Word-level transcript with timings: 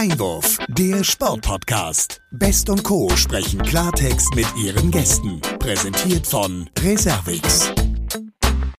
Einwurf, 0.00 0.56
der 0.68 1.04
Sportpodcast. 1.04 2.22
Best 2.30 2.70
und 2.70 2.82
Co. 2.84 3.10
sprechen 3.16 3.60
Klartext 3.60 4.34
mit 4.34 4.46
ihren 4.56 4.90
Gästen. 4.90 5.42
Präsentiert 5.58 6.26
von 6.26 6.70
Reservix. 6.82 7.70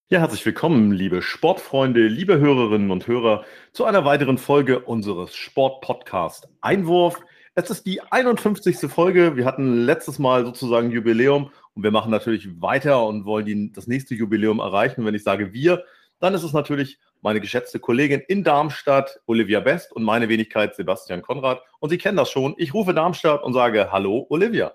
Ja, 0.08 0.18
herzlich 0.18 0.44
willkommen, 0.44 0.90
liebe 0.90 1.22
Sportfreunde, 1.22 2.08
liebe 2.08 2.40
Hörerinnen 2.40 2.90
und 2.90 3.06
Hörer, 3.06 3.44
zu 3.70 3.84
einer 3.84 4.04
weiteren 4.04 4.36
Folge 4.36 4.80
unseres 4.80 5.36
Sportpodcast 5.36 6.48
Einwurf. 6.60 7.20
Es 7.54 7.70
ist 7.70 7.86
die 7.86 8.00
51. 8.00 8.90
Folge. 8.90 9.36
Wir 9.36 9.44
hatten 9.44 9.84
letztes 9.84 10.18
Mal 10.18 10.44
sozusagen 10.44 10.90
Jubiläum 10.90 11.52
und 11.74 11.84
wir 11.84 11.92
machen 11.92 12.10
natürlich 12.10 12.60
weiter 12.60 13.06
und 13.06 13.26
wollen 13.26 13.46
die, 13.46 13.70
das 13.70 13.86
nächste 13.86 14.16
Jubiläum 14.16 14.58
erreichen. 14.58 15.04
Wenn 15.06 15.14
ich 15.14 15.22
sage 15.22 15.52
wir, 15.52 15.84
dann 16.22 16.34
ist 16.34 16.44
es 16.44 16.52
natürlich 16.52 17.00
meine 17.20 17.40
geschätzte 17.40 17.80
Kollegin 17.80 18.20
in 18.20 18.44
Darmstadt, 18.44 19.20
Olivia 19.26 19.58
Best, 19.58 19.92
und 19.92 20.04
meine 20.04 20.28
Wenigkeit, 20.28 20.76
Sebastian 20.76 21.20
Konrad. 21.20 21.60
Und 21.80 21.90
Sie 21.90 21.98
kennen 21.98 22.16
das 22.16 22.30
schon. 22.30 22.54
Ich 22.58 22.72
rufe 22.72 22.94
Darmstadt 22.94 23.42
und 23.42 23.54
sage 23.54 23.90
Hallo, 23.90 24.26
Olivia. 24.28 24.72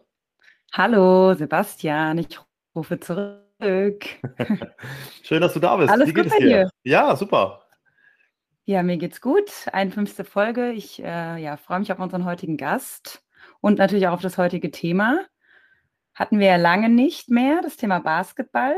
Hallo, 0.73 1.33
Sebastian. 1.35 2.17
Ich 2.17 2.38
rufe 2.75 2.99
zurück. 2.99 3.39
Schön, 5.23 5.41
dass 5.41 5.53
du 5.53 5.61
da 5.61 5.77
bist. 5.77 5.89
Alles 5.89 6.09
Wie 6.09 6.13
geht 6.13 6.25
gut 6.25 6.33
es 6.33 6.38
dir? 6.38 6.47
dir? 6.47 6.69
Ja, 6.83 7.15
super. 7.15 7.63
Ja, 8.66 8.83
mir 8.83 8.97
geht's 8.97 9.21
gut. 9.21 9.49
51. 9.71 10.27
Folge. 10.27 10.73
Ich 10.73 11.02
äh, 11.02 11.38
ja, 11.38 11.55
freue 11.55 11.79
mich 11.79 11.93
auf 11.93 11.99
unseren 11.99 12.25
heutigen 12.25 12.57
Gast 12.57 13.23
und 13.61 13.77
natürlich 13.77 14.05
auch 14.09 14.13
auf 14.13 14.21
das 14.21 14.38
heutige 14.38 14.69
Thema. 14.69 15.21
Hatten 16.13 16.39
wir 16.39 16.47
ja 16.47 16.57
lange 16.57 16.89
nicht 16.89 17.29
mehr, 17.29 17.61
das 17.61 17.77
Thema 17.77 17.99
Basketball. 17.99 18.75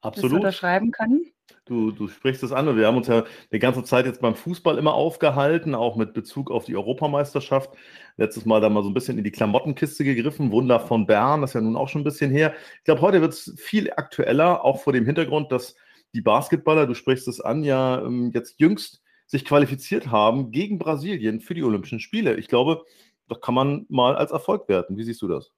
Absolut. 0.00 0.24
Das 0.24 0.30
wir 0.30 0.36
unterschreiben 0.36 0.92
können. 0.92 1.32
Du, 1.66 1.90
du 1.90 2.06
sprichst 2.06 2.44
es 2.44 2.52
an 2.52 2.68
und 2.68 2.76
wir 2.76 2.86
haben 2.86 2.96
uns 2.96 3.08
ja 3.08 3.24
die 3.50 3.58
ganze 3.58 3.82
Zeit 3.82 4.06
jetzt 4.06 4.20
beim 4.20 4.36
Fußball 4.36 4.78
immer 4.78 4.94
aufgehalten, 4.94 5.74
auch 5.74 5.96
mit 5.96 6.14
Bezug 6.14 6.52
auf 6.52 6.64
die 6.64 6.76
Europameisterschaft. 6.76 7.70
Letztes 8.16 8.46
Mal 8.46 8.60
da 8.60 8.68
mal 8.68 8.84
so 8.84 8.88
ein 8.88 8.94
bisschen 8.94 9.18
in 9.18 9.24
die 9.24 9.32
Klamottenkiste 9.32 10.04
gegriffen. 10.04 10.52
Wunder 10.52 10.78
von 10.78 11.06
Bern, 11.08 11.40
das 11.40 11.50
ist 11.50 11.54
ja 11.54 11.60
nun 11.62 11.74
auch 11.76 11.88
schon 11.88 12.02
ein 12.02 12.04
bisschen 12.04 12.30
her. 12.30 12.54
Ich 12.78 12.84
glaube, 12.84 13.00
heute 13.00 13.20
wird 13.20 13.32
es 13.32 13.52
viel 13.58 13.90
aktueller, 13.90 14.64
auch 14.64 14.80
vor 14.80 14.92
dem 14.92 15.06
Hintergrund, 15.06 15.50
dass 15.50 15.74
die 16.14 16.20
Basketballer, 16.20 16.86
du 16.86 16.94
sprichst 16.94 17.26
es 17.26 17.40
an, 17.40 17.64
ja 17.64 18.00
ähm, 18.00 18.30
jetzt 18.32 18.60
jüngst 18.60 19.02
sich 19.26 19.44
qualifiziert 19.44 20.06
haben 20.12 20.52
gegen 20.52 20.78
Brasilien 20.78 21.40
für 21.40 21.54
die 21.54 21.64
Olympischen 21.64 21.98
Spiele. 21.98 22.36
Ich 22.36 22.46
glaube, 22.46 22.84
das 23.28 23.40
kann 23.40 23.54
man 23.54 23.86
mal 23.88 24.14
als 24.14 24.30
Erfolg 24.30 24.68
werten. 24.68 24.96
Wie 24.96 25.02
siehst 25.02 25.20
du 25.20 25.26
das? 25.26 25.50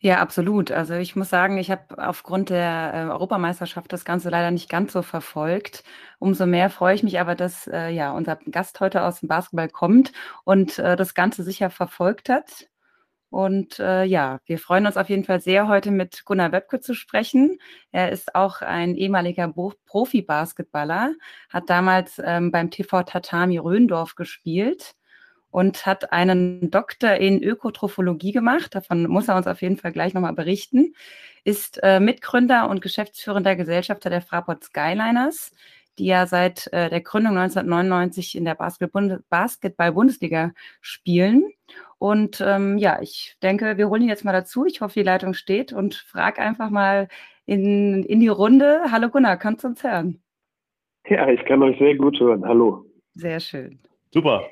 Ja, 0.00 0.20
absolut. 0.20 0.70
Also 0.70 0.94
ich 0.94 1.16
muss 1.16 1.28
sagen, 1.28 1.58
ich 1.58 1.70
habe 1.72 1.82
aufgrund 2.06 2.50
der 2.50 2.92
äh, 2.94 2.98
Europameisterschaft 3.10 3.92
das 3.92 4.04
Ganze 4.04 4.30
leider 4.30 4.52
nicht 4.52 4.68
ganz 4.68 4.92
so 4.92 5.02
verfolgt. 5.02 5.82
Umso 6.20 6.46
mehr 6.46 6.70
freue 6.70 6.94
ich 6.94 7.02
mich 7.02 7.18
aber, 7.18 7.34
dass 7.34 7.66
äh, 7.66 7.88
ja 7.90 8.12
unser 8.12 8.36
Gast 8.50 8.78
heute 8.78 9.02
aus 9.02 9.20
dem 9.20 9.28
Basketball 9.28 9.68
kommt 9.68 10.12
und 10.44 10.78
äh, 10.78 10.94
das 10.94 11.14
Ganze 11.14 11.42
sicher 11.42 11.68
verfolgt 11.70 12.28
hat. 12.28 12.68
Und 13.30 13.78
äh, 13.80 14.04
ja, 14.04 14.40
wir 14.46 14.58
freuen 14.58 14.86
uns 14.86 14.96
auf 14.98 15.08
jeden 15.10 15.24
Fall 15.24 15.40
sehr, 15.40 15.68
heute 15.68 15.90
mit 15.92 16.24
Gunnar 16.26 16.52
Webke 16.52 16.80
zu 16.80 16.94
sprechen. 16.94 17.58
Er 17.92 18.12
ist 18.12 18.34
auch 18.36 18.62
ein 18.62 18.96
ehemaliger 18.96 19.52
Profi-Basketballer, 19.86 21.14
hat 21.50 21.70
damals 21.70 22.20
ähm, 22.24 22.52
beim 22.52 22.70
TV 22.70 23.02
Tatami 23.04 23.58
Röndorf 23.58 24.14
gespielt 24.16 24.94
und 25.50 25.86
hat 25.86 26.12
einen 26.12 26.70
Doktor 26.70 27.14
in 27.14 27.42
Ökotrophologie 27.42 28.32
gemacht. 28.32 28.74
Davon 28.74 29.06
muss 29.08 29.28
er 29.28 29.36
uns 29.36 29.46
auf 29.46 29.62
jeden 29.62 29.76
Fall 29.76 29.92
gleich 29.92 30.14
nochmal 30.14 30.34
berichten. 30.34 30.94
Ist 31.44 31.80
äh, 31.82 32.00
Mitgründer 32.00 32.68
und 32.68 32.82
geschäftsführender 32.82 33.56
Gesellschafter 33.56 34.10
der 34.10 34.20
Fraport 34.20 34.64
Skyliners, 34.64 35.52
die 35.98 36.06
ja 36.06 36.26
seit 36.26 36.66
äh, 36.72 36.90
der 36.90 37.00
Gründung 37.00 37.38
1999 37.38 38.36
in 38.36 38.44
der 38.44 38.54
Basketball-Bundesliga 38.54 40.52
spielen. 40.80 41.50
Und 41.98 42.40
ähm, 42.46 42.78
ja, 42.78 43.00
ich 43.00 43.36
denke, 43.42 43.76
wir 43.76 43.88
holen 43.88 44.02
ihn 44.02 44.08
jetzt 44.08 44.24
mal 44.24 44.32
dazu. 44.32 44.66
Ich 44.66 44.80
hoffe, 44.80 45.00
die 45.00 45.04
Leitung 45.04 45.34
steht 45.34 45.72
und 45.72 45.94
frage 45.94 46.40
einfach 46.40 46.70
mal 46.70 47.08
in, 47.46 48.04
in 48.04 48.20
die 48.20 48.28
Runde. 48.28 48.82
Hallo 48.92 49.08
Gunnar, 49.08 49.36
kannst 49.38 49.64
du 49.64 49.68
uns 49.68 49.82
hören? 49.82 50.22
Ja, 51.08 51.26
ich 51.28 51.44
kann 51.46 51.62
euch 51.62 51.78
sehr 51.78 51.96
gut 51.96 52.20
hören. 52.20 52.44
Hallo. 52.44 52.84
Sehr 53.14 53.40
schön. 53.40 53.80
Super. 54.12 54.48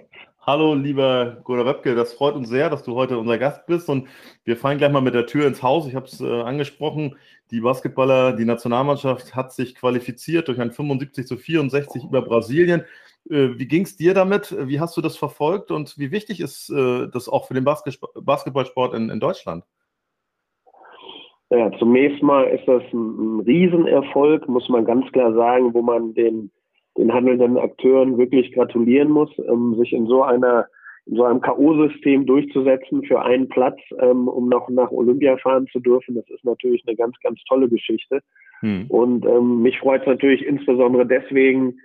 Hallo, 0.48 0.74
lieber 0.74 1.38
Gunnar 1.42 1.66
Webke, 1.66 1.96
das 1.96 2.14
freut 2.14 2.36
uns 2.36 2.48
sehr, 2.48 2.70
dass 2.70 2.84
du 2.84 2.94
heute 2.94 3.18
unser 3.18 3.36
Gast 3.36 3.66
bist 3.66 3.88
und 3.88 4.06
wir 4.44 4.56
fallen 4.56 4.78
gleich 4.78 4.92
mal 4.92 5.00
mit 5.00 5.14
der 5.14 5.26
Tür 5.26 5.44
ins 5.48 5.60
Haus. 5.60 5.88
Ich 5.88 5.96
habe 5.96 6.06
es 6.06 6.20
äh, 6.20 6.40
angesprochen, 6.42 7.16
die 7.50 7.60
Basketballer, 7.60 8.32
die 8.32 8.44
Nationalmannschaft 8.44 9.34
hat 9.34 9.52
sich 9.52 9.74
qualifiziert 9.74 10.46
durch 10.46 10.60
ein 10.60 10.70
75 10.70 11.26
zu 11.26 11.36
64 11.36 12.04
über 12.04 12.22
Brasilien. 12.22 12.82
Äh, 13.28 13.58
wie 13.58 13.66
ging 13.66 13.82
es 13.82 13.96
dir 13.96 14.14
damit? 14.14 14.56
Wie 14.68 14.78
hast 14.78 14.96
du 14.96 15.00
das 15.00 15.16
verfolgt 15.16 15.72
und 15.72 15.98
wie 15.98 16.12
wichtig 16.12 16.38
ist 16.38 16.70
äh, 16.70 17.08
das 17.08 17.28
auch 17.28 17.48
für 17.48 17.54
den 17.54 17.64
Basket 17.64 17.98
Basketballsport 18.14 18.94
in, 18.94 19.10
in 19.10 19.18
Deutschland? 19.18 19.64
Ja, 21.50 21.72
zunächst 21.80 22.22
mal 22.22 22.44
ist 22.44 22.68
das 22.68 22.84
ein, 22.92 23.38
ein 23.38 23.40
Riesenerfolg, 23.40 24.48
muss 24.48 24.68
man 24.68 24.84
ganz 24.84 25.10
klar 25.10 25.32
sagen, 25.32 25.74
wo 25.74 25.82
man 25.82 26.14
den 26.14 26.52
den 26.96 27.12
handelnden 27.12 27.58
Akteuren 27.58 28.18
wirklich 28.18 28.52
gratulieren 28.52 29.10
muss, 29.10 29.30
ähm, 29.38 29.74
sich 29.78 29.92
in 29.92 30.06
so 30.06 30.22
einer 30.22 30.66
in 31.06 31.16
so 31.16 31.24
einem 31.24 31.40
K.O.-System 31.40 32.24
durchzusetzen 32.24 33.04
für 33.04 33.22
einen 33.22 33.48
Platz, 33.48 33.78
ähm, 34.00 34.26
um 34.26 34.48
noch 34.48 34.68
nach 34.68 34.90
Olympia 34.90 35.36
fahren 35.36 35.68
zu 35.68 35.78
dürfen. 35.78 36.16
Das 36.16 36.28
ist 36.30 36.44
natürlich 36.44 36.82
eine 36.84 36.96
ganz, 36.96 37.16
ganz 37.22 37.40
tolle 37.44 37.68
Geschichte. 37.68 38.22
Hm. 38.60 38.86
Und 38.88 39.24
ähm, 39.24 39.62
mich 39.62 39.78
freut 39.78 40.00
es 40.00 40.08
natürlich 40.08 40.44
insbesondere 40.44 41.06
deswegen 41.06 41.78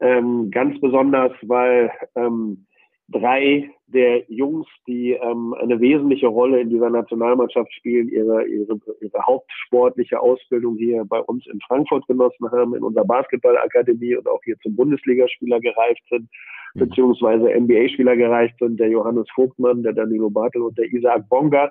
ähm, 0.00 0.50
ganz 0.50 0.80
besonders, 0.80 1.32
weil 1.42 1.92
ähm, 2.16 2.66
drei 3.08 3.70
der 3.86 4.24
Jungs, 4.28 4.66
die 4.86 5.12
ähm, 5.12 5.54
eine 5.60 5.78
wesentliche 5.78 6.26
Rolle 6.26 6.60
in 6.60 6.70
dieser 6.70 6.90
Nationalmannschaft 6.90 7.72
spielen, 7.74 8.08
ihre, 8.08 8.44
ihre, 8.46 8.78
ihre 9.00 9.22
hauptsportliche 9.26 10.18
Ausbildung 10.18 10.76
hier 10.76 11.04
bei 11.04 11.20
uns 11.20 11.46
in 11.46 11.60
Frankfurt 11.60 12.06
genossen 12.06 12.50
haben, 12.50 12.74
in 12.74 12.82
unserer 12.82 13.04
Basketballakademie 13.04 14.16
und 14.16 14.26
auch 14.26 14.40
hier 14.44 14.56
zum 14.62 14.74
Bundesligaspieler 14.74 15.60
gereift 15.60 16.02
sind, 16.08 16.28
mhm. 16.74 16.80
beziehungsweise 16.80 17.54
NBA-Spieler 17.54 18.16
gereicht 18.16 18.56
sind, 18.58 18.80
der 18.80 18.88
Johannes 18.88 19.28
Vogtmann, 19.34 19.82
der 19.82 19.92
Danilo 19.92 20.30
Bartel 20.30 20.62
und 20.62 20.76
der 20.78 20.90
Isaac 20.92 21.28
Bonga. 21.28 21.70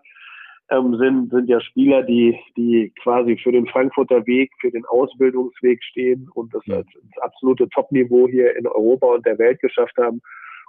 Ähm, 0.69 0.95
sind, 0.95 1.29
sind 1.29 1.50
ja 1.50 1.59
Spieler, 1.59 2.03
die, 2.03 2.39
die 2.55 2.94
quasi 3.01 3.38
für 3.38 3.51
den 3.51 3.67
Frankfurter 3.67 4.25
Weg, 4.25 4.50
für 4.61 4.71
den 4.71 4.85
Ausbildungsweg 4.85 5.83
stehen 5.83 6.29
und 6.35 6.53
das 6.53 6.63
als, 6.69 6.88
als 6.88 7.21
absolute 7.21 7.67
Topniveau 7.69 8.29
hier 8.29 8.55
in 8.55 8.65
Europa 8.65 9.07
und 9.07 9.25
der 9.25 9.38
Welt 9.39 9.59
geschafft 9.59 9.97
haben. 9.97 10.21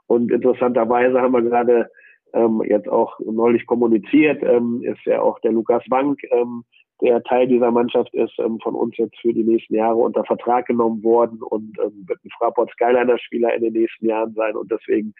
Und 0.07 0.31
interessanterweise 0.31 1.21
haben 1.21 1.33
wir 1.33 1.43
gerade 1.43 1.89
ähm, 2.35 2.63
jetzt 2.67 2.89
auch 2.89 3.19
neulich 3.21 3.67
kommuniziert, 3.67 4.43
ähm, 4.43 4.83
ist 4.83 5.05
ja 5.07 5.21
auch 5.21 5.39
der 5.41 5.53
Lukas 5.53 5.83
Wank, 5.89 6.21
ähm, 6.31 6.65
der 7.01 7.23
Teil 7.25 7.47
dieser 7.47 7.71
Mannschaft 7.71 8.13
ist, 8.15 8.33
ähm, 8.39 8.59
von 8.61 8.75
uns 8.75 8.97
jetzt 8.97 9.19
für 9.21 9.33
die 9.33 9.43
nächsten 9.45 9.75
Jahre 9.75 9.97
unter 9.97 10.25
Vertrag 10.25 10.67
genommen 10.67 11.03
worden 11.03 11.43
und 11.43 11.77
ähm, 11.83 12.05
wird 12.07 12.25
ein 12.25 12.31
Fraport 12.39 12.71
Skyliner-Spieler 12.73 13.55
in 13.55 13.63
den 13.63 13.73
nächsten 13.73 14.07
Jahren 14.07 14.33
sein. 14.35 14.57
Und 14.57 14.71
deswegen 14.71 15.15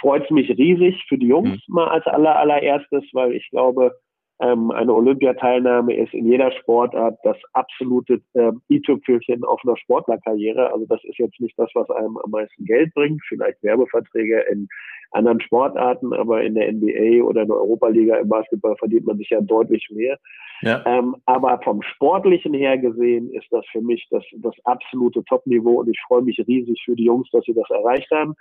freut 0.00 0.24
es 0.24 0.30
mich 0.30 0.48
riesig 0.50 1.04
für 1.08 1.18
die 1.18 1.28
Jungs 1.28 1.60
mhm. 1.68 1.74
mal 1.74 1.88
als 1.88 2.06
aller, 2.06 2.36
allererstes, 2.36 3.04
weil 3.12 3.32
ich 3.32 3.48
glaube, 3.50 3.92
ähm, 4.40 4.70
eine 4.70 4.92
Olympiateilnahme 4.92 5.94
ist 5.94 6.14
in 6.14 6.26
jeder 6.26 6.50
Sportart 6.52 7.18
das 7.22 7.36
absolute 7.52 8.20
äh, 8.34 8.52
i-Tüpfelchen 8.70 9.44
auf 9.44 9.60
einer 9.64 9.76
Sportlerkarriere. 9.76 10.72
Also 10.72 10.86
das 10.86 11.02
ist 11.04 11.18
jetzt 11.18 11.40
nicht 11.40 11.58
das, 11.58 11.70
was 11.74 11.88
einem 11.90 12.16
am 12.18 12.30
meisten 12.30 12.64
Geld 12.64 12.92
bringt, 12.94 13.22
vielleicht 13.28 13.62
Werbeverträge 13.62 14.40
in 14.50 14.68
anderen 15.12 15.40
Sportarten, 15.40 16.12
aber 16.12 16.42
in 16.42 16.54
der 16.54 16.72
NBA 16.72 17.22
oder 17.22 17.42
in 17.42 17.48
der 17.48 17.56
Europaliga 17.58 18.16
im 18.16 18.28
Basketball 18.28 18.76
verdient 18.76 19.06
man 19.06 19.18
sich 19.18 19.30
ja 19.30 19.40
deutlich 19.40 19.88
mehr. 19.90 20.18
Ja. 20.62 20.82
Ähm, 20.86 21.16
aber 21.26 21.60
vom 21.62 21.82
Sportlichen 21.82 22.54
her 22.54 22.78
gesehen 22.78 23.30
ist 23.32 23.46
das 23.50 23.64
für 23.70 23.80
mich 23.80 24.06
das, 24.10 24.24
das 24.38 24.54
absolute 24.64 25.22
Topniveau 25.24 25.80
und 25.80 25.88
ich 25.88 26.00
freue 26.06 26.22
mich 26.22 26.38
riesig 26.46 26.80
für 26.84 26.96
die 26.96 27.04
Jungs, 27.04 27.28
dass 27.30 27.44
sie 27.44 27.54
das 27.54 27.68
erreicht 27.68 28.10
haben. 28.10 28.34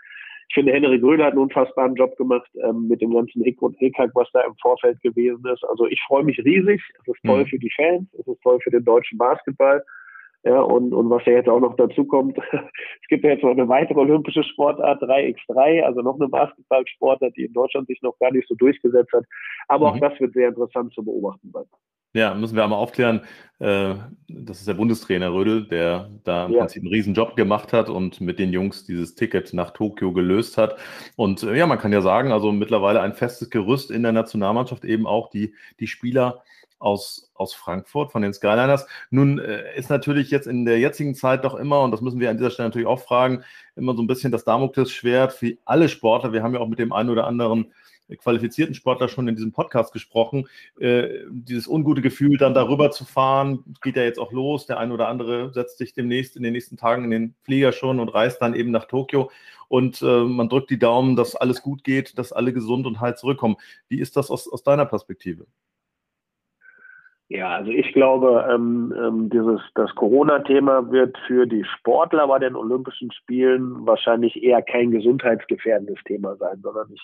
Ich 0.51 0.55
finde, 0.55 0.73
Henrik 0.73 1.01
Röder 1.01 1.27
hat 1.27 1.31
einen 1.31 1.43
unfassbaren 1.43 1.95
Job 1.95 2.17
gemacht 2.17 2.51
ähm, 2.61 2.89
mit 2.89 3.01
dem 3.01 3.13
ganzen 3.13 3.41
Hick 3.41 3.61
und 3.61 3.77
Hickhack, 3.77 4.11
was 4.15 4.27
da 4.33 4.41
im 4.41 4.53
Vorfeld 4.61 5.01
gewesen 5.01 5.45
ist. 5.45 5.63
Also 5.63 5.87
ich 5.87 5.97
freue 6.05 6.25
mich 6.25 6.37
riesig. 6.39 6.81
Es 6.99 7.07
ist 7.07 7.23
toll 7.23 7.43
mhm. 7.43 7.47
für 7.47 7.57
die 7.57 7.71
Fans, 7.73 8.09
es 8.19 8.27
ist 8.27 8.41
toll 8.41 8.59
für 8.61 8.69
den 8.69 8.83
deutschen 8.83 9.17
Basketball. 9.17 9.81
Ja, 10.43 10.59
und, 10.59 10.93
und 10.93 11.09
was 11.09 11.25
ja 11.25 11.33
jetzt 11.33 11.47
auch 11.47 11.61
noch 11.61 11.77
dazu 11.77 12.03
kommt, 12.03 12.37
es 12.51 13.07
gibt 13.07 13.23
ja 13.23 13.29
jetzt 13.29 13.43
noch 13.43 13.51
eine 13.51 13.69
weitere 13.69 14.01
olympische 14.01 14.43
Sportart, 14.43 15.01
3x3, 15.01 15.83
also 15.83 16.01
noch 16.01 16.19
eine 16.19 16.27
Basketballsportart, 16.27 17.33
die 17.37 17.45
in 17.45 17.53
Deutschland 17.53 17.87
sich 17.87 18.01
noch 18.01 18.19
gar 18.19 18.33
nicht 18.33 18.49
so 18.49 18.55
durchgesetzt 18.55 19.13
hat. 19.13 19.23
Aber 19.69 19.87
mhm. 19.87 19.93
auch 19.93 20.09
das 20.09 20.19
wird 20.19 20.33
sehr 20.33 20.49
interessant 20.49 20.93
zu 20.93 21.01
beobachten 21.01 21.49
sein. 21.53 21.65
Ja, 22.13 22.33
müssen 22.33 22.55
wir 22.55 22.63
einmal 22.63 22.79
aufklären. 22.79 23.21
Äh, 23.59 23.95
das 24.27 24.59
ist 24.59 24.67
der 24.67 24.73
Bundestrainer 24.73 25.31
Rödel, 25.31 25.65
der 25.67 26.09
da 26.23 26.45
im 26.45 26.53
ja. 26.53 26.59
Prinzip 26.59 26.83
einen 26.83 26.91
riesen 26.91 27.13
Job 27.13 27.35
gemacht 27.35 27.73
hat 27.73 27.89
und 27.89 28.19
mit 28.19 28.39
den 28.39 28.51
Jungs 28.51 28.85
dieses 28.85 29.15
Ticket 29.15 29.53
nach 29.53 29.71
Tokio 29.71 30.11
gelöst 30.11 30.57
hat. 30.57 30.77
Und 31.15 31.43
äh, 31.43 31.55
ja, 31.55 31.67
man 31.67 31.77
kann 31.77 31.93
ja 31.93 32.01
sagen, 32.01 32.31
also 32.31 32.51
mittlerweile 32.51 33.01
ein 33.01 33.13
festes 33.13 33.49
Gerüst 33.49 33.91
in 33.91 34.03
der 34.03 34.11
Nationalmannschaft, 34.11 34.83
eben 34.83 35.05
auch 35.05 35.29
die, 35.29 35.53
die 35.79 35.87
Spieler 35.87 36.43
aus, 36.79 37.31
aus 37.35 37.53
Frankfurt 37.53 38.11
von 38.11 38.23
den 38.23 38.33
Skyliners. 38.33 38.87
Nun 39.11 39.39
äh, 39.39 39.77
ist 39.77 39.89
natürlich 39.89 40.31
jetzt 40.31 40.47
in 40.47 40.65
der 40.65 40.79
jetzigen 40.79 41.15
Zeit 41.15 41.45
doch 41.45 41.55
immer, 41.55 41.81
und 41.81 41.91
das 41.91 42.01
müssen 42.01 42.19
wir 42.19 42.29
an 42.29 42.37
dieser 42.37 42.49
Stelle 42.49 42.69
natürlich 42.69 42.87
auch 42.87 42.99
fragen, 42.99 43.43
immer 43.75 43.95
so 43.95 44.01
ein 44.01 44.07
bisschen 44.07 44.31
das 44.31 44.43
Damoklesschwert 44.43 45.33
für 45.33 45.55
alle 45.65 45.87
Sportler. 45.87 46.33
Wir 46.33 46.43
haben 46.43 46.55
ja 46.55 46.59
auch 46.59 46.67
mit 46.67 46.79
dem 46.79 46.91
einen 46.91 47.09
oder 47.09 47.27
anderen 47.27 47.71
qualifizierten 48.17 48.75
Sportler 48.75 49.07
schon 49.07 49.27
in 49.27 49.35
diesem 49.35 49.51
Podcast 49.51 49.93
gesprochen. 49.93 50.47
Äh, 50.79 51.25
dieses 51.29 51.67
ungute 51.67 52.01
Gefühl, 52.01 52.37
dann 52.37 52.53
darüber 52.53 52.91
zu 52.91 53.05
fahren, 53.05 53.63
geht 53.81 53.95
ja 53.95 54.03
jetzt 54.03 54.19
auch 54.19 54.31
los. 54.31 54.65
Der 54.65 54.79
eine 54.79 54.93
oder 54.93 55.07
andere 55.07 55.53
setzt 55.53 55.77
sich 55.77 55.93
demnächst 55.93 56.35
in 56.35 56.43
den 56.43 56.53
nächsten 56.53 56.77
Tagen 56.77 57.05
in 57.05 57.11
den 57.11 57.35
Flieger 57.43 57.71
schon 57.71 57.99
und 57.99 58.09
reist 58.09 58.41
dann 58.41 58.53
eben 58.53 58.71
nach 58.71 58.85
Tokio. 58.85 59.31
Und 59.67 60.01
äh, 60.01 60.23
man 60.23 60.49
drückt 60.49 60.69
die 60.69 60.79
Daumen, 60.79 61.15
dass 61.15 61.35
alles 61.35 61.61
gut 61.61 61.83
geht, 61.83 62.17
dass 62.17 62.33
alle 62.33 62.51
gesund 62.51 62.85
und 62.85 62.99
heil 62.99 63.15
zurückkommen. 63.15 63.55
Wie 63.87 63.99
ist 63.99 64.17
das 64.17 64.29
aus, 64.29 64.51
aus 64.51 64.63
deiner 64.63 64.85
Perspektive? 64.85 65.45
Ja, 67.31 67.55
also 67.55 67.71
ich 67.71 67.93
glaube, 67.93 68.45
ähm, 68.53 68.93
ähm, 69.01 69.29
dieses 69.29 69.61
das 69.75 69.95
Corona-Thema 69.95 70.91
wird 70.91 71.17
für 71.27 71.45
die 71.45 71.63
Sportler 71.63 72.27
bei 72.27 72.39
den 72.39 72.57
Olympischen 72.57 73.09
Spielen 73.13 73.85
wahrscheinlich 73.87 74.43
eher 74.43 74.61
kein 74.61 74.91
gesundheitsgefährdendes 74.91 76.03
Thema 76.03 76.35
sein, 76.35 76.59
sondern 76.61 76.91
ich 76.91 77.01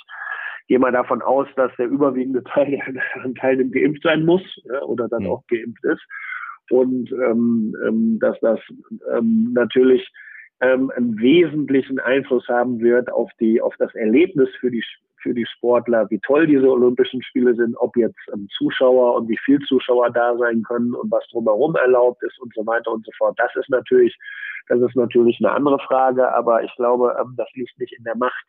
gehe 0.67 0.79
mal 0.79 0.91
davon 0.91 1.21
aus, 1.21 1.47
dass 1.55 1.71
der 1.77 1.87
überwiegende 1.87 2.43
Teil 2.43 2.71
der 2.71 2.83
an 3.23 3.35
Teilnehmern 3.35 3.71
geimpft 3.71 4.03
sein 4.03 4.25
muss 4.25 4.41
ja, 4.65 4.81
oder 4.83 5.07
dann 5.07 5.23
mhm. 5.23 5.29
auch 5.29 5.47
geimpft 5.47 5.83
ist 5.83 6.05
und 6.69 7.11
ähm, 7.11 7.75
ähm, 7.85 8.19
dass 8.19 8.39
das 8.41 8.59
ähm, 9.15 9.51
natürlich 9.53 10.07
ähm, 10.59 10.91
einen 10.95 11.17
wesentlichen 11.19 11.99
Einfluss 11.99 12.47
haben 12.47 12.79
wird 12.79 13.11
auf 13.11 13.29
die 13.39 13.61
auf 13.61 13.75
das 13.77 13.93
Erlebnis 13.95 14.49
für 14.59 14.71
die 14.71 14.83
für 15.21 15.33
die 15.33 15.45
Sportler, 15.45 16.09
wie 16.09 16.19
toll 16.19 16.47
diese 16.47 16.69
Olympischen 16.69 17.21
Spiele 17.23 17.55
sind, 17.55 17.75
ob 17.77 17.95
jetzt 17.97 18.19
ähm, 18.33 18.47
Zuschauer 18.57 19.15
und 19.15 19.27
wie 19.27 19.37
viel 19.43 19.59
Zuschauer 19.61 20.11
da 20.11 20.37
sein 20.37 20.63
können 20.63 20.93
und 20.93 21.11
was 21.11 21.27
drumherum 21.29 21.75
erlaubt 21.75 22.21
ist 22.23 22.39
und 22.39 22.53
so 22.53 22.65
weiter 22.65 22.91
und 22.91 23.05
so 23.05 23.11
fort. 23.17 23.37
Das 23.37 23.53
ist 23.55 23.69
natürlich, 23.69 24.15
das 24.67 24.79
ist 24.79 24.95
natürlich 24.95 25.39
eine 25.39 25.51
andere 25.51 25.79
Frage, 25.79 26.33
aber 26.33 26.63
ich 26.63 26.73
glaube, 26.75 27.15
ähm, 27.19 27.33
das 27.35 27.49
liegt 27.53 27.77
nicht 27.79 27.93
in 27.97 28.03
der 28.03 28.15
Macht 28.15 28.45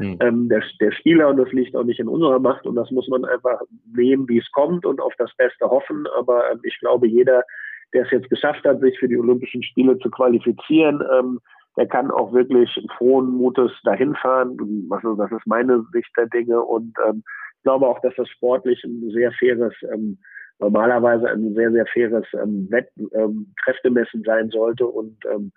hm. 0.00 0.16
ähm, 0.20 0.48
der, 0.48 0.62
der 0.80 0.92
Spieler 0.92 1.28
und 1.28 1.36
das 1.36 1.52
liegt 1.52 1.76
auch 1.76 1.84
nicht 1.84 2.00
in 2.00 2.08
unserer 2.08 2.38
Macht 2.38 2.66
und 2.66 2.74
das 2.74 2.90
muss 2.90 3.06
man 3.08 3.24
einfach 3.26 3.60
nehmen, 3.94 4.26
wie 4.28 4.38
es 4.38 4.50
kommt 4.52 4.86
und 4.86 5.00
auf 5.00 5.12
das 5.18 5.30
Beste 5.36 5.66
hoffen. 5.66 6.06
Aber 6.18 6.50
ähm, 6.50 6.60
ich 6.62 6.78
glaube, 6.80 7.06
jeder, 7.06 7.44
der 7.92 8.04
es 8.04 8.10
jetzt 8.10 8.30
geschafft 8.30 8.64
hat, 8.64 8.80
sich 8.80 8.98
für 8.98 9.08
die 9.08 9.18
Olympischen 9.18 9.62
Spiele 9.62 9.98
zu 9.98 10.10
qualifizieren, 10.10 11.02
ähm, 11.12 11.38
der 11.76 11.86
kann 11.86 12.10
auch 12.10 12.32
wirklich 12.32 12.70
frohen 12.96 13.30
Mutes 13.30 13.72
dahin 13.84 14.14
fahren. 14.14 14.56
Also 14.90 15.14
das 15.14 15.30
ist 15.32 15.46
meine 15.46 15.84
Sicht 15.92 16.10
der 16.16 16.26
Dinge 16.26 16.60
und 16.62 16.94
ähm, 17.06 17.22
ich 17.58 17.62
glaube 17.64 17.86
auch, 17.86 18.00
dass 18.00 18.14
das 18.16 18.28
sportlich 18.30 18.82
ein 18.84 19.10
sehr 19.10 19.32
faires, 19.32 19.74
ähm, 19.92 20.18
normalerweise 20.58 21.28
ein 21.28 21.54
sehr, 21.54 21.70
sehr 21.72 21.86
faires 21.86 22.26
ähm, 22.42 22.68
Wett, 22.70 22.88
ähm, 23.12 23.52
Kräftemessen 23.62 24.22
sein 24.24 24.48
sollte 24.48 24.86
und 24.86 25.16
ähm, 25.30 25.52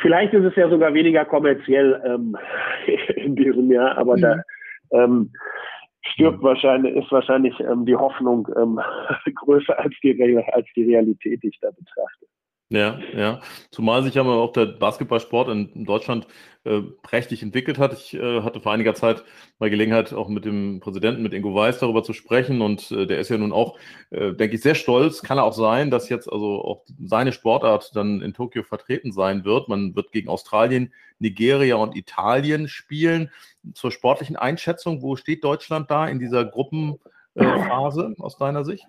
Vielleicht 0.00 0.32
ist 0.32 0.44
es 0.44 0.56
ja 0.56 0.68
sogar 0.68 0.94
weniger 0.94 1.24
kommerziell 1.24 2.00
ähm, 2.04 2.36
in 3.16 3.36
diesem 3.36 3.70
Jahr, 3.70 3.96
aber 3.98 4.16
mhm. 4.16 4.20
da 4.20 4.42
ähm, 4.92 5.32
stirbt 6.02 6.42
wahrscheinlich, 6.42 6.96
ist 6.96 7.12
wahrscheinlich 7.12 7.58
ähm, 7.60 7.84
die 7.84 7.96
Hoffnung 7.96 8.48
ähm, 8.56 8.80
größer 9.34 9.78
als 9.78 9.94
die, 10.02 10.44
als 10.52 10.66
die 10.74 10.84
Realität, 10.84 11.42
die 11.42 11.48
ich 11.48 11.60
da 11.60 11.70
betrachte. 11.70 12.26
Ja, 12.72 13.00
ja. 13.16 13.40
Zumal 13.72 14.04
sich 14.04 14.14
ja 14.14 14.22
auch 14.22 14.52
der 14.52 14.66
Basketballsport 14.66 15.48
in 15.48 15.84
Deutschland 15.84 16.28
äh, 16.62 16.82
prächtig 17.02 17.42
entwickelt 17.42 17.78
hat. 17.78 17.92
Ich 17.94 18.14
äh, 18.14 18.42
hatte 18.42 18.60
vor 18.60 18.70
einiger 18.70 18.94
Zeit 18.94 19.24
mal 19.58 19.70
Gelegenheit, 19.70 20.12
auch 20.12 20.28
mit 20.28 20.44
dem 20.44 20.78
Präsidenten, 20.78 21.24
mit 21.24 21.34
Ingo 21.34 21.52
Weiß, 21.52 21.80
darüber 21.80 22.04
zu 22.04 22.12
sprechen. 22.12 22.60
Und 22.60 22.92
äh, 22.92 23.08
der 23.08 23.18
ist 23.18 23.28
ja 23.28 23.38
nun 23.38 23.50
auch, 23.50 23.76
äh, 24.10 24.34
denke 24.34 24.54
ich, 24.54 24.62
sehr 24.62 24.76
stolz. 24.76 25.20
Kann 25.22 25.40
auch 25.40 25.52
sein, 25.52 25.90
dass 25.90 26.08
jetzt 26.08 26.30
also 26.30 26.62
auch 26.62 26.84
seine 27.02 27.32
Sportart 27.32 27.90
dann 27.96 28.22
in 28.22 28.34
Tokio 28.34 28.62
vertreten 28.62 29.10
sein 29.10 29.44
wird. 29.44 29.68
Man 29.68 29.96
wird 29.96 30.12
gegen 30.12 30.28
Australien, 30.28 30.92
Nigeria 31.18 31.74
und 31.74 31.96
Italien 31.96 32.68
spielen. 32.68 33.32
Zur 33.74 33.90
sportlichen 33.90 34.36
Einschätzung, 34.36 35.02
wo 35.02 35.16
steht 35.16 35.42
Deutschland 35.42 35.90
da 35.90 36.06
in 36.06 36.20
dieser 36.20 36.44
Gruppenphase 36.44 38.14
aus 38.20 38.38
deiner 38.38 38.64
Sicht? 38.64 38.86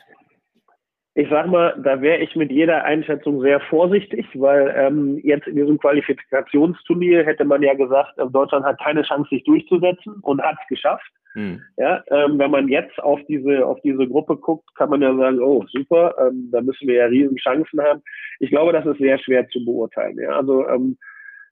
Ich 1.13 1.27
sag 1.29 1.47
mal, 1.47 1.75
da 1.83 2.01
wäre 2.01 2.19
ich 2.19 2.35
mit 2.35 2.51
jeder 2.51 2.85
Einschätzung 2.85 3.41
sehr 3.41 3.59
vorsichtig, 3.59 4.25
weil 4.33 4.73
ähm, 4.77 5.19
jetzt 5.23 5.45
in 5.45 5.57
diesem 5.57 5.77
Qualifikationsturnier 5.77 7.25
hätte 7.25 7.43
man 7.43 7.61
ja 7.61 7.73
gesagt, 7.73 8.17
äh, 8.17 8.25
Deutschland 8.29 8.65
hat 8.65 8.79
keine 8.81 9.03
Chance, 9.03 9.29
sich 9.29 9.43
durchzusetzen 9.43 10.15
und 10.21 10.41
hat 10.41 10.55
es 10.61 10.67
geschafft. 10.69 11.11
Hm. 11.33 11.61
Ja, 11.77 12.03
ähm, 12.11 12.39
wenn 12.39 12.51
man 12.51 12.67
jetzt 12.67 12.97
auf 13.01 13.19
diese 13.27 13.65
auf 13.65 13.79
diese 13.81 14.07
Gruppe 14.07 14.35
guckt, 14.35 14.67
kann 14.75 14.89
man 14.89 15.01
ja 15.01 15.15
sagen, 15.15 15.39
oh 15.39 15.63
super, 15.71 16.13
ähm, 16.19 16.49
da 16.51 16.61
müssen 16.61 16.87
wir 16.87 16.95
ja 16.95 17.05
riesen 17.05 17.37
Chancen 17.37 17.81
haben. 17.81 18.01
Ich 18.39 18.49
glaube, 18.49 18.73
das 18.73 18.85
ist 18.85 18.97
sehr 18.97 19.17
schwer 19.17 19.47
zu 19.47 19.63
beurteilen. 19.63 20.17
Ja, 20.19 20.31
also 20.37 20.67
ähm, 20.67 20.97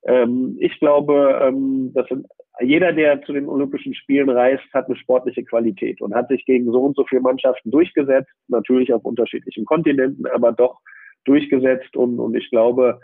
ähm, 0.04 0.57
ich 0.60 0.80
glaube, 0.80 1.40
ähm, 1.42 1.92
das 1.94 2.07
sind, 2.07 2.25
jeder, 2.62 2.92
der 2.92 3.22
zu 3.22 3.34
den 3.34 3.48
Olympischen 3.48 3.94
Spielen 3.94 4.30
reist, 4.30 4.63
hat 4.74 4.88
eine 4.88 4.98
sportliche 4.98 5.44
Qualität 5.44 6.01
und 6.01 6.13
hat 6.13 6.28
sich 6.28 6.46
gegen 6.46 6.72
so 6.72 6.81
und 6.81 6.96
so 6.96 7.06
viele 7.06 7.22
Mannschaften 7.22 7.72
durchgesetzt, 7.72 8.31
natürlich 8.48 8.94
auf 8.94 9.06
unterschiedlichen 9.06 9.66
Kontinenten, 9.66 10.25
aber 10.28 10.51
doch 10.51 10.80
durchgesetzt 11.25 11.96
und, 11.96 12.19
und 12.19 12.36
ich 12.36 12.50
glaube, 12.50 13.00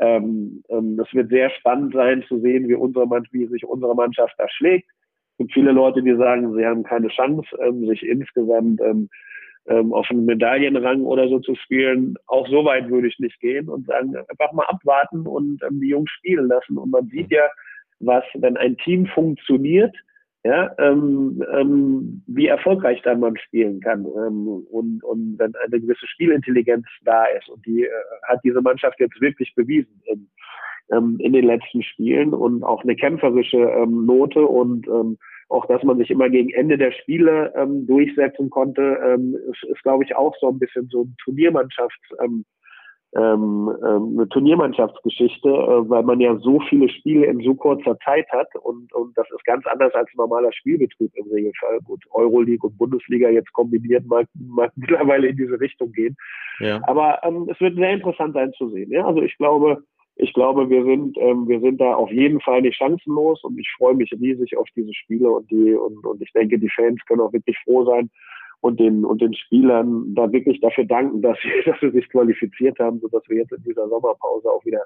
ähm, 0.00 0.62
ähm, 0.68 0.96
das 0.96 1.12
wird 1.12 1.30
sehr 1.30 1.50
spannend 1.50 1.94
sein 1.94 2.24
zu 2.28 2.40
sehen, 2.40 2.68
wie, 2.68 2.74
unsere, 2.74 3.06
wie 3.32 3.46
sich 3.46 3.64
unsere 3.64 3.94
Mannschaft 3.94 4.34
da 4.38 4.48
schlägt. 4.48 4.88
Es 5.32 5.38
gibt 5.38 5.52
viele 5.52 5.72
Leute, 5.72 6.02
die 6.02 6.16
sagen, 6.16 6.54
sie 6.54 6.66
haben 6.66 6.82
keine 6.82 7.08
Chance, 7.08 7.48
ähm, 7.60 7.86
sich 7.86 8.02
insgesamt 8.04 8.80
ähm, 8.80 9.08
ähm, 9.68 9.92
auf 9.92 10.06
einen 10.10 10.24
Medaillenrang 10.24 11.02
oder 11.04 11.28
so 11.28 11.38
zu 11.40 11.54
spielen. 11.54 12.16
Auch 12.26 12.48
so 12.48 12.64
weit 12.64 12.88
würde 12.90 13.08
ich 13.08 13.18
nicht 13.18 13.38
gehen 13.40 13.68
und 13.68 13.86
sagen, 13.86 14.16
einfach 14.16 14.52
mal 14.52 14.64
abwarten 14.64 15.26
und 15.26 15.62
ähm, 15.62 15.80
die 15.80 15.88
Jungs 15.88 16.10
spielen 16.10 16.48
lassen. 16.48 16.78
Und 16.78 16.90
man 16.90 17.06
sieht 17.08 17.30
ja, 17.30 17.44
was, 18.00 18.24
wenn 18.34 18.56
ein 18.56 18.76
Team 18.78 19.06
funktioniert, 19.06 19.94
ja, 20.44 20.72
ähm, 20.78 21.44
ähm, 21.52 22.22
wie 22.26 22.46
erfolgreich 22.46 23.02
dann 23.02 23.20
man 23.20 23.36
spielen 23.36 23.80
kann 23.80 24.06
ähm, 24.06 24.46
und, 24.70 25.02
und 25.02 25.38
wenn 25.38 25.52
eine 25.56 25.80
gewisse 25.80 26.06
Spielintelligenz 26.06 26.86
da 27.04 27.24
ist 27.26 27.48
und 27.48 27.66
die 27.66 27.82
äh, 27.82 27.90
hat 28.28 28.40
diese 28.44 28.62
Mannschaft 28.62 29.00
jetzt 29.00 29.20
wirklich 29.20 29.52
bewiesen 29.56 30.00
in, 30.06 30.28
ähm, 30.92 31.16
in 31.18 31.32
den 31.32 31.44
letzten 31.44 31.82
Spielen 31.82 32.32
und 32.32 32.62
auch 32.62 32.84
eine 32.84 32.94
kämpferische 32.94 33.58
ähm, 33.58 34.06
Note 34.06 34.46
und 34.46 34.86
ähm, 34.86 35.18
auch, 35.48 35.66
dass 35.66 35.82
man 35.82 35.98
sich 35.98 36.10
immer 36.10 36.28
gegen 36.28 36.50
Ende 36.50 36.76
der 36.76 36.92
Spiele 36.92 37.52
ähm, 37.56 37.86
durchsetzen 37.86 38.50
konnte, 38.50 38.98
ähm, 39.04 39.36
ist, 39.50 39.64
ist 39.64 39.82
glaube 39.82 40.04
ich, 40.04 40.14
auch 40.14 40.34
so 40.40 40.48
ein 40.48 40.58
bisschen 40.58 40.88
so 40.90 41.04
ein 41.04 41.16
Turniermannschafts, 41.24 42.14
ähm, 42.22 42.44
ähm, 43.16 43.74
ähm, 43.86 44.16
eine 44.18 44.28
Turniermannschaftsgeschichte, 44.28 45.48
äh, 45.48 45.88
weil 45.88 46.02
man 46.02 46.20
ja 46.20 46.36
so 46.36 46.60
viele 46.68 46.90
Spiele 46.90 47.24
in 47.26 47.40
so 47.40 47.54
kurzer 47.54 47.98
Zeit 48.04 48.28
hat 48.30 48.48
und, 48.62 48.92
und 48.92 49.16
das 49.16 49.26
ist 49.30 49.44
ganz 49.44 49.64
anders 49.66 49.94
als 49.94 50.10
normaler 50.14 50.52
Spielbetrieb 50.52 51.10
im 51.14 51.26
Regelfall. 51.32 51.78
Gut, 51.84 52.04
Euroleague 52.10 52.68
und 52.68 52.76
Bundesliga 52.76 53.30
jetzt 53.30 53.50
kombiniert 53.54 54.04
mag, 54.04 54.26
mag 54.34 54.72
mittlerweile 54.76 55.28
in 55.28 55.38
diese 55.38 55.58
Richtung 55.58 55.90
gehen. 55.92 56.16
Ja. 56.60 56.82
Aber 56.86 57.20
ähm, 57.22 57.48
es 57.50 57.58
wird 57.60 57.76
sehr 57.76 57.92
interessant 57.92 58.34
sein 58.34 58.52
zu 58.52 58.68
sehen. 58.68 58.90
Ja? 58.90 59.06
Also 59.06 59.22
ich 59.22 59.34
glaube, 59.38 59.82
ich 60.20 60.32
glaube, 60.34 60.68
wir 60.68 60.84
sind, 60.84 61.16
ähm, 61.18 61.46
wir 61.46 61.60
sind 61.60 61.80
da 61.80 61.94
auf 61.94 62.10
jeden 62.10 62.40
Fall 62.40 62.62
nicht 62.62 62.76
chancenlos 62.76 63.42
und 63.44 63.56
ich 63.56 63.70
freue 63.78 63.94
mich 63.94 64.12
riesig 64.12 64.56
auf 64.56 64.66
diese 64.74 64.92
Spiele 64.92 65.30
und 65.30 65.48
die 65.48 65.72
und, 65.74 66.04
und 66.04 66.20
ich 66.20 66.32
denke, 66.32 66.58
die 66.58 66.70
Fans 66.70 67.00
können 67.06 67.20
auch 67.20 67.32
wirklich 67.32 67.56
froh 67.64 67.84
sein 67.84 68.10
und 68.60 68.80
den 68.80 69.04
und 69.04 69.22
den 69.22 69.32
Spielern 69.32 70.14
da 70.16 70.30
wirklich 70.32 70.60
dafür 70.60 70.84
danken, 70.84 71.22
dass 71.22 71.38
sie, 71.40 71.50
dass 71.70 71.78
sie 71.80 71.90
sich 71.90 72.08
qualifiziert 72.08 72.80
haben, 72.80 72.98
sodass 72.98 73.22
wir 73.28 73.36
jetzt 73.36 73.52
in 73.52 73.62
dieser 73.62 73.88
Sommerpause 73.88 74.50
auch 74.50 74.64
wieder 74.64 74.82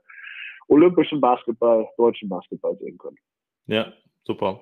olympischen 0.69 1.21
Basketball, 1.21 1.89
deutschen 1.97 2.29
Basketball 2.29 2.77
sehen 2.77 2.99
können. 2.99 3.19
Ja, 3.67 3.91
super. 4.25 4.61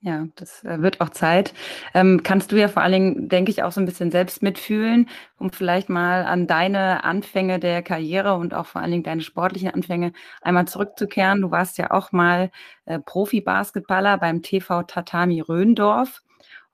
Ja, 0.00 0.26
das 0.36 0.62
äh, 0.62 0.80
wird 0.80 1.00
auch 1.00 1.08
Zeit. 1.10 1.52
Ähm, 1.92 2.20
kannst 2.22 2.52
du 2.52 2.56
ja 2.56 2.68
vor 2.68 2.82
allen 2.82 2.92
Dingen, 2.92 3.28
denke 3.28 3.50
ich, 3.50 3.64
auch 3.64 3.72
so 3.72 3.80
ein 3.80 3.84
bisschen 3.84 4.12
selbst 4.12 4.42
mitfühlen, 4.44 5.08
um 5.38 5.50
vielleicht 5.50 5.88
mal 5.88 6.24
an 6.24 6.46
deine 6.46 7.02
Anfänge 7.02 7.58
der 7.58 7.82
Karriere 7.82 8.34
und 8.36 8.54
auch 8.54 8.66
vor 8.66 8.80
allen 8.80 8.92
Dingen 8.92 9.02
deine 9.02 9.22
sportlichen 9.22 9.70
Anfänge 9.74 10.12
einmal 10.40 10.68
zurückzukehren. 10.68 11.40
Du 11.40 11.50
warst 11.50 11.78
ja 11.78 11.90
auch 11.90 12.12
mal 12.12 12.50
äh, 12.84 13.00
Profi-Basketballer 13.00 14.18
beim 14.18 14.40
TV 14.42 14.84
Tatami 14.84 15.40
Röndorf. 15.40 16.22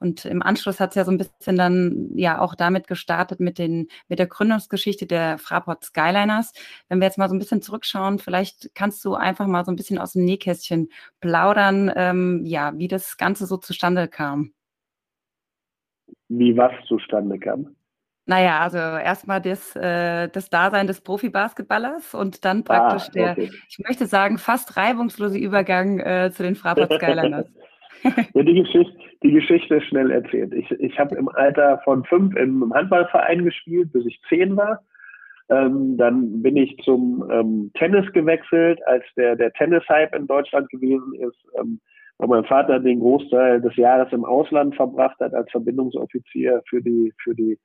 Und 0.04 0.26
im 0.26 0.42
Anschluss 0.42 0.80
hat 0.80 0.90
es 0.90 0.96
ja 0.96 1.04
so 1.04 1.11
ein 1.11 1.16
bisschen 1.16 1.56
dann 1.56 2.11
ja 2.14 2.38
auch 2.38 2.54
damit 2.54 2.88
gestartet 2.88 3.40
mit, 3.40 3.56
den, 3.58 3.88
mit 4.06 4.18
der 4.18 4.26
Gründungsgeschichte 4.26 5.06
der 5.06 5.38
Fraport 5.38 5.82
Skyliners. 5.82 6.52
Wenn 6.90 7.00
wir 7.00 7.06
jetzt 7.06 7.16
mal 7.16 7.30
so 7.30 7.34
ein 7.34 7.38
bisschen 7.38 7.62
zurückschauen, 7.62 8.18
vielleicht 8.18 8.75
kannst 8.75 9.02
du 9.06 9.14
einfach 9.14 9.46
mal 9.46 9.64
so 9.64 9.73
ein 9.73 9.76
bisschen 9.76 9.99
aus 9.99 10.12
dem 10.12 10.26
Nähkästchen 10.26 10.90
plaudern, 11.20 11.90
ähm, 11.96 12.42
ja, 12.44 12.75
wie 12.76 12.87
das 12.87 13.16
Ganze 13.16 13.46
so 13.46 13.56
zustande 13.56 14.06
kam. 14.06 14.52
Wie 16.28 16.54
was 16.54 16.73
zustande 16.87 17.38
kam? 17.38 17.75
Naja, 18.26 18.61
also 18.61 18.76
erstmal 18.76 19.40
das, 19.40 19.75
äh, 19.75 20.28
das 20.28 20.50
Dasein 20.50 20.87
des 20.87 21.00
Profi-Basketballers 21.00 22.14
und 22.14 22.44
dann 22.44 22.62
praktisch 22.62 23.04
ah, 23.04 23.08
okay. 23.08 23.34
der, 23.37 23.38
ich 23.38 23.78
möchte 23.78 24.04
sagen, 24.04 24.37
fast 24.37 24.76
reibungslose 24.76 25.38
Übergang 25.38 25.99
äh, 25.99 26.30
zu 26.30 26.42
den 26.42 26.56
Fraport 26.56 26.92
Skyliners. 26.92 27.46
ja, 28.34 28.42
die, 28.42 28.54
Geschichte, 28.54 28.99
die 29.25 29.33
Geschichte 29.33 29.81
schnell 29.81 30.11
erzählt. 30.11 30.52
Ich, 30.52 30.71
ich 30.71 30.99
habe 30.99 31.16
im 31.16 31.28
Alter 31.31 31.81
von 31.83 32.04
fünf 32.04 32.37
im 32.37 32.73
Handballverein 32.75 33.43
gespielt, 33.43 33.90
bis 33.93 34.04
ich 34.04 34.21
zehn 34.28 34.54
war. 34.57 34.83
Ähm, 35.49 35.97
dann 35.97 36.43
bin 36.43 36.57
ich 36.57 36.76
zum 36.85 37.25
ähm, 37.31 37.71
Tennis 37.75 38.11
gewechselt, 38.12 38.81
als 38.87 39.04
der, 39.16 39.35
der 39.35 39.52
Tennis-Hype 39.54 40.14
in 40.14 40.26
Deutschland 40.26 40.69
gewesen 40.69 41.14
ist, 41.14 41.38
ähm, 41.59 41.81
weil 42.19 42.28
mein 42.28 42.45
Vater 42.45 42.81
den 42.81 43.00
Großteil 43.00 43.62
des 43.62 43.75
Jahres 43.76 44.12
im 44.12 44.25
Ausland 44.26 44.76
verbracht 44.76 45.19
hat 45.21 45.35
als 45.35 45.50
Verbindungsoffizier 45.50 46.62
für 46.69 46.83
die, 46.83 47.12
für 47.23 47.35
die 47.35 47.59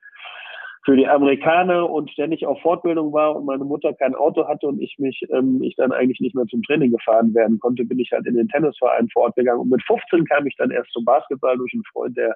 für 0.85 0.95
die 0.95 1.07
Amerikaner 1.07 1.89
und 1.89 2.09
ständig 2.09 2.45
auf 2.45 2.61
Fortbildung 2.61 3.11
war 3.11 3.35
und 3.35 3.45
meine 3.45 3.65
Mutter 3.65 3.93
kein 3.93 4.15
Auto 4.15 4.47
hatte 4.47 4.67
und 4.67 4.81
ich 4.81 4.95
mich, 4.97 5.21
ähm, 5.31 5.61
ich 5.61 5.75
dann 5.75 5.91
eigentlich 5.91 6.19
nicht 6.19 6.35
mehr 6.35 6.45
zum 6.45 6.63
Training 6.63 6.91
gefahren 6.91 7.33
werden 7.33 7.59
konnte, 7.59 7.83
bin 7.83 7.99
ich 7.99 8.11
halt 8.11 8.25
in 8.25 8.35
den 8.35 8.47
Tennisverein 8.47 9.09
fortgegangen. 9.09 9.61
Und 9.61 9.69
mit 9.69 9.83
15 9.83 10.25
kam 10.25 10.47
ich 10.47 10.55
dann 10.57 10.71
erst 10.71 10.91
zum 10.91 11.03
Basketball 11.03 11.57
durch 11.57 11.73
einen 11.73 11.83
Freund, 11.91 12.17
der 12.17 12.35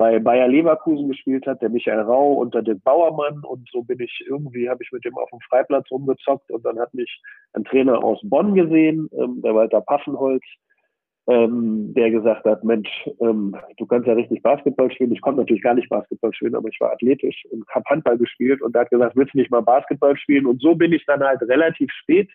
bei 0.00 0.18
Bayer 0.18 0.48
Leverkusen 0.48 1.08
gespielt 1.08 1.46
hat, 1.46 1.60
der 1.60 1.68
Michael 1.68 2.00
Rau 2.00 2.32
unter 2.32 2.62
den 2.62 2.80
Bauermann 2.80 3.44
und 3.44 3.68
so 3.70 3.82
bin 3.82 4.00
ich 4.00 4.24
irgendwie, 4.26 4.70
habe 4.70 4.82
ich 4.82 4.90
mit 4.92 5.04
dem 5.04 5.16
auf 5.18 5.28
dem 5.28 5.40
Freiplatz 5.40 5.90
rumgezockt 5.90 6.50
und 6.50 6.64
dann 6.64 6.78
hat 6.78 6.94
mich 6.94 7.20
ein 7.52 7.64
Trainer 7.64 8.02
aus 8.02 8.18
Bonn 8.22 8.54
gesehen, 8.54 9.10
ähm, 9.12 9.42
der 9.42 9.54
Walter 9.54 9.82
Paffenholz, 9.82 10.42
ähm, 11.30 11.94
der 11.94 12.10
gesagt 12.10 12.44
hat, 12.44 12.64
Mensch, 12.64 12.88
ähm, 13.20 13.54
du 13.76 13.86
kannst 13.86 14.08
ja 14.08 14.14
richtig 14.14 14.42
Basketball 14.42 14.90
spielen. 14.90 15.12
Ich 15.12 15.20
konnte 15.20 15.40
natürlich 15.40 15.62
gar 15.62 15.74
nicht 15.74 15.88
Basketball 15.88 16.34
spielen, 16.34 16.56
aber 16.56 16.68
ich 16.68 16.80
war 16.80 16.92
athletisch 16.92 17.44
und 17.50 17.64
habe 17.68 17.84
Handball 17.88 18.18
gespielt 18.18 18.60
und 18.60 18.74
der 18.74 18.82
hat 18.82 18.90
gesagt, 18.90 19.14
willst 19.14 19.34
du 19.34 19.38
nicht 19.38 19.50
mal 19.50 19.60
Basketball 19.60 20.16
spielen? 20.16 20.46
Und 20.46 20.60
so 20.60 20.74
bin 20.74 20.92
ich 20.92 21.06
dann 21.06 21.22
halt 21.22 21.40
relativ 21.42 21.90
spät 21.92 22.28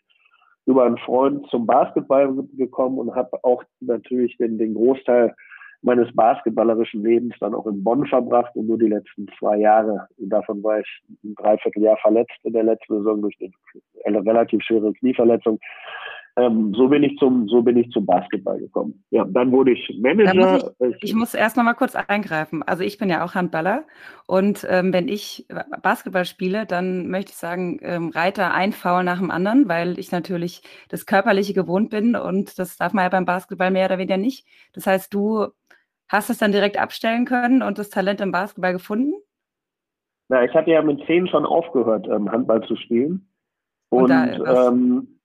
über 0.65 0.85
einen 0.85 0.97
Freund 0.97 1.45
zum 1.49 1.67
Basketball 1.67 2.33
gekommen 2.57 2.97
und 2.97 3.13
habe 3.13 3.37
auch 3.43 3.63
natürlich 3.81 4.37
den, 4.37 4.57
den 4.57 4.73
Großteil 4.73 5.35
meines 5.81 6.11
basketballerischen 6.15 7.03
Lebens 7.03 7.35
dann 7.39 7.53
auch 7.53 7.67
in 7.67 7.83
Bonn 7.83 8.07
verbracht 8.07 8.55
und 8.55 8.67
nur 8.67 8.79
die 8.79 8.87
letzten 8.87 9.27
zwei 9.37 9.57
Jahre. 9.57 10.07
davon 10.17 10.63
war 10.63 10.79
ich 10.79 11.03
ein 11.23 11.35
Dreivierteljahr 11.35 11.97
verletzt 11.97 12.39
in 12.43 12.53
der 12.53 12.63
letzten 12.63 12.97
Saison 12.97 13.21
durch 13.21 13.37
eine 14.05 14.25
relativ 14.25 14.63
schwere 14.63 14.93
Knieverletzung 14.93 15.59
ähm, 16.37 16.73
so 16.75 16.89
bin 16.89 17.03
ich 17.03 17.17
zum, 17.17 17.47
so 17.47 17.61
bin 17.61 17.77
ich 17.77 17.89
zum 17.91 18.05
Basketball 18.05 18.59
gekommen. 18.59 19.03
Ja, 19.09 19.23
dann 19.23 19.51
wurde 19.51 19.71
ich 19.71 19.97
Manager. 20.01 20.33
Muss 20.79 20.95
ich, 20.97 21.03
ich, 21.03 21.15
muss 21.15 21.33
erst 21.33 21.55
noch 21.55 21.63
mal 21.63 21.73
kurz 21.75 21.95
eingreifen. 21.95 22.61
Also 22.63 22.83
ich 22.83 22.97
bin 22.97 23.09
ja 23.09 23.23
auch 23.23 23.35
Handballer 23.35 23.85
und 24.27 24.67
ähm, 24.69 24.91
wenn 24.91 25.07
ich 25.07 25.47
Basketball 25.81 26.25
spiele, 26.25 26.65
dann 26.65 27.07
möchte 27.09 27.31
ich 27.31 27.37
sagen, 27.37 27.79
ähm, 27.81 28.09
Reiter 28.09 28.53
ein 28.53 28.73
Foul 28.73 29.03
nach 29.03 29.19
dem 29.19 29.31
anderen, 29.31 29.69
weil 29.69 29.97
ich 29.97 30.11
natürlich 30.11 30.61
das 30.89 31.05
Körperliche 31.05 31.53
gewohnt 31.53 31.89
bin 31.89 32.15
und 32.15 32.59
das 32.59 32.75
darf 32.75 32.93
man 32.93 33.03
ja 33.03 33.09
beim 33.09 33.25
Basketball 33.25 33.71
mehr 33.71 33.85
oder 33.85 33.97
weniger 33.97 34.17
nicht. 34.17 34.45
Das 34.73 34.87
heißt, 34.87 35.13
du 35.13 35.47
hast 36.09 36.29
es 36.29 36.37
dann 36.37 36.51
direkt 36.51 36.77
abstellen 36.77 37.25
können 37.25 37.61
und 37.61 37.77
das 37.77 37.89
Talent 37.89 38.19
im 38.19 38.31
Basketball 38.31 38.73
gefunden? 38.73 39.13
Na, 40.27 40.43
ich 40.43 40.53
hatte 40.53 40.71
ja 40.71 40.81
mit 40.81 41.05
zehn 41.05 41.27
schon 41.27 41.45
aufgehört, 41.45 42.07
ähm, 42.07 42.31
Handball 42.31 42.61
zu 42.67 42.75
spielen. 42.75 43.29
Und, 43.89 44.03
und 44.03 44.09
da, 44.09 44.73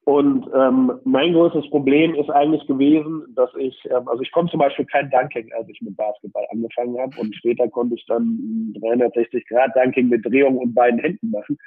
und 0.05 0.49
ähm, 0.55 0.93
mein 1.05 1.35
größtes 1.35 1.69
Problem 1.71 2.15
ist 2.15 2.31
eigentlich 2.31 2.67
gewesen, 2.67 3.27
dass 3.37 3.51
ich, 3.59 3.79
ähm, 3.91 4.09
also 4.09 4.23
ich 4.23 4.33
konnte 4.33 4.53
zum 4.53 4.61
Beispiel 4.61 4.87
kein 4.87 5.11
Dunking, 5.11 5.53
als 5.53 5.69
ich 5.69 5.81
mit 5.83 5.97
Basketball 5.97 6.47
angefangen 6.51 6.99
habe. 6.99 7.13
Und 7.21 7.37
später 7.37 7.69
konnte 7.69 7.97
ich 7.97 8.05
dann 8.07 8.75
360 8.81 9.47
Grad 9.47 9.77
Dunking 9.77 10.09
mit 10.09 10.25
Drehung 10.25 10.57
und 10.57 10.75
beiden 10.75 11.01
Händen 11.01 11.31
machen, 11.31 11.59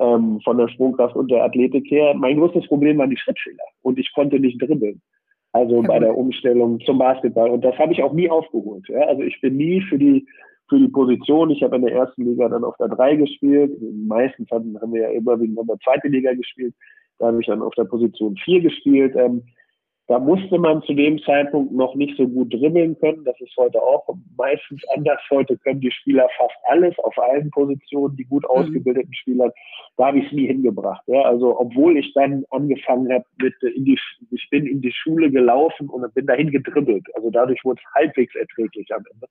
ähm, 0.00 0.40
von 0.42 0.58
der 0.58 0.68
Sprungkraft 0.68 1.14
und 1.14 1.30
der 1.30 1.44
Athletik 1.44 1.88
her. 1.90 2.12
Mein 2.14 2.38
größtes 2.38 2.66
Problem 2.66 2.98
waren 2.98 3.10
die 3.10 3.16
Schrittfehler 3.16 3.64
und 3.82 3.98
ich 3.98 4.12
konnte 4.14 4.40
nicht 4.40 4.60
dribbeln. 4.60 5.00
Also 5.52 5.82
bei 5.82 5.98
der 5.98 6.16
Umstellung 6.16 6.80
zum 6.80 6.98
Basketball. 6.98 7.50
Und 7.50 7.64
das 7.64 7.76
habe 7.76 7.92
ich 7.92 8.02
auch 8.02 8.12
nie 8.12 8.30
aufgeholt. 8.30 8.88
Ja? 8.88 9.00
Also 9.06 9.22
ich 9.22 9.40
bin 9.40 9.56
nie 9.56 9.80
für 9.82 9.98
die 9.98 10.26
für 10.68 10.78
die 10.78 10.88
Position. 10.88 11.50
Ich 11.50 11.62
habe 11.62 11.76
in 11.76 11.82
der 11.82 11.94
ersten 11.94 12.24
Liga 12.24 12.48
dann 12.48 12.62
auf 12.62 12.76
der 12.76 12.88
3 12.88 13.16
gespielt. 13.16 13.76
Meistens 14.06 14.48
haben, 14.50 14.80
haben 14.80 14.94
wir 14.94 15.02
ja 15.02 15.12
überwiegend 15.12 15.58
in 15.58 15.66
der 15.66 15.78
zweiten 15.78 16.12
Liga 16.12 16.32
gespielt. 16.32 16.74
Da 17.20 17.26
habe 17.26 17.40
ich 17.40 17.46
dann 17.46 17.62
auf 17.62 17.74
der 17.74 17.84
Position 17.84 18.36
4 18.36 18.62
gespielt. 18.62 19.14
Ähm, 19.14 19.44
da 20.10 20.18
musste 20.18 20.58
man 20.58 20.82
zu 20.82 20.92
dem 20.92 21.22
Zeitpunkt 21.22 21.70
noch 21.70 21.94
nicht 21.94 22.16
so 22.16 22.26
gut 22.26 22.52
dribbeln 22.52 22.98
können. 22.98 23.24
Das 23.24 23.40
ist 23.40 23.56
heute 23.56 23.80
auch 23.80 24.08
meistens 24.36 24.82
anders. 24.96 25.20
Heute 25.30 25.56
können 25.58 25.80
die 25.80 25.92
Spieler 25.92 26.28
fast 26.36 26.56
alles 26.64 26.98
auf 26.98 27.16
allen 27.16 27.48
Positionen, 27.50 28.16
die 28.16 28.24
gut 28.24 28.42
mhm. 28.42 28.50
ausgebildeten 28.50 29.14
Spieler. 29.14 29.52
Da 29.96 30.06
habe 30.06 30.18
ich 30.18 30.26
es 30.26 30.32
nie 30.32 30.48
hingebracht. 30.48 31.02
Ja. 31.06 31.22
Also 31.22 31.60
obwohl 31.60 31.96
ich 31.96 32.12
dann 32.14 32.42
angefangen 32.50 33.12
habe 33.12 33.24
mit 33.40 33.54
in 33.62 33.84
die, 33.84 34.00
ich 34.32 34.48
bin 34.50 34.66
in 34.66 34.80
die 34.80 34.92
Schule 34.92 35.30
gelaufen 35.30 35.88
und 35.88 36.12
bin 36.14 36.26
dahin 36.26 36.50
gedribbelt. 36.50 37.06
Also 37.14 37.30
dadurch 37.30 37.64
wurde 37.64 37.80
es 37.80 37.94
halbwegs 37.94 38.34
erträglich 38.34 38.92
am 38.92 39.04
Ende. 39.12 39.28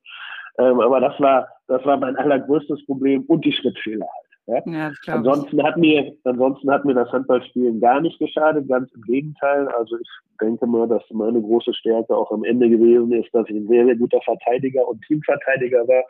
Ähm, 0.60 0.80
aber 0.80 1.00
das 1.00 1.20
war, 1.20 1.46
das 1.66 1.84
war 1.84 1.98
mein 1.98 2.16
allergrößtes 2.16 2.86
Problem 2.86 3.24
und 3.28 3.44
die 3.44 3.52
Schrittfehler 3.52 4.06
halt. 4.06 4.29
Ja? 4.46 4.62
Ja, 4.66 4.92
ansonsten, 5.06 5.62
hat 5.62 5.76
mir, 5.76 6.12
ansonsten 6.24 6.70
hat 6.70 6.84
mir 6.84 6.94
das 6.94 7.10
Handballspielen 7.12 7.80
gar 7.80 8.00
nicht 8.00 8.18
geschadet, 8.18 8.68
ganz 8.68 8.90
im 8.92 9.02
Gegenteil. 9.02 9.68
Also 9.68 9.96
ich 9.96 10.08
denke 10.40 10.66
mal, 10.66 10.88
dass 10.88 11.02
meine 11.10 11.40
große 11.40 11.74
Stärke 11.74 12.16
auch 12.16 12.30
am 12.32 12.44
Ende 12.44 12.68
gewesen 12.68 13.12
ist, 13.12 13.32
dass 13.32 13.48
ich 13.48 13.56
ein 13.56 13.68
sehr, 13.68 13.84
sehr 13.84 13.96
guter 13.96 14.20
Verteidiger 14.22 14.86
und 14.88 15.02
Teamverteidiger 15.06 15.86
war 15.86 16.02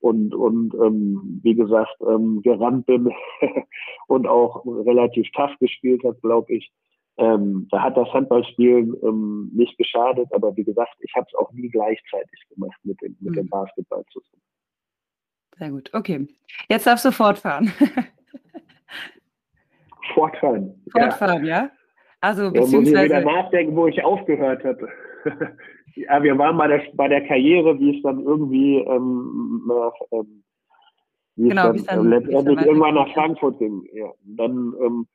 und, 0.00 0.34
und 0.34 0.74
ähm, 0.74 1.40
wie 1.42 1.54
gesagt, 1.54 1.96
ähm, 2.06 2.42
gerannt 2.42 2.86
bin 2.86 3.08
und 4.08 4.26
auch 4.26 4.64
relativ 4.64 5.30
tough 5.32 5.56
gespielt 5.60 6.02
habe, 6.04 6.18
glaube 6.22 6.54
ich. 6.54 6.70
Ähm, 7.18 7.66
da 7.70 7.82
hat 7.82 7.96
das 7.96 8.12
Handballspielen 8.12 8.94
ähm, 9.02 9.50
nicht 9.54 9.78
geschadet, 9.78 10.28
aber 10.32 10.54
wie 10.56 10.64
gesagt, 10.64 10.94
ich 11.00 11.12
habe 11.14 11.26
es 11.26 11.34
auch 11.38 11.50
nie 11.52 11.68
gleichzeitig 11.70 12.46
gemacht 12.50 12.78
mit 12.84 13.00
dem, 13.00 13.16
mit 13.20 13.36
dem 13.36 13.44
mhm. 13.44 13.50
Basketball 13.50 14.04
zusammen. 14.12 14.42
Sehr 15.58 15.70
gut, 15.70 15.90
okay. 15.94 16.26
Jetzt 16.68 16.86
darfst 16.86 17.04
du 17.04 17.12
fortfahren. 17.12 17.72
fortfahren. 20.14 20.82
Fortfahren, 20.90 21.44
ja. 21.44 21.62
ja? 21.62 21.70
Also, 22.20 22.50
beziehungsweise. 22.50 22.80
muss 22.80 22.88
ich 22.88 23.04
wieder 23.04 23.20
nachdenken, 23.20 23.76
wo 23.76 23.86
ich 23.86 24.02
aufgehört 24.02 24.64
hatte. 24.64 24.88
ja, 25.94 26.22
wir 26.22 26.38
waren 26.38 26.56
bei 26.56 26.68
der, 26.68 26.82
bei 26.94 27.08
der 27.08 27.26
Karriere, 27.26 27.78
wie 27.78 27.96
es 27.96 28.02
dann 28.02 28.20
irgendwie 28.20 28.78
ähm, 28.78 29.62
nach, 29.66 29.92
ähm, 30.12 30.44
wie 31.36 31.48
genau, 31.48 31.72
es 31.72 31.84
dann, 31.84 31.98
dann 31.98 32.10
letztendlich 32.10 32.66
irgendwann 32.66 32.94
nach 32.94 33.12
Frankfurt 33.14 33.58
ging. 33.58 33.86
Ja, 33.92 34.10
dann 34.24 34.74
ähm, 34.82 35.06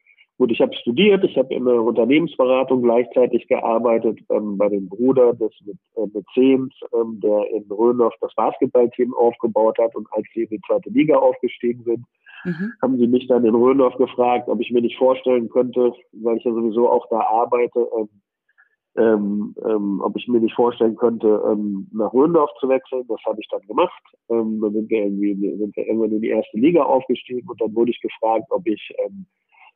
Gut, 0.41 0.51
ich 0.51 0.60
habe 0.60 0.74
studiert, 0.74 1.24
ich 1.24 1.38
habe 1.38 1.53
in 1.53 1.65
der 1.65 1.83
Unternehmensberatung 1.83 2.81
gleichzeitig 2.81 3.48
gearbeitet 3.48 4.17
ähm, 4.31 4.57
bei 4.57 4.69
dem 4.69 4.89
Bruder 4.89 5.36
des 5.36 5.51
äh, 5.67 6.01
Mäzens, 6.01 6.74
ähm, 6.95 7.19
der 7.19 7.45
in 7.51 7.71
Röndorf 7.71 8.15
das 8.21 8.33
Basketballteam 8.33 9.13
aufgebaut 9.13 9.77
hat 9.77 9.95
und 9.95 10.07
als 10.13 10.25
sie 10.33 10.41
in 10.41 10.50
die 10.50 10.62
zweite 10.65 10.89
Liga 10.89 11.15
aufgestiegen 11.17 11.83
sind, 11.83 12.03
mhm. 12.43 12.74
haben 12.81 12.98
sie 12.98 13.05
mich 13.05 13.27
dann 13.27 13.45
in 13.45 13.53
Röndorf 13.53 13.95
gefragt, 13.98 14.50
ob 14.50 14.60
ich 14.62 14.71
mir 14.71 14.81
nicht 14.81 14.98
vorstellen 14.98 15.48
könnte, 15.48 15.93
weil 16.12 16.38
ich 16.38 16.43
ja 16.43 16.51
sowieso 16.51 16.89
auch 16.89 17.07
da 17.12 17.19
arbeite, 17.19 17.88
ähm, 18.00 18.10
ähm, 18.98 19.55
ähm, 19.63 20.01
ob 20.03 20.17
ich 20.17 20.27
mir 20.27 20.39
nicht 20.39 20.55
vorstellen 20.55 20.95
könnte, 20.95 21.39
ähm, 21.51 21.88
nach 21.93 22.12
Röndorf 22.13 22.50
zu 22.60 22.67
wechseln. 22.67 23.05
Das 23.07 23.19
habe 23.27 23.39
ich 23.39 23.48
dann 23.50 23.62
gemacht. 23.67 24.01
Dann 24.27 24.60
sind 24.60 24.89
wir, 24.89 25.03
irgendwie, 25.03 25.36
sind 25.36 25.75
wir 25.77 25.86
irgendwann 25.86 26.13
in 26.13 26.21
die 26.21 26.29
erste 26.29 26.57
Liga 26.57 26.81
aufgestiegen 26.81 27.48
und 27.48 27.62
dann 27.62 27.75
wurde 27.75 27.91
ich 27.91 28.01
gefragt, 28.01 28.48
ob 28.50 28.65
ich 28.65 28.91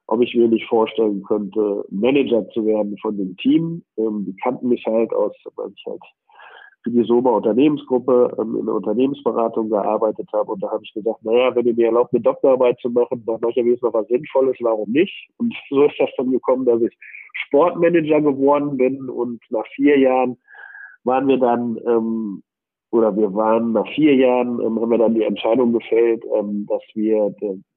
ob 0.07 0.21
ich 0.21 0.35
mir 0.35 0.47
nicht 0.47 0.67
vorstellen 0.67 1.23
könnte, 1.23 1.85
Manager 1.89 2.47
zu 2.49 2.65
werden 2.65 2.97
von 3.01 3.17
dem 3.17 3.35
Team. 3.37 3.83
Ähm, 3.97 4.25
die 4.27 4.35
kannten 4.37 4.69
mich 4.69 4.85
halt 4.85 5.13
aus, 5.13 5.33
weil 5.55 5.71
ich 5.75 5.83
halt 5.85 6.01
für 6.83 6.91
die 6.91 7.03
Soma 7.03 7.31
Unternehmensgruppe 7.31 8.35
ähm, 8.39 8.57
in 8.59 8.65
der 8.65 8.75
Unternehmensberatung 8.75 9.69
gearbeitet 9.69 10.29
habe. 10.31 10.51
Und 10.51 10.61
da 10.61 10.71
habe 10.71 10.83
ich 10.83 10.93
gesagt, 10.93 11.23
naja, 11.25 11.55
wenn 11.55 11.65
ihr 11.65 11.73
mir 11.73 11.87
erlaubt, 11.87 12.13
eine 12.13 12.21
Doktorarbeit 12.21 12.79
zu 12.79 12.89
machen, 12.89 13.23
dann 13.25 13.39
mache 13.41 13.51
ich 13.51 13.55
ja 13.57 13.65
wenigstens 13.65 13.87
noch 13.91 13.99
was 13.99 14.07
Sinnvolles, 14.07 14.57
warum 14.61 14.91
nicht? 14.91 15.29
Und 15.37 15.53
so 15.69 15.85
ist 15.85 15.99
das 15.99 16.09
dann 16.17 16.31
gekommen, 16.31 16.65
dass 16.65 16.81
ich 16.81 16.95
Sportmanager 17.47 18.21
geworden 18.21 18.77
bin 18.77 19.09
und 19.09 19.41
nach 19.49 19.65
vier 19.75 19.97
Jahren 19.97 20.37
waren 21.03 21.27
wir 21.27 21.37
dann 21.37 21.77
ähm, 21.87 22.43
oder 22.91 23.15
wir 23.17 23.33
waren 23.33 23.73
nach 23.73 23.87
vier 23.93 24.15
Jahren, 24.15 24.59
ähm, 24.61 24.79
haben 24.79 24.91
wir 24.91 24.97
dann 24.97 25.15
die 25.15 25.23
Entscheidung 25.23 25.73
gefällt, 25.73 26.23
ähm, 26.37 26.65
dass 26.69 26.81
wir 26.93 27.33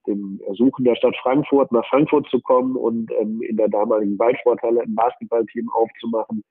dem 0.08 0.40
Ersuchen 0.46 0.84
der 0.84 0.96
Stadt 0.96 1.16
Frankfurt 1.22 1.70
nach 1.72 1.86
Frankfurt 1.88 2.26
zu 2.30 2.40
kommen 2.40 2.76
und 2.76 3.10
ähm, 3.20 3.40
in 3.42 3.56
der 3.56 3.68
damaligen 3.68 4.16
Ballsporthalle 4.16 4.82
ein 4.82 4.94
Basketballteam 4.94 5.68
aufzumachen, 5.70 6.42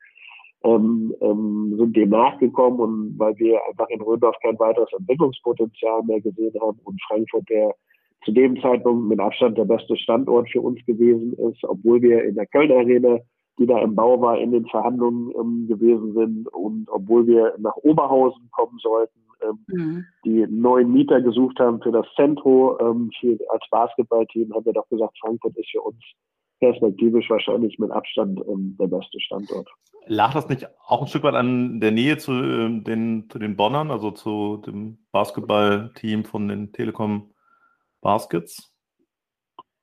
ähm, 0.63 1.13
ähm, 1.21 1.75
sind 1.77 1.95
dem 1.95 2.09
nachgekommen 2.09 2.79
und 2.79 3.19
weil 3.19 3.37
wir 3.37 3.59
einfach 3.69 3.89
in 3.89 4.01
Röndorf 4.01 4.35
kein 4.41 4.57
weiteres 4.59 4.91
Entwicklungspotenzial 4.97 6.03
mehr 6.03 6.21
gesehen 6.21 6.53
haben 6.61 6.79
und 6.83 7.01
Frankfurt 7.07 7.49
der 7.49 7.75
zu 8.25 8.31
dem 8.31 8.59
Zeitpunkt 8.61 9.07
mit 9.07 9.19
Abstand 9.19 9.57
der 9.57 9.65
beste 9.65 9.95
Standort 9.97 10.49
für 10.49 10.61
uns 10.61 10.83
gewesen 10.85 11.33
ist, 11.33 11.63
obwohl 11.63 12.01
wir 12.01 12.23
in 12.23 12.35
der 12.35 12.47
Köln 12.47 12.71
Arena 12.71 13.19
die 13.59 13.65
da 13.65 13.79
im 13.79 13.95
Bau 13.95 14.21
war, 14.21 14.37
in 14.37 14.51
den 14.51 14.65
Verhandlungen 14.67 15.31
ähm, 15.35 15.67
gewesen 15.67 16.13
sind. 16.13 16.47
Und 16.53 16.87
obwohl 16.89 17.25
wir 17.27 17.55
nach 17.57 17.75
Oberhausen 17.77 18.49
kommen 18.51 18.77
sollten, 18.79 19.19
ähm, 19.49 19.65
mhm. 19.67 20.05
die 20.25 20.45
neuen 20.49 20.91
Mieter 20.91 21.21
gesucht 21.21 21.59
haben 21.59 21.81
für 21.81 21.91
das 21.91 22.05
Zentro, 22.15 22.77
ähm, 22.79 23.11
für, 23.19 23.37
als 23.49 23.63
Basketballteam, 23.69 24.53
haben 24.53 24.65
wir 24.65 24.73
doch 24.73 24.87
gesagt, 24.89 25.17
Frankfurt 25.19 25.57
ist 25.57 25.71
für 25.71 25.81
uns 25.81 26.03
perspektivisch 26.59 27.29
wahrscheinlich 27.29 27.77
mit 27.79 27.91
Abstand 27.91 28.39
ähm, 28.47 28.75
der 28.79 28.87
beste 28.87 29.19
Standort. 29.19 29.69
Lag 30.07 30.33
das 30.33 30.49
nicht 30.49 30.67
auch 30.85 31.01
ein 31.01 31.07
Stück 31.07 31.23
weit 31.23 31.35
an 31.35 31.79
der 31.79 31.91
Nähe 31.91 32.17
zu, 32.17 32.31
ähm, 32.31 32.83
den, 32.83 33.29
zu 33.29 33.39
den 33.39 33.55
Bonnern, 33.55 33.91
also 33.91 34.11
zu 34.11 34.57
dem 34.65 34.99
Basketballteam 35.11 36.25
von 36.25 36.47
den 36.47 36.71
Telekom 36.71 37.33
Baskets? 38.01 38.73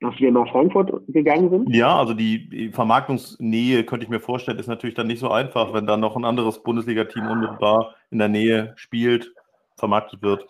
Dass 0.01 0.19
wir 0.19 0.33
nach 0.33 0.51
Frankfurt 0.51 1.07
gegangen 1.09 1.51
sind? 1.51 1.75
Ja, 1.75 1.97
also 1.99 2.15
die 2.15 2.71
Vermarktungsnähe, 2.73 3.85
könnte 3.85 4.05
ich 4.05 4.11
mir 4.11 4.21
vorstellen, 4.21 4.59
ist 4.59 4.67
natürlich 4.67 4.97
dann 4.97 5.07
nicht 5.07 5.21
so 5.21 5.31
einfach, 5.31 5.73
wenn 5.73 5.87
dann 5.87 6.01
noch 6.01 6.17
ein 6.17 6.25
anderes 6.25 6.63
Bundesliga-Team 6.63 7.27
unmittelbar 7.27 7.95
in 8.11 8.19
der 8.19 8.29
Nähe 8.29 8.73
spielt, 8.77 9.34
vermarktet 9.77 10.23
wird. 10.23 10.47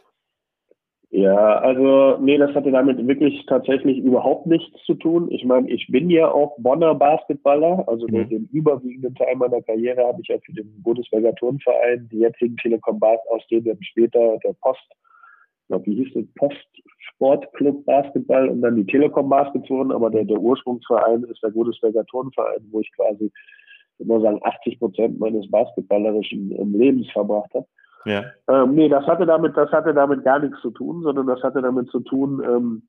Ja, 1.17 1.59
also 1.61 2.19
nee, 2.21 2.37
das 2.39 2.53
hatte 2.57 2.73
damit 2.73 3.07
wirklich 3.07 3.47
tatsächlich 3.47 3.99
überhaupt 3.99 4.47
nichts 4.47 4.83
zu 4.85 4.95
tun. 4.95 5.31
Ich 5.31 5.45
meine, 5.45 5.71
ich 5.71 5.87
bin 5.87 6.11
ja 6.11 6.29
auch 6.29 6.57
Bonner 6.59 6.93
Basketballer, 6.93 7.85
also 7.87 8.09
mhm. 8.09 8.29
den 8.29 8.49
überwiegenden 8.53 9.15
Teil 9.15 9.37
meiner 9.37 9.63
Karriere 9.63 10.05
habe 10.09 10.21
ich 10.23 10.27
ja 10.27 10.39
für 10.45 10.53
den 10.53 10.83
Bundesberger 10.83 11.33
Turnverein, 11.37 12.09
die 12.11 12.19
jetzigen 12.19 12.57
Telekom 12.57 12.99
Bas, 12.99 13.21
aus 13.31 13.47
dem 13.49 13.63
dann 13.63 13.81
später 13.81 14.39
der 14.43 14.55
Post, 14.61 14.89
ich 14.91 15.69
glaube, 15.69 15.87
wie 15.87 16.05
hieß 16.05 16.17
es, 16.17 16.35
Post 16.35 16.67
Sportclub 16.99 17.85
Basketball 17.85 18.49
und 18.49 18.63
dann 18.63 18.75
die 18.75 18.87
Telekom 18.87 19.29
Baskets 19.29 19.71
wurden, 19.71 19.93
aber 19.93 20.11
der, 20.11 20.25
der 20.25 20.41
Ursprungsverein 20.41 21.23
ist 21.31 21.41
der 21.45 21.51
Bundesberger 21.51 22.05
Turnverein, 22.07 22.67
wo 22.73 22.81
ich 22.81 22.91
quasi, 22.97 23.27
ich 23.27 24.01
würde 24.01 24.15
mal 24.15 24.21
sagen, 24.21 24.41
80 24.43 24.81
Prozent 24.81 25.21
meines 25.21 25.49
basketballerischen 25.49 26.51
ähm, 26.59 26.75
Lebens 26.77 27.09
verbracht 27.13 27.55
habe. 27.55 27.67
Ja. 28.05 28.25
Ähm, 28.49 28.75
nee, 28.75 28.89
das 28.89 29.07
hatte 29.07 29.27
damit, 29.27 29.57
das 29.57 29.71
hatte 29.73 29.95
damit 29.95 30.25
gar 30.25 30.39
nichts 30.39 30.61
zu 30.61 30.71
tun, 30.71 31.03
sondern 31.03 31.27
das 31.27 31.43
hatte 31.43 31.63
damit 31.63 31.89
zu 31.91 32.01
tun, 32.01 32.43
ähm, 32.45 32.89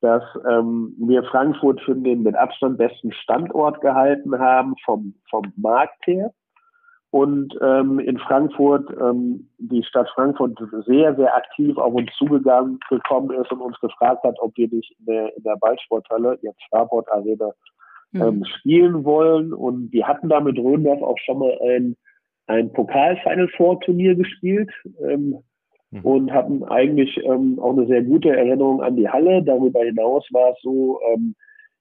dass 0.00 0.22
ähm, 0.48 0.94
wir 0.98 1.22
Frankfurt 1.24 1.80
für 1.82 1.94
den 1.94 2.22
mit 2.22 2.34
Abstand 2.36 2.76
besten 2.76 3.12
Standort 3.12 3.80
gehalten 3.80 4.38
haben 4.38 4.74
vom, 4.84 5.14
vom 5.30 5.52
Markt 5.56 6.06
her. 6.06 6.32
Und 7.10 7.54
ähm, 7.60 7.98
in 7.98 8.18
Frankfurt 8.18 8.88
ähm, 8.98 9.48
die 9.58 9.84
Stadt 9.84 10.08
Frankfurt 10.14 10.58
sehr, 10.86 11.14
sehr 11.14 11.36
aktiv 11.36 11.76
auf 11.76 11.92
uns 11.92 12.10
zugegangen 12.16 12.80
gekommen 12.88 13.30
ist 13.38 13.52
und 13.52 13.60
uns 13.60 13.78
gefragt 13.80 14.24
hat, 14.24 14.36
ob 14.40 14.56
wir 14.56 14.68
nicht 14.68 14.96
in 14.98 15.04
der, 15.04 15.36
in 15.36 15.42
der 15.42 15.56
Ballsporthalle, 15.60 16.38
jetzt 16.40 16.62
Fraport 16.70 17.12
Arena, 17.12 17.50
mhm. 18.12 18.22
ähm, 18.22 18.44
spielen 18.46 19.04
wollen. 19.04 19.52
Und 19.52 19.92
wir 19.92 20.08
hatten 20.08 20.30
da 20.30 20.40
mit 20.40 20.58
Röndorf 20.58 21.02
auch 21.02 21.18
schon 21.18 21.40
mal 21.40 21.56
ein 21.62 21.96
ein 22.46 22.72
Pokal-Final 22.72 23.48
Four 23.56 23.80
Turnier 23.80 24.14
gespielt 24.14 24.70
ähm, 25.08 25.38
mhm. 25.90 26.00
und 26.00 26.32
hatten 26.32 26.64
eigentlich 26.64 27.16
ähm, 27.24 27.58
auch 27.60 27.72
eine 27.72 27.86
sehr 27.86 28.02
gute 28.02 28.30
Erinnerung 28.30 28.82
an 28.82 28.96
die 28.96 29.08
Halle. 29.08 29.42
Darüber 29.42 29.80
hinaus 29.84 30.26
war 30.32 30.52
es 30.52 30.60
so, 30.62 31.00
ähm, 31.12 31.34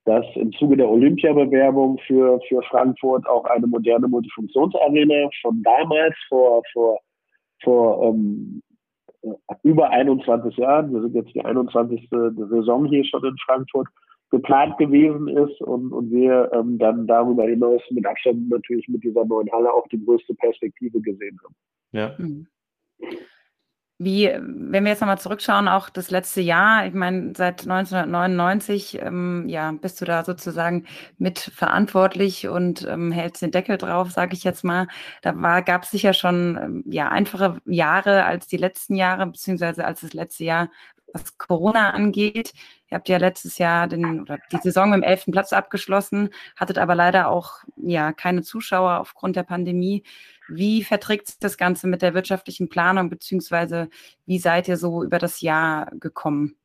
dass 0.06 0.26
im 0.36 0.52
Zuge 0.54 0.78
der 0.78 0.90
Olympiabewerbung 0.90 2.00
für, 2.08 2.40
für 2.48 2.62
Frankfurt 2.64 3.28
auch 3.28 3.46
eine 3.46 3.68
moderne 3.68 4.08
Multifunktionsarena 4.08 5.30
schon 5.32 5.62
damals 5.64 6.16
vor, 6.28 6.64
vor, 6.74 7.00
vor 7.64 8.04
ähm, 8.04 8.62
über 9.64 9.90
21 9.92 10.58
Jahren, 10.58 10.94
wir 10.94 11.02
sind 11.02 11.16
jetzt 11.16 11.34
die 11.36 11.46
21. 11.46 12.10
Saison 12.10 12.86
hier 12.86 13.06
schon 13.06 13.24
in 13.24 13.38
Frankfurt, 13.46 13.88
geplant 14.32 14.78
gewesen 14.78 15.28
ist 15.28 15.62
und, 15.62 15.92
und 15.92 16.10
wir 16.10 16.50
ähm, 16.54 16.78
dann 16.78 17.06
darüber 17.06 17.44
hinaus 17.44 17.82
mit 17.92 18.06
Abstand 18.06 18.50
natürlich 18.50 18.88
mit 18.88 19.04
dieser 19.04 19.26
neuen 19.26 19.52
Halle 19.52 19.72
auch 19.72 19.88
die 19.90 20.04
größte 20.04 20.34
Perspektive 20.36 21.02
gesehen 21.02 21.38
haben. 21.44 21.56
Ja. 21.92 22.16
Mhm. 22.18 22.48
Wie, 24.04 24.32
wenn 24.36 24.84
wir 24.84 24.90
jetzt 24.90 25.02
nochmal 25.02 25.20
zurückschauen, 25.20 25.68
auch 25.68 25.88
das 25.90 26.10
letzte 26.10 26.42
Jahr, 26.42 26.88
ich 26.88 26.94
meine, 26.94 27.34
seit 27.38 27.62
1999, 27.62 28.98
ähm, 29.00 29.46
ja, 29.48 29.72
bist 29.74 30.02
du 30.02 30.06
da 30.06 30.24
sozusagen 30.24 30.86
mit 31.20 31.38
verantwortlich 31.38 32.48
und 32.48 32.84
ähm, 32.90 33.12
hältst 33.12 33.44
den 33.44 33.52
Deckel 33.52 33.78
drauf, 33.78 34.10
sage 34.10 34.34
ich 34.34 34.44
jetzt 34.44 34.64
mal. 34.64 34.88
Da 35.22 35.60
gab 35.62 35.84
es 35.84 35.92
sicher 35.92 36.14
schon 36.14 36.58
ähm, 36.60 36.84
ja 36.88 37.10
einfache 37.10 37.60
Jahre 37.66 38.26
als 38.26 38.48
die 38.48 38.58
letzten 38.58 38.96
Jahre, 38.96 39.28
beziehungsweise 39.28 39.86
als 39.86 40.02
das 40.02 40.14
letzte 40.14 40.46
Jahr 40.46 40.70
was 41.14 41.38
Corona 41.38 41.92
angeht. 41.92 42.54
Ihr 42.90 42.96
habt 42.96 43.10
ja 43.10 43.18
letztes 43.18 43.58
Jahr 43.58 43.88
den, 43.88 44.22
oder 44.22 44.38
die 44.52 44.58
Saison 44.58 44.90
mit 44.90 44.98
dem 44.98 45.04
elften 45.04 45.32
Platz 45.32 45.54
abgeschlossen, 45.54 46.30
hattet 46.56 46.78
aber 46.78 46.96
leider 46.96 47.30
auch 47.30 47.60
ja 47.78 48.12
keine 48.14 48.42
Zuschauer 48.42 49.00
aufgrund 49.00 49.36
der 49.36 49.44
Pandemie. 49.44 50.04
Wie 50.50 50.84
verträgt 50.84 51.28
sich 51.28 51.40
das 51.40 51.58
Ganze 51.58 51.88
mit 51.88 52.02
der 52.02 52.14
wirtschaftlichen 52.14 52.70
Planung, 52.70 53.10
beziehungsweise 53.10 53.90
wie 54.26 54.40
seid 54.40 54.68
ihr 54.68 54.78
so 54.78 55.04
über 55.04 55.20
das 55.20 55.42
Jahr 55.42 55.92
gekommen? 56.00 56.56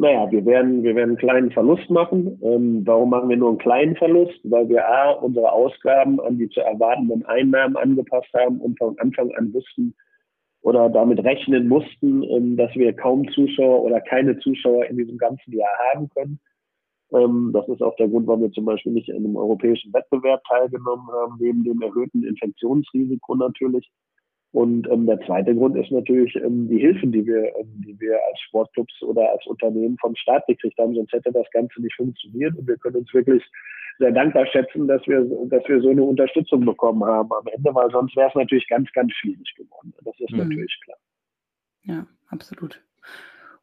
Naja, 0.00 0.30
wir 0.30 0.46
werden, 0.46 0.84
wir 0.84 0.94
werden 0.94 1.10
einen 1.10 1.18
kleinen 1.18 1.50
Verlust 1.50 1.90
machen. 1.90 2.38
Ähm, 2.42 2.82
warum 2.86 3.10
machen 3.10 3.28
wir 3.28 3.36
nur 3.36 3.48
einen 3.48 3.58
kleinen 3.58 3.96
Verlust? 3.96 4.38
Weil 4.44 4.68
wir 4.68 4.88
A, 4.88 5.10
unsere 5.10 5.50
Ausgaben 5.50 6.20
an 6.20 6.38
die 6.38 6.48
zu 6.48 6.60
erwartenden 6.60 7.26
Einnahmen 7.26 7.76
angepasst 7.76 8.32
haben 8.32 8.60
und 8.60 8.78
von 8.78 8.96
Anfang 9.00 9.34
an 9.34 9.52
wussten, 9.52 9.94
oder 10.62 10.88
damit 10.90 11.22
rechnen 11.24 11.68
mussten, 11.68 12.22
ähm, 12.24 12.56
dass 12.56 12.74
wir 12.74 12.92
kaum 12.92 13.28
Zuschauer 13.30 13.82
oder 13.82 14.00
keine 14.00 14.38
Zuschauer 14.38 14.86
in 14.86 14.96
diesem 14.96 15.18
ganzen 15.18 15.52
Jahr 15.52 15.70
haben 15.92 16.08
können. 16.10 16.40
Ähm, 17.12 17.50
das 17.54 17.68
ist 17.68 17.82
auch 17.82 17.96
der 17.96 18.08
Grund, 18.08 18.26
warum 18.26 18.42
wir 18.42 18.52
zum 18.52 18.64
Beispiel 18.64 18.92
nicht 18.92 19.08
in 19.08 19.16
einem 19.16 19.36
europäischen 19.36 19.92
Wettbewerb 19.92 20.42
teilgenommen 20.48 21.06
haben, 21.08 21.36
neben 21.40 21.64
dem 21.64 21.80
erhöhten 21.80 22.24
Infektionsrisiko 22.24 23.34
natürlich. 23.36 23.88
Und 24.52 24.88
ähm, 24.90 25.06
der 25.06 25.20
zweite 25.20 25.54
Grund 25.54 25.76
ist 25.76 25.90
natürlich 25.90 26.32
die 26.32 26.78
Hilfen, 26.78 27.12
die 27.12 27.24
wir, 27.26 27.52
die 27.86 28.00
wir 28.00 28.14
als 28.14 28.40
Sportclubs 28.40 29.02
oder 29.02 29.30
als 29.30 29.46
Unternehmen 29.46 29.98
vom 30.00 30.16
Staat 30.16 30.46
gekriegt 30.46 30.78
haben. 30.78 30.94
Sonst 30.94 31.12
hätte 31.12 31.32
das 31.32 31.48
Ganze 31.50 31.82
nicht 31.82 31.94
funktioniert. 31.94 32.56
Und 32.56 32.66
wir 32.66 32.78
können 32.78 32.96
uns 32.96 33.12
wirklich 33.12 33.44
sehr 33.98 34.12
dankbar 34.12 34.46
schätzen, 34.46 34.86
dass 34.86 35.06
wir, 35.06 35.20
dass 35.48 35.68
wir 35.68 35.80
so 35.80 35.90
eine 35.90 36.02
Unterstützung 36.02 36.64
bekommen 36.64 37.04
haben 37.04 37.30
am 37.32 37.46
Ende, 37.52 37.74
weil 37.74 37.90
sonst 37.90 38.16
wäre 38.16 38.28
es 38.28 38.34
natürlich 38.34 38.66
ganz, 38.68 38.90
ganz 38.92 39.12
schwierig 39.12 39.54
geworden. 39.56 39.77
Das 40.18 40.30
ist 40.30 40.32
mhm. 40.32 40.48
natürlich 40.48 40.80
klar. 40.84 40.98
Ja, 41.84 42.06
absolut. 42.28 42.80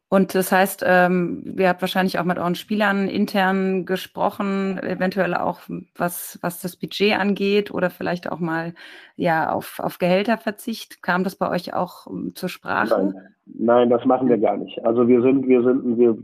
Und 0.08 0.36
das 0.36 0.52
heißt, 0.52 0.84
ähm, 0.86 1.56
ihr 1.58 1.68
habt 1.68 1.80
wahrscheinlich 1.80 2.18
auch 2.20 2.24
mit 2.24 2.38
euren 2.38 2.54
Spielern 2.54 3.08
intern 3.08 3.86
gesprochen, 3.86 4.78
eventuell 4.78 5.34
auch 5.34 5.62
was, 5.96 6.38
was 6.42 6.62
das 6.62 6.76
Budget 6.76 7.18
angeht 7.18 7.72
oder 7.72 7.90
vielleicht 7.90 8.30
auch 8.30 8.38
mal 8.38 8.74
ja 9.16 9.50
auf, 9.50 9.80
auf 9.80 9.98
Gehälterverzicht. 9.98 11.02
Kam 11.02 11.24
das 11.24 11.34
bei 11.34 11.50
euch 11.50 11.74
auch 11.74 12.06
um, 12.06 12.36
zur 12.36 12.48
Sprache? 12.48 13.12
Nein, 13.12 13.14
nein, 13.46 13.90
das 13.90 14.04
machen 14.04 14.28
wir 14.28 14.38
gar 14.38 14.56
nicht. 14.56 14.78
Also 14.84 15.08
wir 15.08 15.22
sind, 15.22 15.48
wir 15.48 15.62
sind, 15.64 15.98
wir, 15.98 16.16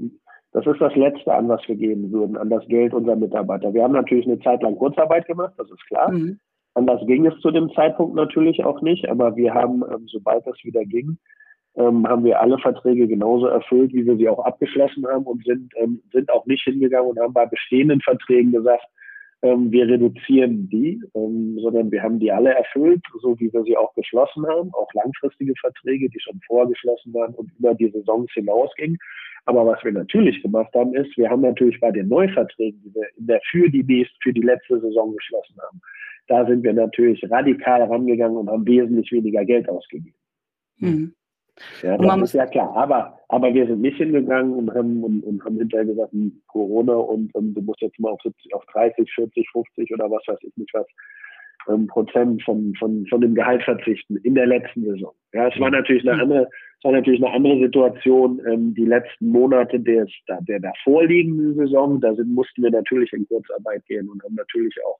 das 0.53 0.65
ist 0.65 0.81
das 0.81 0.95
Letzte, 0.95 1.35
an 1.35 1.49
was 1.49 1.67
wir 1.67 1.75
geben 1.75 2.13
würden, 2.13 2.37
an 2.37 2.51
das 2.51 2.65
Geld 2.69 2.95
unserer 2.95 3.17
Mitarbeiter. 3.17 3.75
Wir 3.75 3.83
haben 3.83 3.95
natürlich 3.95 4.27
eine 4.27 4.39
Zeit 4.41 4.63
lang 4.63 4.77
Kurzarbeit 4.77 5.27
gemacht, 5.27 5.55
das 5.57 5.69
ist 5.69 5.85
klar. 5.89 6.13
Mhm. 6.13 6.39
Anders 6.75 7.07
ging 7.07 7.27
es 7.27 7.39
zu 7.41 7.51
dem 7.51 7.71
Zeitpunkt 7.75 8.15
natürlich 8.15 8.65
auch 8.65 8.81
nicht, 8.81 9.09
aber 9.09 9.37
wir 9.37 9.53
haben, 9.53 9.83
ähm, 9.93 10.07
sobald 10.07 10.47
das 10.47 10.57
wieder 10.63 10.85
ging, 10.85 11.19
ähm, 11.75 12.07
haben 12.07 12.25
wir 12.25 12.41
alle 12.41 12.59
Verträge 12.59 13.07
genauso 13.07 13.47
erfüllt, 13.47 13.93
wie 13.93 14.07
wir 14.07 14.17
sie 14.17 14.29
auch 14.29 14.45
abgeschlossen 14.45 15.07
haben 15.07 15.25
und 15.25 15.45
sind, 15.45 15.73
ähm, 15.77 16.03
sind 16.13 16.31
auch 16.31 16.47
nicht 16.47 16.63
hingegangen 16.65 17.11
und 17.11 17.19
haben 17.19 17.35
bei 17.35 17.47
bestehenden 17.47 18.01
Verträgen 18.01 18.53
gesagt, 18.53 18.85
wir 19.45 19.89
reduzieren 19.89 20.69
die, 20.69 21.03
sondern 21.15 21.91
wir 21.91 22.01
haben 22.01 22.21
die 22.21 22.31
alle 22.31 22.55
erfüllt, 22.55 23.03
so 23.21 23.37
wie 23.41 23.53
wir 23.53 23.65
sie 23.65 23.77
auch 23.77 23.93
geschlossen 23.95 24.47
haben, 24.47 24.73
auch 24.73 24.87
langfristige 24.95 25.55
Verträge, 25.61 26.09
die 26.09 26.21
schon 26.21 26.41
vorgeschlossen 26.47 27.13
waren 27.13 27.35
und 27.35 27.51
über 27.59 27.75
die 27.75 27.91
Saisons 27.91 28.31
hinausgingen. 28.35 28.99
Aber 29.45 29.67
was 29.67 29.83
wir 29.83 29.93
natürlich 29.93 30.41
gemacht 30.43 30.73
haben, 30.75 30.95
ist, 30.95 31.17
wir 31.17 31.29
haben 31.29 31.43
natürlich 31.43 31.81
bei 31.81 31.91
den 31.91 32.09
Neuverträgen, 32.09 32.81
die 32.85 32.95
wir 32.95 33.09
in 33.17 33.27
der, 33.27 33.41
für 33.51 33.69
die 33.69 33.83
nächste, 33.83 34.17
für 34.23 34.33
die 34.33 34.41
letzte 34.41 34.81
Saison 34.81 35.15
geschlossen 35.17 35.57
haben, 35.61 35.81
da 36.29 36.47
sind 36.47 36.63
wir 36.63 36.73
natürlich 36.73 37.29
radikal 37.31 37.83
rangegangen 37.83 38.37
und 38.37 38.49
haben 38.49 38.67
wesentlich 38.67 39.11
weniger 39.11 39.45
Geld 39.45 39.69
ausgegeben. 39.69 40.15
Mhm. 40.79 41.15
Ja, 41.83 41.99
das 41.99 42.23
ist 42.23 42.35
ja 42.35 42.47
klar. 42.47 42.75
Aber, 42.77 43.19
aber 43.29 43.53
wir 43.53 43.67
sind 43.67 43.83
nicht 43.83 43.99
hingegangen 43.99 44.55
und 44.55 44.75
haben, 44.75 45.05
und, 45.05 45.23
und 45.23 45.45
haben 45.45 45.59
hinterher 45.59 45.87
gesagt, 45.87 46.13
hm, 46.13 46.41
Corona 46.47 46.95
und, 46.95 47.35
und, 47.35 47.55
du 47.55 47.61
musst 47.61 47.83
jetzt 47.83 47.99
mal 47.99 48.11
auf, 48.11 48.23
70, 48.23 48.55
auf 48.55 48.65
30, 48.73 49.11
40, 49.13 49.49
50 49.51 49.93
oder 49.93 50.11
was 50.11 50.23
weiß 50.27 50.39
ich 50.43 50.57
nicht 50.57 50.73
was 50.73 50.87
ähm, 51.69 51.87
Prozent 51.87 52.43
von, 52.43 52.75
von, 52.79 53.07
von 53.07 53.21
dem 53.21 53.35
Gehalt 53.35 53.63
verzichten 53.63 54.17
in 54.19 54.35
der 54.35 54.47
letzten 54.47 54.85
Saison. 54.85 55.13
Ja, 55.33 55.49
es 55.49 55.59
war 55.61 55.71
natürlich 55.71 56.09
eine 56.09 56.21
andere, 56.21 56.49
es 56.79 56.85
war 56.85 56.93
natürlich 56.93 57.23
eine 57.23 57.35
andere 57.35 57.59
Situation. 57.61 58.41
Ähm, 58.47 58.75
die 58.75 58.85
letzten 58.85 59.29
Monate 59.29 59.79
der, 59.79 60.07
der 60.29 60.61
davorliegenden 60.61 61.55
Saison, 61.57 62.01
da 62.01 62.15
sind, 62.15 62.35
mussten 62.35 62.63
wir 62.63 62.71
natürlich 62.71 63.13
in 63.13 63.27
Kurzarbeit 63.27 63.85
gehen 63.87 64.09
und 64.09 64.23
haben 64.23 64.35
natürlich 64.35 64.77
auch, 64.87 64.99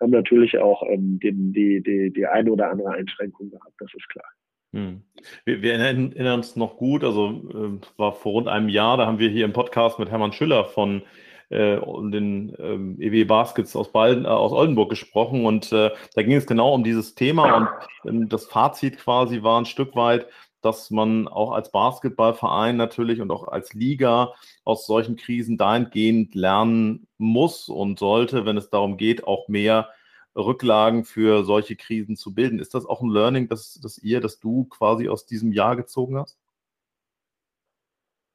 haben 0.00 0.10
natürlich 0.10 0.58
auch 0.58 0.82
ähm, 0.88 1.18
den, 1.22 1.52
die, 1.52 1.82
die, 1.82 2.12
die 2.12 2.26
eine 2.26 2.52
oder 2.52 2.70
andere 2.70 2.90
Einschränkung 2.90 3.50
gehabt, 3.50 3.74
das 3.78 3.92
ist 3.94 4.08
klar. 4.08 4.26
Hm. 4.72 5.02
Wir, 5.44 5.62
wir, 5.62 5.74
erinnern 5.74 6.34
uns 6.34 6.56
noch 6.56 6.76
gut, 6.76 7.04
also 7.04 7.28
äh, 7.28 7.98
war 7.98 8.12
vor 8.12 8.32
rund 8.32 8.48
einem 8.48 8.68
Jahr, 8.68 8.96
da 8.96 9.06
haben 9.06 9.20
wir 9.20 9.28
hier 9.28 9.44
im 9.44 9.52
Podcast 9.52 9.98
mit 9.98 10.10
Hermann 10.10 10.32
Schüller 10.32 10.64
von 10.64 11.02
äh, 11.50 11.78
den 12.10 12.54
ähm, 12.58 12.96
EW 13.00 13.24
Baskets 13.24 13.76
aus, 13.76 13.92
Balden, 13.92 14.24
äh, 14.24 14.28
aus 14.28 14.52
Oldenburg 14.52 14.90
gesprochen 14.90 15.46
und 15.46 15.72
äh, 15.72 15.90
da 16.14 16.22
ging 16.22 16.34
es 16.34 16.46
genau 16.46 16.74
um 16.74 16.84
dieses 16.84 17.14
Thema 17.14 17.56
und 17.56 17.68
ähm, 18.08 18.28
das 18.28 18.46
Fazit 18.46 18.98
quasi 18.98 19.42
war 19.42 19.60
ein 19.60 19.66
Stück 19.66 19.94
weit, 19.96 20.26
dass 20.64 20.90
man 20.90 21.28
auch 21.28 21.52
als 21.52 21.70
Basketballverein 21.70 22.76
natürlich 22.76 23.20
und 23.20 23.30
auch 23.30 23.48
als 23.48 23.74
Liga 23.74 24.32
aus 24.64 24.86
solchen 24.86 25.16
Krisen 25.16 25.58
dahingehend 25.58 26.34
lernen 26.34 27.06
muss 27.18 27.68
und 27.68 27.98
sollte, 27.98 28.46
wenn 28.46 28.56
es 28.56 28.70
darum 28.70 28.96
geht, 28.96 29.26
auch 29.26 29.48
mehr 29.48 29.90
Rücklagen 30.36 31.04
für 31.04 31.44
solche 31.44 31.76
Krisen 31.76 32.16
zu 32.16 32.34
bilden. 32.34 32.58
Ist 32.58 32.74
das 32.74 32.86
auch 32.86 33.02
ein 33.02 33.10
Learning, 33.10 33.48
das, 33.48 33.78
das 33.82 33.98
ihr, 33.98 34.20
das 34.20 34.40
du 34.40 34.64
quasi 34.64 35.08
aus 35.08 35.26
diesem 35.26 35.52
Jahr 35.52 35.76
gezogen 35.76 36.18
hast? 36.18 36.38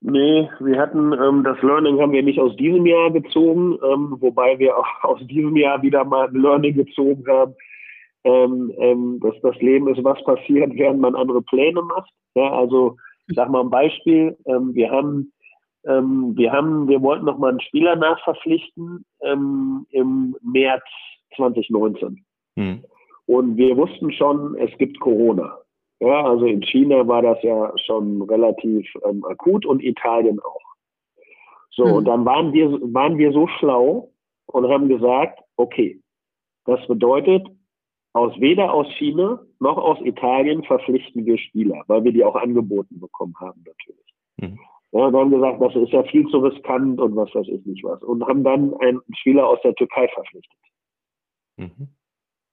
Nee, 0.02 0.50
wir 0.60 0.80
hatten 0.80 1.12
ähm, 1.12 1.44
das 1.44 1.62
Learning 1.62 2.00
haben 2.00 2.14
wir 2.14 2.24
nicht 2.24 2.40
aus 2.40 2.56
diesem 2.56 2.86
Jahr 2.86 3.12
gezogen, 3.12 3.78
ähm, 3.84 4.16
wobei 4.20 4.58
wir 4.58 4.78
auch 4.78 4.88
aus 5.04 5.20
diesem 5.28 5.56
Jahr 5.58 5.82
wieder 5.82 6.06
mal 6.06 6.28
ein 6.28 6.36
Learning 6.36 6.76
gezogen 6.76 7.26
haben, 7.28 7.54
ähm, 8.24 8.74
ähm, 8.78 9.20
dass 9.22 9.36
das 9.42 9.56
Leben 9.58 9.88
ist, 9.90 10.04
was 10.04 10.24
passiert, 10.24 10.72
während 10.74 11.02
man 11.02 11.16
andere 11.16 11.42
Pläne 11.42 11.82
macht. 11.82 12.10
Ja, 12.36 12.52
also 12.52 12.96
ich 13.28 13.36
sag 13.36 13.50
mal 13.50 13.62
ein 13.62 13.70
Beispiel, 13.70 14.38
ähm, 14.46 14.74
wir 14.74 14.90
haben 14.90 15.34
ähm, 15.86 16.34
wir 16.36 16.52
haben, 16.52 16.88
wir 16.88 17.02
wollten 17.02 17.26
noch 17.26 17.38
mal 17.38 17.50
einen 17.50 17.62
Spieler 17.62 17.96
nachverpflichten 17.96 19.06
im 19.22 20.36
März 20.42 20.84
2019. 21.36 22.26
Hm. 22.58 22.84
Und 23.28 23.58
wir 23.58 23.78
wussten 23.78 24.12
schon, 24.12 24.56
es 24.56 24.76
gibt 24.78 25.00
Corona. 25.00 25.58
Ja, 26.00 26.24
also 26.24 26.46
in 26.46 26.62
China 26.62 27.08
war 27.08 27.22
das 27.22 27.42
ja 27.44 27.74
schon 27.86 28.22
relativ 28.22 28.88
ähm, 29.06 29.24
akut 29.26 29.66
und 29.66 29.84
Italien 29.84 30.40
auch. 30.40 30.62
So, 31.72 31.86
hm. 31.86 31.94
und 31.94 32.06
dann 32.06 32.26
waren 32.26 32.54
wir, 32.54 32.72
waren 32.94 33.18
wir 33.18 33.32
so 33.32 33.48
schlau 33.48 34.12
und 34.48 34.70
haben 34.70 34.88
gesagt, 34.88 35.42
okay, 35.58 36.02
das 36.66 36.86
bedeutet, 36.88 37.48
aus 38.14 38.34
weder 38.40 38.74
aus 38.74 38.88
China 38.98 39.42
noch 39.60 39.78
aus 39.78 40.00
Italien 40.02 40.64
verpflichten 40.64 41.26
wir 41.26 41.38
Spieler, 41.38 41.84
weil 41.88 42.04
wir 42.04 42.12
die 42.12 42.24
auch 42.24 42.36
angeboten 42.36 43.00
bekommen 43.00 43.36
haben 43.40 43.64
natürlich. 43.66 44.14
Hm. 44.40 44.60
Ja, 44.92 45.06
und 45.06 45.16
haben 45.16 45.30
gesagt, 45.30 45.62
das 45.62 45.76
ist 45.76 45.92
ja 45.92 46.04
viel 46.04 46.28
zu 46.30 46.40
riskant 46.40 47.00
und 47.00 47.16
was 47.16 47.34
weiß 47.36 47.48
ich 47.48 47.64
nicht 47.66 47.84
was. 47.84 48.02
Und 48.02 48.26
haben 48.26 48.44
dann 48.44 48.74
einen 48.80 49.02
Spieler 49.18 49.48
aus 49.48 49.60
der 49.64 49.76
Türkei 49.76 50.08
verpflichtet. 50.08 50.58
Mhm. 51.58 51.90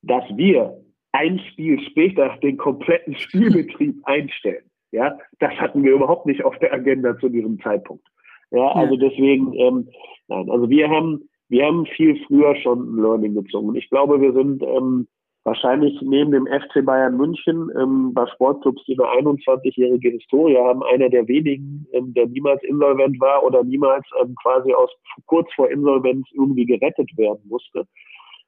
Dass 0.03 0.25
wir 0.37 0.85
ein 1.17 1.39
Spiel 1.51 1.81
später 1.81 2.37
den 2.43 2.57
kompletten 2.59 3.17
Spielbetrieb 3.17 3.97
einstellen. 4.05 4.65
Ja, 4.93 5.19
das 5.41 5.53
hatten 5.55 5.83
wir 5.83 5.93
überhaupt 5.93 6.27
nicht 6.27 6.45
auf 6.45 6.59
der 6.59 6.73
Agenda 6.73 7.19
zu 7.19 7.29
diesem 7.29 7.59
Zeitpunkt. 7.61 8.07
Ja, 8.51 8.69
also 8.73 8.97
deswegen, 8.97 9.53
ähm, 9.55 9.89
nein, 10.29 10.49
also 10.49 10.69
wir 10.71 10.89
haben, 10.89 11.29
wir 11.49 11.67
haben 11.67 11.87
viel 11.87 12.23
früher 12.27 12.55
schon 12.57 12.95
ein 12.95 13.03
Learning 13.03 13.35
gezogen. 13.35 13.69
Und 13.69 13.77
ich 13.77 13.91
glaube, 13.91 14.21
wir 14.21 14.33
sind 14.33 14.63
ähm, 14.63 15.09
wahrscheinlich 15.43 16.01
neben 16.03 16.31
dem 16.31 16.47
FC 16.47 16.85
Bayern 16.85 17.17
München 17.17 17.71
ähm, 17.81 18.15
bei 18.15 18.27
Sportclubs, 18.35 18.85
die 18.87 18.97
eine 18.99 19.27
21-jährige 19.27 20.11
Historie 20.11 20.57
haben, 20.57 20.83
einer 20.85 21.09
der 21.09 21.27
wenigen, 21.27 21.87
ähm, 21.93 22.15
der 22.15 22.27
niemals 22.27 22.63
insolvent 22.63 23.19
war 23.21 23.43
oder 23.43 23.65
niemals 23.65 24.07
ähm, 24.23 24.35
quasi 24.43 24.73
aus 24.73 24.91
kurz 25.27 25.53
vor 25.55 25.69
Insolvenz 25.69 26.27
irgendwie 26.33 26.67
gerettet 26.67 27.11
werden 27.17 27.43
musste 27.49 27.87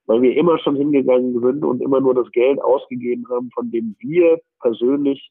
weil 0.09 0.23
wir 0.23 0.35
immer 0.37 0.59
schon 0.59 0.75
hingegangen 0.75 1.39
sind 1.41 1.65
und 1.65 1.83
immer 1.83 2.01
nur 2.01 2.15
das 2.15 2.31
Geld 2.33 2.61
ausgegeben 2.63 3.27
haben, 3.31 3.51
von 3.55 3.71
dem 3.71 3.95
wir 4.01 4.41
persönlich 4.61 5.31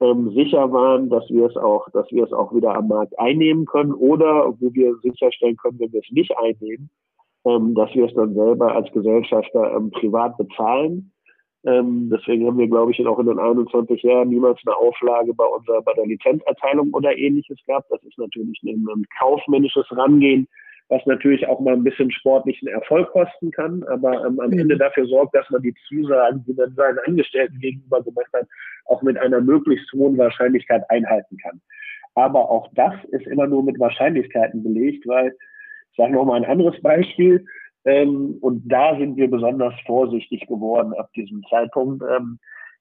ähm, 0.00 0.32
sicher 0.34 0.70
waren, 0.72 1.08
dass 1.08 1.28
wir 1.30 1.46
es 1.46 1.56
auch, 1.56 1.88
dass 1.90 2.10
wir 2.10 2.24
es 2.24 2.32
auch 2.32 2.52
wieder 2.52 2.74
am 2.74 2.88
Markt 2.88 3.16
einnehmen 3.18 3.64
können 3.64 3.92
oder 3.92 4.52
wo 4.58 4.74
wir 4.74 4.96
sicherstellen 5.02 5.56
können, 5.56 5.78
wenn 5.78 5.92
wir 5.92 6.00
es 6.00 6.10
nicht 6.10 6.36
einnehmen, 6.36 6.90
ähm, 7.44 7.74
dass 7.76 7.94
wir 7.94 8.06
es 8.06 8.14
dann 8.14 8.34
selber 8.34 8.74
als 8.74 8.90
Gesellschafter 8.92 9.74
ähm, 9.76 9.92
privat 9.92 10.36
bezahlen. 10.36 11.12
Ähm, 11.64 12.10
deswegen 12.12 12.46
haben 12.46 12.58
wir, 12.58 12.68
glaube 12.68 12.90
ich, 12.90 13.06
auch 13.06 13.20
in 13.20 13.26
den 13.26 13.38
21 13.38 14.02
Jahren 14.02 14.30
niemals 14.30 14.58
eine 14.66 14.76
Auflage 14.76 15.32
bei 15.32 15.44
unserer, 15.44 15.82
bei 15.82 15.94
der 15.94 16.06
Lizenzerteilung 16.06 16.92
oder 16.92 17.16
ähnliches 17.16 17.58
gehabt. 17.66 17.90
Das 17.90 18.02
ist 18.02 18.18
natürlich 18.18 18.60
ein, 18.64 18.84
ein 18.88 19.04
kaufmännisches 19.20 19.86
Rangehen, 19.92 20.48
was 20.88 21.04
natürlich 21.04 21.46
auch 21.46 21.60
mal 21.60 21.74
ein 21.74 21.84
bisschen 21.84 22.10
sportlichen 22.10 22.68
Erfolg 22.68 23.10
kosten 23.10 23.50
kann, 23.50 23.82
aber 23.84 24.24
ähm, 24.24 24.40
am 24.40 24.52
Ende 24.52 24.76
dafür 24.78 25.06
sorgt, 25.06 25.34
dass 25.34 25.48
man 25.50 25.62
die 25.62 25.74
Zusagen, 25.86 26.44
die 26.46 26.54
man 26.54 26.74
seinen 26.74 26.98
Angestellten 27.06 27.58
gegenüber 27.60 28.02
gemacht 28.02 28.32
hat, 28.32 28.46
auch 28.86 29.02
mit 29.02 29.18
einer 29.18 29.40
möglichst 29.40 29.92
hohen 29.92 30.16
Wahrscheinlichkeit 30.16 30.88
einhalten 30.88 31.36
kann. 31.38 31.60
Aber 32.14 32.50
auch 32.50 32.68
das 32.74 32.94
ist 33.10 33.26
immer 33.26 33.46
nur 33.46 33.62
mit 33.62 33.78
Wahrscheinlichkeiten 33.78 34.62
belegt, 34.62 35.06
weil, 35.06 35.34
ich 35.90 35.96
sage 35.96 36.12
nochmal 36.12 36.42
ein 36.42 36.50
anderes 36.50 36.80
Beispiel, 36.80 37.44
ähm, 37.84 38.38
und 38.40 38.62
da 38.66 38.96
sind 38.98 39.16
wir 39.16 39.30
besonders 39.30 39.74
vorsichtig 39.86 40.46
geworden 40.46 40.94
ab 40.94 41.10
diesem 41.14 41.44
Zeitpunkt. 41.48 42.02
Ähm, 42.02 42.38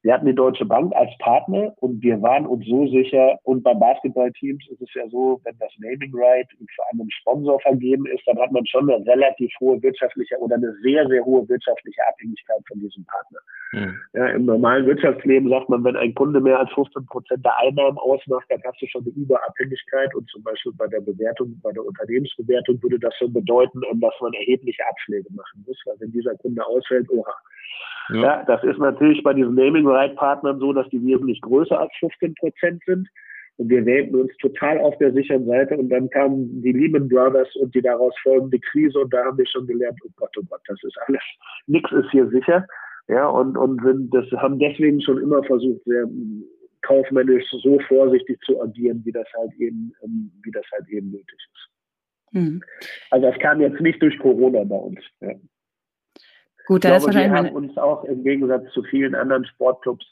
wir 0.08 0.13
hatten 0.13 0.26
die 0.26 0.36
Deutsche 0.36 0.63
Bank 0.63 0.96
als 0.96 1.12
Partner 1.20 1.74
und 1.82 2.02
wir 2.02 2.22
waren 2.22 2.46
uns 2.46 2.65
so 2.65 2.88
sicher, 2.88 3.38
und 3.43 3.62
bei 3.62 3.74
Basketballteams 3.74 4.65
ist 4.70 4.82
es 4.82 4.93
ja 4.93 5.06
so, 5.10 5.41
wenn 5.43 5.58
das 5.60 5.70
Naming 5.80 6.13
Right 6.15 6.48
für 6.50 6.84
einen 6.93 7.12
Sponsor 7.12 7.60
vergeben 7.60 8.06
ist, 8.06 8.26
dann 8.26 8.39
hat 8.39 8.54
man 8.54 8.65
schon 8.67 8.89
eine 8.89 9.06
relativ 9.06 9.52
hohe 9.60 9.84
wirtschaftliche 9.84 10.38
oder 10.38 10.56
eine 10.56 10.74
sehr, 10.82 11.06
sehr 11.10 11.26
hohe 11.26 11.48
wirtschaftliche 11.50 12.00
Abhängigkeit 12.08 12.63
von 12.70 12.80
diesem 12.80 13.04
Partner. 13.04 13.39
Mhm. 13.74 14.00
Ja, 14.13 14.28
Im 14.28 14.46
normalen 14.46 14.86
Wirtschaftsleben 14.86 15.50
sagt 15.50 15.67
man, 15.67 15.84
wenn 15.84 15.98
ein 15.98 16.15
Kunde 16.15 16.39
mehr 16.39 16.60
als 16.60 16.72
15 16.72 17.06
Prozent 17.08 17.43
der 17.43 17.60
Einnahmen 17.60 17.98
ausmacht, 17.98 18.46
dann 18.48 18.62
hast 18.63 18.82
du 18.82 18.88
schon 18.88 19.04
eine 19.04 19.12
Überabhängigkeit 19.12 20.15
und 20.15 20.30
zum 20.30 20.41
Beispiel 20.41 20.72
bei 20.78 20.88
der 20.88 21.02
Bewertung, 21.02 21.60
bei 21.62 21.74
der 21.74 21.84
Unternehmensbewertung 21.84 22.82
würde 22.82 22.98
das 22.98 23.13
schon 23.17 23.34
bedeuten, 23.34 23.82
dass 24.00 24.13
man 24.22 24.32
erhebliche 24.32 24.88
Abschläge 24.88 25.28
machen 25.34 25.65
muss, 25.67 25.78
weil 25.86 25.96
wenn 26.00 26.13
dieser 26.13 26.36
Kunde 26.36 26.65
ausfällt, 26.65 27.10
oha, 27.10 27.34
ja. 28.10 28.22
ja. 28.22 28.43
das 28.46 28.63
ist 28.63 28.80
natürlich 28.80 29.24
bei 29.24 29.34
diesen 29.34 29.56
Naming-Right-Partnern 29.56 30.60
so, 30.60 30.74
dass 30.74 30.88
die 30.89 31.04
wesentlich 31.06 31.41
größer 31.41 31.80
als 31.80 31.91
15 32.00 32.36
Prozent 32.36 32.82
sind. 32.86 33.08
Und 33.58 33.70
wir 33.70 33.86
wählten 33.86 34.15
uns 34.15 34.32
total 34.38 34.80
auf 34.80 34.98
der 35.00 35.12
sicheren 35.13 35.46
Seite. 35.48 35.78
Und 35.78 35.89
dann 35.89 36.10
kamen 36.10 36.62
die 36.62 36.72
Lehman 36.72 37.08
Brothers 37.08 37.56
und 37.56 37.74
die 37.74 37.82
daraus 37.82 38.13
folgende 38.22 38.60
Krise. 38.60 39.00
Und 39.00 39.13
da 39.13 39.26
haben 39.26 39.38
wir 39.38 39.48
schon 39.48 39.65
gelernt, 39.65 40.00
oh 40.06 40.10
Gott, 40.15 40.30
oh 40.38 40.43
Gott, 40.48 40.62
das 40.67 40.78
ist 40.84 40.98
alles, 41.08 41.22
nichts 41.65 41.91
ist 41.91 42.10
hier 42.12 42.28
sicher. 42.30 42.65
Ja, 43.08 43.28
und, 43.28 43.58
und 43.58 43.82
sind, 43.84 44.13
das 44.13 44.26
haben 44.34 44.60
deswegen 44.60 45.02
schon 45.02 45.22
immer 45.22 45.41
versucht, 45.43 45.82
sehr 45.86 46.06
kaufmännisch 46.82 47.46
so 47.63 47.80
vorsichtig 47.88 48.39
zu 48.41 48.62
agieren, 48.62 49.02
wie 49.06 49.12
das 49.12 49.28
halt 49.38 49.54
eben, 49.58 49.93
ähm, 50.04 50.32
wie 50.43 50.52
das 50.52 50.65
halt 50.72 50.88
eben 50.89 51.12
nötig 51.12 51.38
ist. 51.54 51.70
Mhm. 52.32 52.62
Also 53.10 53.30
das 53.30 53.39
kam 53.39 53.62
jetzt 53.62 53.82
nicht 53.82 54.02
durch 54.02 54.17
Corona 54.20 54.63
bei 54.63 54.76
uns. 54.76 55.00
Ja. 55.22 55.34
Gut, 56.67 56.84
da 56.84 56.97
ist 56.97 57.06
wahrscheinlich. 57.06 57.32
Wir 57.32 57.38
haben 57.38 57.56
uns 57.56 57.77
auch 57.77 58.03
im 58.03 58.23
Gegensatz 58.23 58.71
zu 58.73 58.84
vielen 58.84 59.15
anderen 59.15 59.45
Sportclubs 59.45 60.06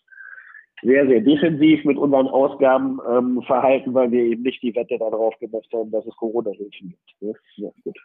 sehr, 0.82 1.08
sehr 1.08 1.22
defensiv 1.22 1.84
mit 1.84 1.98
unseren 1.98 2.28
Ausgaben 2.28 3.00
ähm, 3.10 3.42
verhalten, 3.46 3.94
weil 3.94 4.12
wir 4.12 4.24
eben 4.24 4.44
nicht 4.44 4.62
die 4.62 4.76
Wette 4.76 4.98
darauf 4.98 5.38
gemacht 5.40 5.68
haben, 5.74 5.92
dass 5.92 6.06
es 6.06 6.16
Corona-Hilfen 6.16 6.90
gibt. 6.90 7.22
Ne? 7.22 7.34
Ja, 7.58 7.70
gut. 7.84 7.98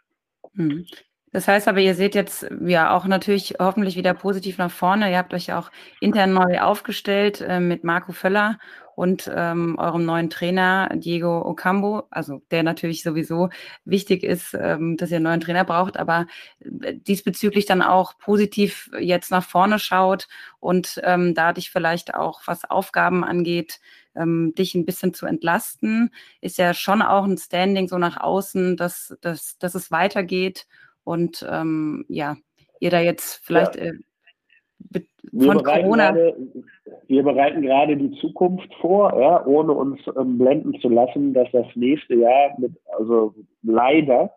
Mhm. 0.53 0.85
Das 1.33 1.47
heißt 1.47 1.69
aber, 1.69 1.79
ihr 1.79 1.95
seht 1.95 2.13
jetzt 2.13 2.49
ja 2.65 2.95
auch 2.95 3.05
natürlich 3.05 3.55
hoffentlich 3.59 3.95
wieder 3.95 4.13
positiv 4.13 4.57
nach 4.57 4.71
vorne. 4.71 5.09
Ihr 5.09 5.17
habt 5.17 5.33
euch 5.33 5.47
ja 5.47 5.59
auch 5.59 5.71
intern 6.01 6.33
neu 6.33 6.59
aufgestellt 6.59 7.39
äh, 7.41 7.61
mit 7.61 7.85
Marco 7.85 8.11
Völler 8.11 8.59
und 8.95 9.31
ähm, 9.33 9.77
eurem 9.77 10.05
neuen 10.05 10.29
Trainer 10.29 10.89
Diego 10.93 11.41
Ocambo, 11.45 12.03
also 12.11 12.41
der 12.51 12.63
natürlich 12.63 13.03
sowieso 13.03 13.49
wichtig 13.85 14.23
ist, 14.23 14.53
ähm, 14.53 14.97
dass 14.97 15.11
ihr 15.11 15.17
einen 15.17 15.25
neuen 15.25 15.41
Trainer 15.41 15.63
braucht, 15.63 15.97
aber 15.97 16.27
äh, 16.59 16.95
diesbezüglich 16.95 17.65
dann 17.65 17.81
auch 17.81 18.17
positiv 18.17 18.89
jetzt 18.99 19.31
nach 19.31 19.43
vorne 19.43 19.79
schaut 19.79 20.27
und 20.59 20.99
ähm, 21.03 21.33
da 21.33 21.53
dich 21.53 21.71
vielleicht 21.71 22.13
auch, 22.13 22.41
was 22.45 22.65
Aufgaben 22.65 23.23
angeht, 23.23 23.79
ähm, 24.15 24.53
dich 24.55 24.75
ein 24.75 24.85
bisschen 24.85 25.13
zu 25.13 25.25
entlasten, 25.25 26.11
ist 26.41 26.57
ja 26.57 26.73
schon 26.73 27.01
auch 27.01 27.23
ein 27.25 27.37
Standing 27.37 27.87
so 27.87 27.97
nach 27.97 28.17
außen, 28.17 28.77
dass, 28.77 29.15
dass, 29.21 29.57
dass 29.57 29.75
es 29.75 29.91
weitergeht 29.91 30.67
und 31.03 31.45
ähm, 31.49 32.05
ja, 32.09 32.37
ihr 32.79 32.89
da 32.89 32.99
jetzt 32.99 33.39
vielleicht 33.43 33.75
ja. 33.75 33.91
Äh, 34.93 35.01
von 35.45 35.63
Corona. 35.63 36.11
Grade, 36.11 36.35
wir 37.07 37.23
bereiten 37.23 37.61
gerade 37.61 37.95
die 37.97 38.11
Zukunft 38.19 38.73
vor, 38.75 39.19
ja, 39.19 39.43
ohne 39.45 39.73
uns 39.73 39.99
ähm, 40.17 40.37
blenden 40.37 40.79
zu 40.79 40.87
lassen, 40.89 41.33
dass 41.33 41.49
das 41.51 41.65
nächste 41.75 42.15
Jahr 42.15 42.53
mit, 42.57 42.71
also 42.97 43.33
leider 43.63 44.31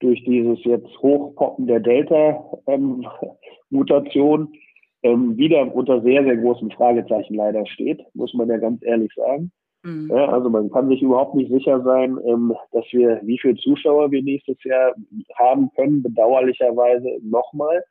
durch 0.00 0.24
dieses 0.24 0.64
jetzt 0.64 0.90
Hochpoppen 1.00 1.66
der 1.66 1.80
Delta-Mutation 1.80 4.40
ähm, 4.40 4.52
ähm, 5.04 5.36
wieder 5.36 5.74
unter 5.74 6.00
sehr, 6.02 6.22
sehr 6.24 6.36
großen 6.36 6.70
Fragezeichen 6.72 7.34
leider 7.34 7.66
steht, 7.66 8.00
muss 8.14 8.34
man 8.34 8.48
ja 8.48 8.58
ganz 8.58 8.82
ehrlich 8.82 9.12
sagen. 9.14 9.52
Mhm. 9.84 10.10
Ja, 10.10 10.28
also 10.28 10.48
man 10.48 10.70
kann 10.70 10.88
sich 10.88 11.02
überhaupt 11.02 11.34
nicht 11.34 11.50
sicher 11.50 11.82
sein, 11.82 12.18
ähm, 12.24 12.54
dass 12.72 12.84
wir, 12.92 13.20
wie 13.24 13.38
viele 13.38 13.56
Zuschauer 13.56 14.10
wir 14.10 14.22
nächstes 14.22 14.62
Jahr 14.64 14.94
haben 15.36 15.70
können, 15.74 16.02
bedauerlicherweise 16.02 17.18
nochmal. 17.22 17.84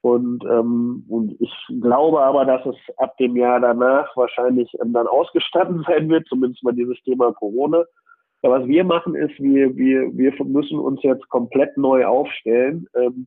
Und, 0.00 0.44
ähm, 0.44 1.04
und 1.08 1.36
ich 1.40 1.52
glaube 1.80 2.20
aber, 2.22 2.44
dass 2.44 2.64
es 2.66 2.76
ab 2.98 3.16
dem 3.18 3.36
Jahr 3.36 3.60
danach 3.60 4.16
wahrscheinlich 4.16 4.72
ähm, 4.80 4.92
dann 4.92 5.06
ausgestanden 5.06 5.84
sein 5.88 6.08
wird, 6.08 6.26
zumindest 6.28 6.62
mal 6.62 6.74
dieses 6.74 7.00
Thema 7.02 7.32
Corona. 7.32 7.84
Ja, 8.42 8.50
was 8.50 8.66
wir 8.66 8.84
machen 8.84 9.16
ist, 9.16 9.38
wir, 9.40 9.76
wir, 9.76 10.16
wir 10.16 10.32
müssen 10.44 10.78
uns 10.78 11.02
jetzt 11.02 11.28
komplett 11.28 11.76
neu 11.76 12.06
aufstellen. 12.06 12.86
Ähm, 12.94 13.26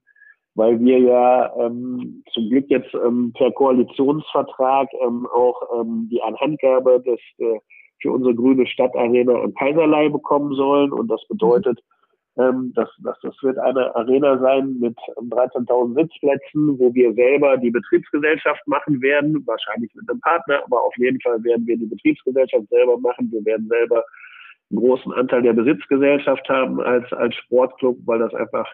weil 0.56 0.80
wir 0.80 1.00
ja 1.00 1.54
ähm, 1.58 2.24
zum 2.34 2.50
Glück 2.50 2.66
jetzt 2.70 2.94
ähm, 2.94 3.32
per 3.38 3.52
Koalitionsvertrag 3.52 4.90
ähm, 5.06 5.26
auch 5.34 5.62
ähm, 5.80 6.10
die 6.12 6.22
Anhandgabe 6.22 7.02
des, 7.02 7.20
äh, 7.38 7.60
für 8.02 8.12
unsere 8.12 8.36
grüne 8.36 8.66
Stadtarena 8.66 9.44
in 9.44 9.54
Kaiserlei 9.54 10.10
bekommen 10.10 10.54
sollen. 10.56 10.92
Und 10.92 11.08
das 11.10 11.26
bedeutet, 11.28 11.80
ähm, 12.38 12.72
dass, 12.76 12.89
dass 13.04 13.20
das 13.22 13.36
wird 13.41 13.58
eine 13.58 13.94
Arena 13.96 14.38
sein 14.39 14.78
mit 14.80 14.98
13.000 14.98 15.96
Sitzplätzen, 15.96 16.80
wo 16.80 16.94
wir 16.94 17.13
selber 17.13 17.58
die 17.58 17.72
Betriebsgesellschaft 17.72 18.65
machen 18.67 19.02
werden, 19.02 19.46
wahrscheinlich 19.46 19.94
mit 19.96 20.10
einem 20.10 20.22
Partner, 20.22 20.62
aber 20.65 20.82
auf 20.82 20.96
jeden 20.98 21.20
Fall 21.22 21.44
werden 21.44 21.67
wir 21.67 21.78
die 21.78 21.88
Betriebsgesellschaft 21.88 22.67
selber 22.70 22.98
machen. 23.00 23.30
Wir 23.32 23.44
werden 23.46 23.67
selber 23.67 24.04
einen 24.70 24.80
großen 24.80 25.12
Anteil 25.13 25.41
der 25.41 25.54
Besitzgesellschaft 25.54 26.48
haben 26.48 26.80
als, 26.80 27.12
als 27.12 27.36
Sportclub, 27.36 27.98
weil 28.06 28.20
das 28.20 28.34
einfach 28.34 28.67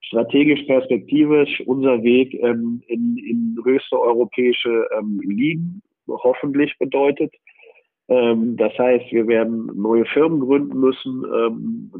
strategisch 0.00 0.62
perspektivisch 0.62 1.62
unser 1.66 2.02
Weg 2.02 2.32
ähm, 2.34 2.82
in, 2.86 3.18
in 3.18 3.58
höchste 3.64 4.00
europäische 4.00 4.88
ähm, 4.96 5.20
Ligen 5.22 5.82
hoffentlich 6.08 6.76
bedeutet. 6.78 7.34
Ähm, 8.08 8.56
das 8.56 8.72
heißt, 8.78 9.10
wir 9.10 9.26
werden 9.26 9.66
neue 9.74 10.04
Firmen 10.06 10.40
gründen 10.40 10.78
müssen. 10.78 11.24
Ähm, 11.24 11.92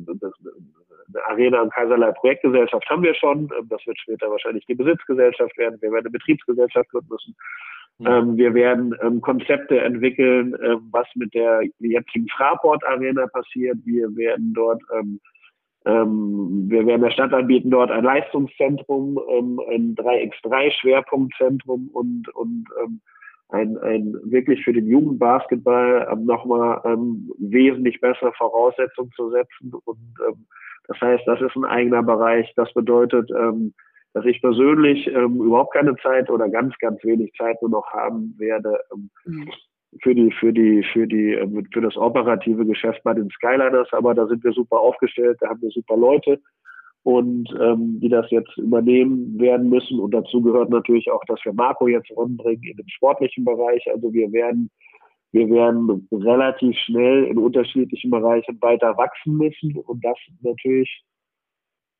eine 1.08 1.24
Arena 1.26 1.62
und 1.62 1.72
Kaiserlei 1.72 2.12
Projektgesellschaft 2.12 2.88
haben 2.88 3.02
wir 3.02 3.14
schon. 3.14 3.48
Ähm, 3.58 3.68
das 3.68 3.86
wird 3.86 3.98
später 3.98 4.30
wahrscheinlich 4.30 4.64
die 4.66 4.74
Besitzgesellschaft 4.74 5.56
werden. 5.58 5.80
Wir 5.80 5.90
werden 5.90 6.06
eine 6.06 6.10
Betriebsgesellschaft 6.10 6.90
gründen 6.90 7.08
müssen. 7.10 7.36
Mhm. 7.98 8.36
wir 8.36 8.52
werden 8.52 8.94
ähm, 9.00 9.22
Konzepte 9.22 9.80
entwickeln, 9.80 10.52
äh, 10.56 10.76
was 10.90 11.06
mit 11.14 11.32
der 11.32 11.62
jetzigen 11.78 12.28
Fraport 12.28 12.84
Arena 12.84 13.26
passiert. 13.28 13.78
Wir 13.86 14.14
werden 14.14 14.52
dort 14.52 14.82
ähm, 14.94 15.18
ähm, 15.86 16.64
wir 16.68 16.84
werden 16.84 17.02
der 17.02 17.12
Stadt 17.12 17.32
anbieten 17.32 17.70
dort 17.70 17.92
ein 17.92 18.02
Leistungszentrum, 18.02 19.20
ähm, 19.30 19.60
ein 19.70 19.94
3x3-Schwerpunktzentrum 19.94 21.88
und, 21.92 22.28
und 22.34 22.66
ähm, 22.82 23.00
ein, 23.50 23.78
ein 23.78 24.16
wirklich 24.24 24.64
für 24.64 24.72
den 24.72 24.88
Jugendbasketball 24.88 26.08
ähm, 26.10 26.24
nochmal 26.24 26.80
ähm, 26.84 27.30
wesentlich 27.38 28.00
bessere 28.00 28.32
Voraussetzungen 28.32 29.12
zu 29.12 29.30
setzen. 29.30 29.72
Und 29.84 30.14
ähm, 30.28 30.46
das 30.88 31.00
heißt, 31.00 31.22
das 31.26 31.40
ist 31.40 31.56
ein 31.56 31.64
eigener 31.64 32.02
Bereich. 32.02 32.52
Das 32.56 32.72
bedeutet, 32.72 33.30
ähm, 33.30 33.74
dass 34.14 34.24
ich 34.24 34.40
persönlich 34.40 35.06
ähm, 35.08 35.40
überhaupt 35.42 35.74
keine 35.74 35.96
Zeit 35.96 36.30
oder 36.30 36.48
ganz, 36.48 36.76
ganz 36.78 37.02
wenig 37.04 37.32
Zeit 37.34 37.60
nur 37.60 37.70
noch 37.70 37.86
haben 37.92 38.34
werde, 38.38 38.80
ähm, 38.92 39.10
mhm 39.24 39.50
für 40.02 40.14
die, 40.14 40.30
für 40.32 40.52
die, 40.52 40.84
für 40.92 41.06
die, 41.06 41.34
äh, 41.34 41.62
für 41.72 41.80
das 41.80 41.96
operative 41.96 42.66
Geschäft 42.66 43.02
bei 43.04 43.14
den 43.14 43.30
Skyliners, 43.30 43.88
aber 43.92 44.14
da 44.14 44.26
sind 44.26 44.42
wir 44.44 44.52
super 44.52 44.80
aufgestellt, 44.80 45.38
da 45.40 45.48
haben 45.48 45.62
wir 45.62 45.70
super 45.70 45.96
Leute 45.96 46.40
und 47.02 47.48
ähm, 47.60 48.00
die 48.00 48.08
das 48.08 48.28
jetzt 48.30 48.56
übernehmen 48.58 49.38
werden 49.38 49.68
müssen. 49.68 50.00
Und 50.00 50.12
dazu 50.12 50.42
gehört 50.42 50.70
natürlich 50.70 51.10
auch, 51.10 51.24
dass 51.26 51.40
wir 51.44 51.52
Marco 51.52 51.86
jetzt 51.86 52.10
ranbringen 52.16 52.64
in 52.64 52.76
dem 52.76 52.88
sportlichen 52.88 53.44
Bereich. 53.44 53.84
Also 53.92 54.12
wir 54.12 54.32
werden, 54.32 54.70
wir 55.36 55.50
werden 55.50 56.08
relativ 56.10 56.74
schnell 56.78 57.24
in 57.24 57.36
unterschiedlichen 57.36 58.10
Bereichen 58.10 58.58
weiter 58.62 58.96
wachsen 58.96 59.36
müssen 59.36 59.76
und 59.76 60.02
das 60.02 60.16
natürlich 60.40 61.04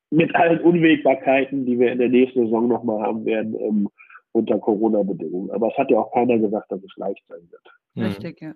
mit 0.09 0.33
allen 0.35 0.59
Unwägbarkeiten, 0.61 1.65
die 1.65 1.77
wir 1.77 1.91
in 1.91 1.99
der 1.99 2.09
nächsten 2.09 2.45
Saison 2.45 2.67
nochmal 2.67 3.05
haben 3.05 3.25
werden, 3.25 3.55
ähm, 3.59 3.89
unter 4.31 4.57
Corona-Bedingungen. 4.57 5.51
Aber 5.51 5.67
es 5.67 5.77
hat 5.77 5.91
ja 5.91 5.99
auch 5.99 6.11
keiner 6.13 6.39
gesagt, 6.39 6.71
dass 6.71 6.81
es 6.81 6.95
leicht 6.95 7.23
sein 7.27 7.41
wird. 7.51 7.63
Mhm. 7.93 8.03
Richtig, 8.03 8.41
ja. 8.41 8.53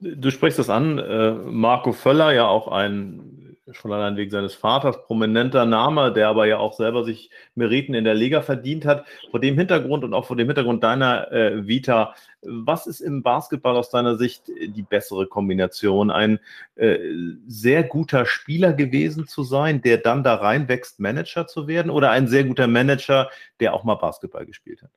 Du 0.00 0.30
sprichst 0.30 0.58
das 0.58 0.70
an, 0.70 0.98
äh, 0.98 1.32
Marco 1.32 1.92
Völler, 1.92 2.32
ja 2.32 2.48
auch 2.48 2.68
ein, 2.68 3.49
schon 3.72 3.92
allein 3.92 4.16
wegen 4.16 4.30
seines 4.30 4.54
Vaters, 4.54 5.04
prominenter 5.04 5.66
Name, 5.66 6.12
der 6.12 6.28
aber 6.28 6.46
ja 6.46 6.58
auch 6.58 6.72
selber 6.72 7.04
sich 7.04 7.30
Meriten 7.54 7.94
in 7.94 8.04
der 8.04 8.14
Liga 8.14 8.42
verdient 8.42 8.84
hat. 8.84 9.06
Vor 9.30 9.40
dem 9.40 9.56
Hintergrund 9.56 10.04
und 10.04 10.14
auch 10.14 10.26
vor 10.26 10.36
dem 10.36 10.46
Hintergrund 10.48 10.82
deiner 10.82 11.30
äh, 11.32 11.66
Vita, 11.66 12.14
was 12.42 12.86
ist 12.86 13.00
im 13.00 13.22
Basketball 13.22 13.76
aus 13.76 13.90
deiner 13.90 14.16
Sicht 14.16 14.48
die 14.48 14.82
bessere 14.82 15.26
Kombination? 15.26 16.10
Ein 16.10 16.40
äh, 16.76 16.98
sehr 17.46 17.84
guter 17.84 18.26
Spieler 18.26 18.72
gewesen 18.72 19.26
zu 19.26 19.42
sein, 19.42 19.82
der 19.82 19.98
dann 19.98 20.24
da 20.24 20.34
reinwächst, 20.34 21.00
Manager 21.00 21.46
zu 21.46 21.68
werden, 21.68 21.90
oder 21.90 22.10
ein 22.10 22.28
sehr 22.28 22.44
guter 22.44 22.66
Manager, 22.66 23.30
der 23.60 23.74
auch 23.74 23.84
mal 23.84 23.96
Basketball 23.96 24.46
gespielt 24.46 24.82
hat? 24.82 24.90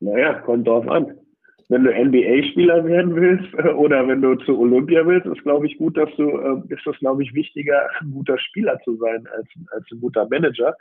Naja, 0.00 0.40
kommt 0.40 0.66
drauf 0.66 0.88
an. 0.88 1.18
Wenn 1.70 1.84
du 1.84 1.90
NBA-Spieler 1.92 2.84
werden 2.84 3.14
willst 3.14 3.54
äh, 3.54 3.72
oder 3.72 4.06
wenn 4.08 4.20
du 4.20 4.34
zu 4.34 4.58
Olympia 4.58 5.06
willst, 5.06 5.26
ist 5.26 5.42
glaube 5.44 5.68
ich 5.68 5.78
gut, 5.78 5.96
dass 5.96 6.10
du, 6.16 6.28
äh, 6.28 6.74
ist 6.74 6.84
das 6.84 6.98
glaube 6.98 7.22
ich 7.22 7.32
wichtiger, 7.32 7.88
ein 8.00 8.10
guter 8.10 8.36
Spieler 8.38 8.78
zu 8.84 8.96
sein 8.96 9.26
als, 9.28 9.46
als 9.70 9.86
ein 9.92 10.00
guter 10.00 10.28
Manager. 10.28 10.74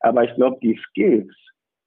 Aber 0.00 0.22
ich 0.22 0.32
glaube, 0.36 0.58
die 0.62 0.78
Skills, 0.88 1.34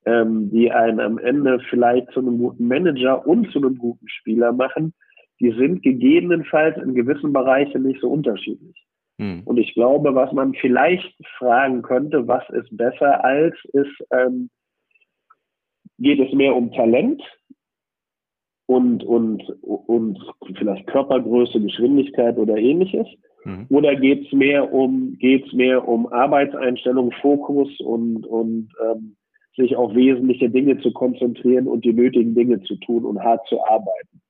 ähm, 0.05 0.49
die 0.51 0.69
einen 0.71 0.99
am 0.99 1.17
Ende 1.19 1.61
vielleicht 1.69 2.11
zu 2.11 2.19
einem 2.19 2.37
guten 2.37 2.67
Manager 2.67 3.25
und 3.25 3.49
zu 3.51 3.59
einem 3.59 3.77
guten 3.77 4.09
Spieler 4.09 4.51
machen, 4.51 4.93
die 5.39 5.51
sind 5.51 5.81
gegebenenfalls 5.81 6.75
in 6.83 6.95
gewissen 6.95 7.31
Bereichen 7.31 7.83
nicht 7.83 8.01
so 8.01 8.09
unterschiedlich. 8.09 8.75
Hm. 9.19 9.43
Und 9.45 9.57
ich 9.57 9.73
glaube, 9.73 10.13
was 10.15 10.33
man 10.33 10.53
vielleicht 10.55 11.15
fragen 11.37 11.81
könnte, 11.81 12.27
was 12.27 12.43
ist 12.49 12.75
besser 12.75 13.23
als, 13.23 13.55
ist, 13.71 14.03
ähm, 14.11 14.49
geht 15.97 16.19
es 16.19 16.33
mehr 16.33 16.53
um 16.53 16.73
Talent 16.73 17.21
und, 18.69 19.03
und, 19.03 19.41
und 19.63 20.19
vielleicht 20.55 20.85
Körpergröße, 20.85 21.59
Geschwindigkeit 21.59 22.37
oder 22.37 22.55
ähnliches? 22.55 23.07
Mhm. 23.43 23.65
Oder 23.69 23.95
geht 23.95 24.27
es 24.27 24.31
mehr 24.31 24.71
um 24.71 25.17
geht's 25.17 25.51
mehr 25.53 25.87
um 25.87 26.05
Arbeitseinstellung, 26.13 27.11
Fokus 27.19 27.69
und, 27.79 28.27
und 28.27 28.69
ähm, 28.85 29.15
sich 29.57 29.75
auf 29.75 29.95
wesentliche 29.95 30.51
Dinge 30.51 30.77
zu 30.81 30.91
konzentrieren 30.91 31.67
und 31.67 31.83
die 31.83 31.93
nötigen 31.93 32.35
Dinge 32.35 32.61
zu 32.61 32.75
tun 32.75 33.05
und 33.05 33.19
hart 33.23 33.43
zu 33.47 33.59
arbeiten? 33.65 34.21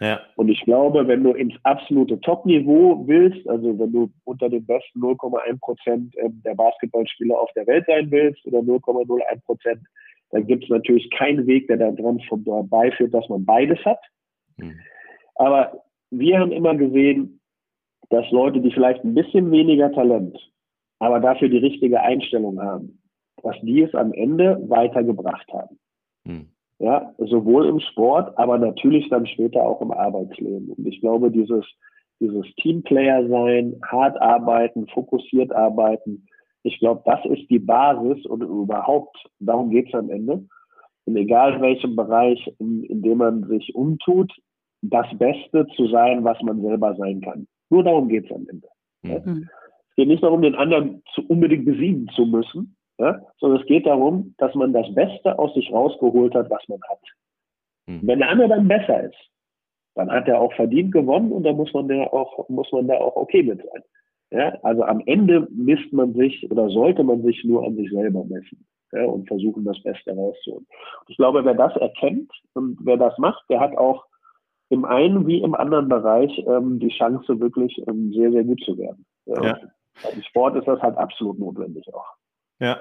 Ja. 0.00 0.20
Und 0.36 0.48
ich 0.48 0.62
glaube, 0.62 1.06
wenn 1.06 1.22
du 1.22 1.32
ins 1.32 1.54
absolute 1.64 2.18
Top-Niveau 2.22 3.06
willst, 3.06 3.46
also 3.46 3.78
wenn 3.78 3.92
du 3.92 4.10
unter 4.24 4.48
den 4.48 4.64
besten 4.64 5.00
0,1 5.00 5.60
Prozent 5.60 6.14
ähm, 6.16 6.40
der 6.46 6.54
Basketballspieler 6.54 7.38
auf 7.38 7.50
der 7.54 7.66
Welt 7.66 7.84
sein 7.86 8.10
willst 8.10 8.42
oder 8.46 8.60
0,01 8.60 9.44
Prozent 9.44 9.80
da 10.32 10.40
gibt 10.40 10.64
es 10.64 10.70
natürlich 10.70 11.10
keinen 11.10 11.46
Weg, 11.46 11.68
der 11.68 11.76
da 11.76 11.90
dran 11.92 12.20
vorbeiführt, 12.20 13.14
dass 13.14 13.28
man 13.28 13.44
beides 13.44 13.78
hat. 13.84 14.00
Mhm. 14.56 14.78
Aber 15.36 15.84
wir 16.10 16.40
haben 16.40 16.52
immer 16.52 16.74
gesehen, 16.74 17.40
dass 18.08 18.30
Leute, 18.30 18.60
die 18.60 18.72
vielleicht 18.72 19.04
ein 19.04 19.14
bisschen 19.14 19.50
weniger 19.50 19.92
Talent, 19.92 20.38
aber 20.98 21.20
dafür 21.20 21.48
die 21.48 21.58
richtige 21.58 22.00
Einstellung 22.00 22.60
haben, 22.60 23.02
dass 23.42 23.56
die 23.62 23.82
es 23.82 23.94
am 23.94 24.12
Ende 24.12 24.58
weitergebracht 24.68 25.46
haben. 25.52 25.78
Mhm. 26.24 26.48
Ja, 26.78 27.14
sowohl 27.18 27.66
im 27.66 27.78
Sport, 27.78 28.36
aber 28.38 28.58
natürlich 28.58 29.08
dann 29.08 29.26
später 29.26 29.62
auch 29.62 29.80
im 29.82 29.92
Arbeitsleben. 29.92 30.72
Und 30.72 30.86
ich 30.86 31.00
glaube, 31.00 31.30
dieses, 31.30 31.64
dieses 32.20 32.44
Teamplayer 32.56 33.28
sein, 33.28 33.80
hart 33.86 34.20
arbeiten, 34.20 34.88
fokussiert 34.88 35.52
arbeiten, 35.52 36.26
ich 36.62 36.78
glaube, 36.78 37.02
das 37.04 37.24
ist 37.24 37.48
die 37.50 37.58
Basis 37.58 38.24
und 38.26 38.42
überhaupt, 38.42 39.16
darum 39.40 39.70
geht 39.70 39.88
es 39.88 39.94
am 39.94 40.10
Ende. 40.10 40.46
In 41.06 41.16
egal 41.16 41.60
welchem 41.60 41.96
Bereich, 41.96 42.52
in, 42.58 42.84
in 42.84 43.02
dem 43.02 43.18
man 43.18 43.48
sich 43.48 43.74
umtut, 43.74 44.32
das 44.82 45.06
Beste 45.18 45.66
zu 45.76 45.88
sein, 45.88 46.24
was 46.24 46.40
man 46.42 46.60
selber 46.62 46.94
sein 46.96 47.20
kann. 47.20 47.46
Nur 47.70 47.84
darum 47.84 48.08
geht 48.08 48.26
es 48.26 48.32
am 48.32 48.46
Ende. 48.48 48.68
Ja? 49.02 49.20
Mhm. 49.24 49.48
Es 49.90 49.96
geht 49.96 50.08
nicht 50.08 50.22
darum, 50.22 50.42
den 50.42 50.54
anderen 50.54 51.02
zu, 51.14 51.22
unbedingt 51.26 51.64
besiegen 51.64 52.08
zu 52.14 52.26
müssen, 52.26 52.76
ja? 52.98 53.20
sondern 53.38 53.60
es 53.60 53.66
geht 53.66 53.86
darum, 53.86 54.34
dass 54.38 54.54
man 54.54 54.72
das 54.72 54.92
Beste 54.94 55.38
aus 55.38 55.54
sich 55.54 55.72
rausgeholt 55.72 56.34
hat, 56.34 56.50
was 56.50 56.66
man 56.68 56.80
hat. 56.88 57.00
Mhm. 57.86 58.00
Wenn 58.06 58.18
der 58.20 58.28
andere 58.28 58.48
dann 58.48 58.68
besser 58.68 59.04
ist, 59.04 59.18
dann 59.94 60.10
hat 60.10 60.28
er 60.28 60.40
auch 60.40 60.52
verdient 60.54 60.92
gewonnen 60.92 61.32
und 61.32 61.42
dann 61.42 61.56
muss 61.56 61.72
man 61.74 61.88
da 61.88 62.04
auch, 62.04 62.48
muss 62.48 62.70
man 62.72 62.88
da 62.88 62.98
auch 62.98 63.16
okay 63.16 63.42
mit 63.42 63.58
sein. 63.58 63.82
Ja, 64.32 64.58
also 64.62 64.82
am 64.84 65.02
Ende 65.04 65.46
misst 65.50 65.92
man 65.92 66.14
sich 66.14 66.50
oder 66.50 66.70
sollte 66.70 67.04
man 67.04 67.22
sich 67.22 67.44
nur 67.44 67.66
an 67.66 67.76
sich 67.76 67.90
selber 67.90 68.24
messen 68.24 68.64
ja, 68.92 69.04
und 69.04 69.28
versuchen, 69.28 69.64
das 69.64 69.82
Beste 69.82 70.14
rauszuholen. 70.14 70.66
Ich 71.08 71.16
glaube, 71.18 71.44
wer 71.44 71.54
das 71.54 71.76
erkennt 71.76 72.32
und 72.54 72.78
wer 72.82 72.96
das 72.96 73.16
macht, 73.18 73.44
der 73.50 73.60
hat 73.60 73.76
auch 73.76 74.06
im 74.70 74.86
einen 74.86 75.26
wie 75.26 75.42
im 75.42 75.54
anderen 75.54 75.88
Bereich 75.88 76.30
ähm, 76.46 76.78
die 76.78 76.88
Chance, 76.88 77.40
wirklich 77.40 77.76
ähm, 77.86 78.10
sehr, 78.14 78.32
sehr 78.32 78.44
gut 78.44 78.62
zu 78.64 78.78
werden. 78.78 79.04
Ja. 79.26 79.44
ja. 79.44 79.58
Im 80.14 80.22
Sport 80.22 80.56
ist 80.56 80.66
das 80.66 80.80
halt 80.80 80.96
absolut 80.96 81.38
notwendig 81.38 81.92
auch. 81.92 82.06
Ja, 82.58 82.80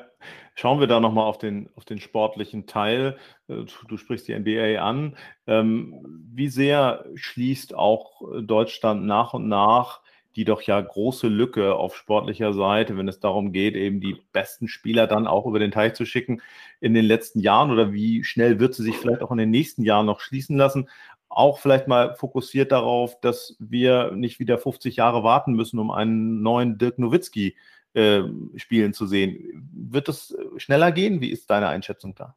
schauen 0.56 0.80
wir 0.80 0.88
da 0.88 1.02
nochmal 1.02 1.26
auf 1.26 1.38
den, 1.38 1.70
auf 1.76 1.84
den 1.84 2.00
sportlichen 2.00 2.66
Teil. 2.66 3.18
Äh, 3.50 3.66
du 3.90 3.98
sprichst 3.98 4.30
die 4.30 4.40
NBA 4.40 4.82
an. 4.82 5.18
Ähm, 5.48 6.30
wie 6.32 6.48
sehr 6.48 7.06
schließt 7.16 7.76
auch 7.76 8.22
Deutschland 8.42 9.06
nach 9.06 9.34
und 9.34 9.50
nach 9.50 10.02
die 10.36 10.46
doch 10.46 10.62
ja 10.62 10.80
große 10.80 11.28
Lücke 11.28 11.76
auf 11.76 11.96
sportlicher 11.96 12.54
Seite, 12.54 12.98
wenn 12.98 13.08
es 13.08 13.20
darum 13.20 13.52
geht, 13.52 13.76
eben 13.76 14.00
die 14.00 14.18
besten 14.32 14.68
Spieler 14.68 15.08
dann 15.08 15.28
auch 15.28 15.46
über 15.46 15.60
den 15.60 15.72
Teich 15.72 15.94
zu 15.94 16.06
schicken 16.06 16.42
in 16.80 16.94
den 16.94 17.06
letzten 17.06 17.40
Jahren 17.40 17.72
oder 17.72 17.92
wie 17.92 18.24
schnell 18.24 18.60
wird 18.60 18.74
sie 18.74 18.84
sich 18.84 18.98
vielleicht 18.98 19.22
auch 19.22 19.32
in 19.32 19.38
den 19.38 19.52
nächsten 19.52 19.84
Jahren 19.84 20.06
noch 20.06 20.20
schließen 20.20 20.58
lassen? 20.58 20.90
Auch 21.30 21.60
vielleicht 21.60 21.88
mal 21.88 22.16
fokussiert 22.16 22.72
darauf, 22.72 23.20
dass 23.22 23.56
wir 23.60 24.12
nicht 24.12 24.40
wieder 24.40 24.58
50 24.58 24.98
Jahre 24.98 25.24
warten 25.24 25.54
müssen, 25.54 25.80
um 25.80 25.92
einen 25.92 26.42
neuen 26.42 26.78
Dirk 26.78 27.00
Nowitzki 27.00 27.56
äh, 27.94 28.24
spielen 28.56 28.94
zu 28.94 29.06
sehen. 29.06 29.70
Wird 29.74 30.10
es 30.10 30.38
schneller 30.58 30.92
gehen? 30.92 31.22
Wie 31.22 31.30
ist 31.30 31.50
deine 31.50 31.68
Einschätzung 31.68 32.16
da? 32.16 32.36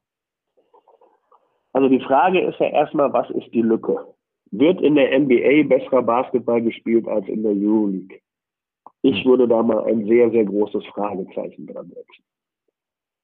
Also 1.73 1.89
die 1.89 2.01
Frage 2.01 2.41
ist 2.41 2.59
ja 2.61 2.67
erstmal, 2.67 3.13
was 3.13 3.29
ist 3.31 3.53
die 3.53 3.63
Lücke? 3.63 4.14
Wird 4.59 4.81
in 4.81 4.95
der 4.95 5.19
NBA 5.19 5.69
besserer 5.69 6.03
Basketball 6.03 6.63
gespielt 6.63 7.09
als 7.09 7.27
in 7.29 7.43
der 7.43 7.53
Euroleague? 7.53 8.21
Ich 9.03 9.23
hm. 9.23 9.31
würde 9.31 9.49
da 9.49 9.63
mal 9.63 9.85
ein 9.85 10.07
sehr, 10.07 10.31
sehr 10.31 10.45
großes 10.45 10.85
Fragezeichen 10.87 11.67
dran 11.67 11.89
setzen. 11.89 12.25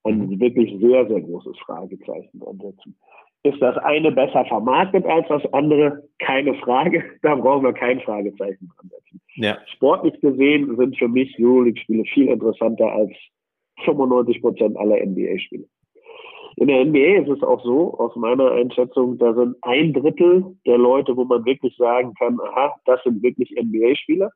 Ein 0.05 0.31
hm. 0.31 0.41
wirklich 0.41 0.81
sehr, 0.81 1.07
sehr 1.07 1.21
großes 1.21 1.59
Fragezeichen 1.59 2.41
dran 2.41 2.59
setzen. 2.59 2.97
Ist 3.43 3.61
das 3.63 3.77
eine 3.79 4.13
besser 4.13 4.45
vermarktet 4.47 5.07
als 5.07 5.27
das 5.29 5.43
andere? 5.53 6.09
Keine 6.19 6.55
Frage. 6.55 7.03
Da 7.23 7.35
brauchen 7.35 7.65
wir 7.65 7.73
kein 7.73 8.01
Fragezeichen 8.01 8.71
dran 8.77 8.91
setzen. 8.91 9.21
Ja. 9.37 9.59
Sportlich 9.75 10.21
gesehen 10.21 10.77
sind 10.77 10.99
für 10.99 11.09
mich 11.09 11.37
Euroleague-Spiele 11.39 12.05
viel 12.13 12.29
interessanter 12.29 12.91
als 12.93 13.13
95 13.85 14.43
Prozent 14.43 14.77
aller 14.77 14.97
NBA-Spiele. 15.05 15.67
In 16.61 16.67
der 16.67 16.85
NBA 16.85 17.23
ist 17.23 17.39
es 17.39 17.43
auch 17.43 17.65
so, 17.65 17.99
aus 17.99 18.15
meiner 18.17 18.51
Einschätzung, 18.51 19.17
da 19.17 19.33
sind 19.33 19.57
ein 19.63 19.95
Drittel 19.95 20.45
der 20.67 20.77
Leute, 20.77 21.17
wo 21.17 21.25
man 21.25 21.47
wirklich 21.47 21.75
sagen 21.79 22.13
kann, 22.19 22.39
aha, 22.39 22.75
das 22.85 23.03
sind 23.03 23.23
wirklich 23.23 23.51
NBA-Spieler. 23.53 24.31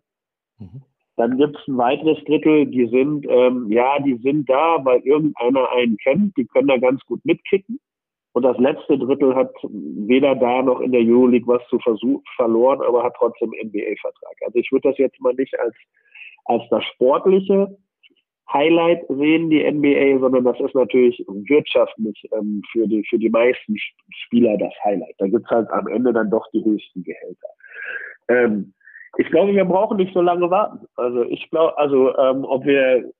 Mhm. 0.59 0.81
Dann 1.17 1.37
gibt 1.37 1.55
es 1.55 1.69
ein 1.69 1.77
weiteres 1.77 2.17
Drittel, 2.25 2.65
die 2.65 2.87
sind, 2.87 3.27
ähm, 3.29 3.71
ja, 3.71 3.99
die 3.99 4.17
sind 4.23 4.49
da, 4.49 4.83
weil 4.83 5.01
irgendeiner 5.01 5.71
einen 5.73 5.99
kennt, 5.99 6.35
die 6.39 6.47
können 6.47 6.69
da 6.69 6.79
ganz 6.79 7.05
gut 7.05 7.23
mitkicken. 7.27 7.79
Und 8.33 8.43
das 8.43 8.57
letzte 8.57 8.99
Drittel 8.99 9.35
hat 9.35 9.53
weder 9.63 10.35
da 10.35 10.63
noch 10.63 10.81
in 10.81 10.93
der 10.93 11.03
Euroleague 11.03 11.47
was 11.47 11.63
zu 11.69 11.79
versuchen, 11.81 12.25
verloren, 12.37 12.81
aber 12.81 13.05
hat 13.05 13.17
trotzdem 13.19 13.51
NBA-Vertrag. 13.51 14.37
Also 14.47 14.59
ich 14.59 14.73
würde 14.73 14.89
das 14.89 14.97
jetzt 14.97 15.21
mal 15.21 15.35
nicht 15.35 15.55
als, 15.61 15.75
als 16.47 16.63
das 16.71 16.83
sportliche 16.85 17.77
Highlight 18.53 19.05
sehen, 19.09 19.51
die 19.51 19.65
NBA, 19.65 20.21
sondern 20.21 20.45
das 20.45 20.61
ist 20.61 20.75
natürlich 20.75 21.25
wirtschaftlich 21.27 22.29
ähm, 22.33 22.63
für, 22.71 22.87
die, 22.87 23.05
für 23.09 23.19
die 23.19 23.31
meisten 23.31 23.77
Spieler 24.25 24.57
das 24.59 24.73
Highlight. 24.85 25.15
Da 25.19 25.27
gibt's 25.27 25.51
halt 25.51 25.71
am 25.71 25.89
Ende 25.89 26.13
dann 26.13 26.31
doch 26.31 26.47
die 26.53 26.65
höchsten 26.65 27.03
Gehälter. 27.03 27.49
Ähm, 28.29 28.75
ich 29.17 29.29
glaube, 29.29 29.55
wir 29.55 29.65
brauchen 29.65 29.97
nicht 29.97 30.13
so 30.13 30.21
lange 30.21 30.51
warten. 30.51 30.87
Also 30.97 31.23
ich 31.25 31.49
glaube, 31.51 31.77
also 31.79 32.17
ähm, 32.17 32.45
ob 32.45 32.65
wir 32.65 33.11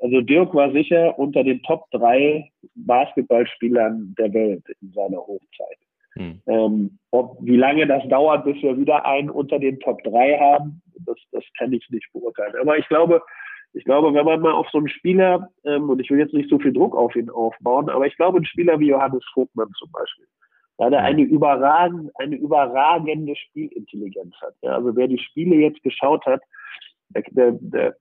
also 0.00 0.20
Dirk 0.20 0.54
war 0.54 0.72
sicher 0.72 1.18
unter 1.18 1.44
den 1.44 1.62
Top 1.62 1.90
drei 1.90 2.50
Basketballspielern 2.74 4.14
der 4.18 4.32
Welt 4.32 4.64
in 4.80 4.92
seiner 4.92 5.18
Hochzeit. 5.18 5.78
Hm. 6.14 6.40
Ähm, 6.46 6.98
ob, 7.10 7.38
wie 7.40 7.56
lange 7.56 7.86
das 7.86 8.06
dauert, 8.08 8.44
bis 8.44 8.60
wir 8.62 8.78
wieder 8.78 9.04
einen 9.04 9.30
unter 9.30 9.58
den 9.58 9.78
Top 9.80 10.02
drei 10.04 10.38
haben, 10.38 10.80
das, 11.06 11.16
das 11.32 11.44
kann 11.58 11.72
ich 11.72 11.88
nicht 11.90 12.06
beurteilen. 12.12 12.54
Aber 12.60 12.78
ich 12.78 12.86
glaube, 12.88 13.20
ich 13.74 13.84
glaube, 13.84 14.14
wenn 14.14 14.24
man 14.24 14.40
mal 14.40 14.52
auf 14.52 14.68
so 14.70 14.78
einen 14.78 14.88
Spieler, 14.88 15.50
ähm, 15.64 15.90
und 15.90 16.00
ich 16.00 16.10
will 16.10 16.18
jetzt 16.18 16.32
nicht 16.32 16.48
so 16.48 16.58
viel 16.58 16.72
Druck 16.72 16.96
auf 16.96 17.14
ihn 17.16 17.28
aufbauen, 17.28 17.90
aber 17.90 18.06
ich 18.06 18.16
glaube, 18.16 18.38
ein 18.38 18.44
Spieler 18.44 18.78
wie 18.78 18.88
Johannes 18.88 19.24
Vogtmann 19.34 19.70
zum 19.78 19.90
Beispiel, 19.90 20.26
da 20.78 20.90
der 20.90 21.02
eine 21.02 21.22
überragende, 21.22 22.12
eine 22.16 22.36
überragende 22.36 23.34
Spielintelligenz 23.36 24.34
hat. 24.40 24.54
Ja, 24.62 24.76
also 24.76 24.94
wer 24.96 25.08
die 25.08 25.18
Spiele 25.18 25.56
jetzt 25.56 25.82
geschaut 25.82 26.24
hat, 26.24 26.40
der, 27.10 27.52
der 27.60 27.96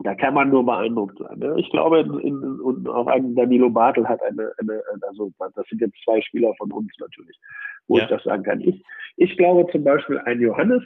da 0.00 0.14
kann 0.14 0.34
man 0.34 0.50
nur 0.50 0.64
beeindruckt 0.64 1.18
sein. 1.18 1.38
Ne? 1.38 1.54
Ich 1.58 1.70
glaube, 1.70 2.00
in, 2.00 2.18
in, 2.20 2.60
und 2.60 2.86
auch 2.88 3.06
ein 3.06 3.34
Danilo 3.34 3.70
Bartel 3.70 4.06
hat 4.06 4.22
eine, 4.22 4.52
eine, 4.58 4.82
also 5.08 5.32
das 5.38 5.66
sind 5.68 5.80
jetzt 5.80 5.96
zwei 6.04 6.20
Spieler 6.20 6.52
von 6.58 6.70
uns 6.70 6.92
natürlich, 6.98 7.38
wo 7.88 7.96
ja. 7.96 8.04
ich 8.04 8.10
das 8.10 8.22
sagen 8.24 8.42
kann. 8.42 8.60
Ich, 8.60 8.82
ich 9.16 9.36
glaube 9.38 9.70
zum 9.72 9.84
Beispiel, 9.84 10.18
ein 10.18 10.40
Johannes 10.40 10.82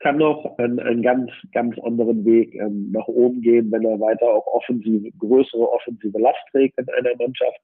kann 0.00 0.18
noch 0.18 0.56
einen, 0.58 0.78
einen 0.78 1.02
ganz, 1.02 1.30
ganz 1.52 1.76
anderen 1.80 2.24
Weg 2.24 2.54
ähm, 2.54 2.90
nach 2.92 3.06
oben 3.08 3.40
gehen, 3.40 3.70
wenn 3.72 3.84
er 3.84 4.00
weiter 4.00 4.26
auch 4.26 4.46
offensive, 4.46 5.10
größere 5.18 5.70
offensive 5.72 6.18
Last 6.18 6.38
trägt 6.52 6.78
in 6.78 6.88
einer 6.90 7.16
Mannschaft. 7.18 7.58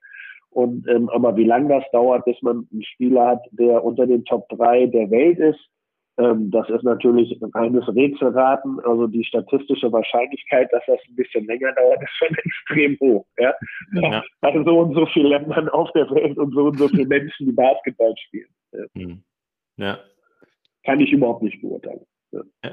Und 0.51 0.87
ähm, 0.89 1.09
aber 1.11 1.37
wie 1.37 1.45
lange 1.45 1.69
das 1.69 1.85
dauert, 1.93 2.25
bis 2.25 2.41
man 2.43 2.69
einen 2.73 2.85
Spieler 2.85 3.27
hat, 3.27 3.43
der 3.53 3.83
unter 3.83 4.07
den 4.07 4.25
Top 4.25 4.49
3 4.51 4.87
der 4.87 5.11
Welt 5.11 5.39
ist, 5.39 5.69
ähm, 6.17 6.51
das 6.53 6.69
ist 6.71 6.85
natürlich 6.85 7.37
eines 7.55 7.89
Rätselraten. 7.89 8.79
Also 8.85 9.09
die 9.09 9.25
statistische 9.25 9.91
Wahrscheinlichkeit, 9.91 10.73
dass 10.73 10.83
das 10.87 11.01
ein 11.09 11.17
bisschen 11.17 11.45
länger 11.47 11.73
dauert, 11.73 12.03
ist 12.03 12.17
schon 12.17 12.37
extrem 12.45 12.99
hoch. 13.01 13.27
Ja? 13.39 13.55
ja. 13.95 14.25
Also 14.41 14.63
so 14.65 14.79
und 14.79 14.95
so 14.95 15.07
viele 15.07 15.31
Länder 15.31 15.75
auf 15.75 15.91
der 15.93 16.09
Welt 16.11 16.39
und 16.39 16.55
so 16.55 16.67
und 16.67 16.79
so 16.79 16.89
viele 16.89 17.07
Menschen, 17.07 17.47
die 17.47 17.53
Basketball 17.53 18.15
spielen. 18.27 18.49
Ja. 18.73 18.85
Hm. 18.95 19.25
ja. 19.77 19.99
Kann 20.85 21.01
ich 21.01 21.13
überhaupt 21.13 21.43
nicht 21.43 21.61
beurteilen. 21.61 22.07
Ja. 22.63 22.71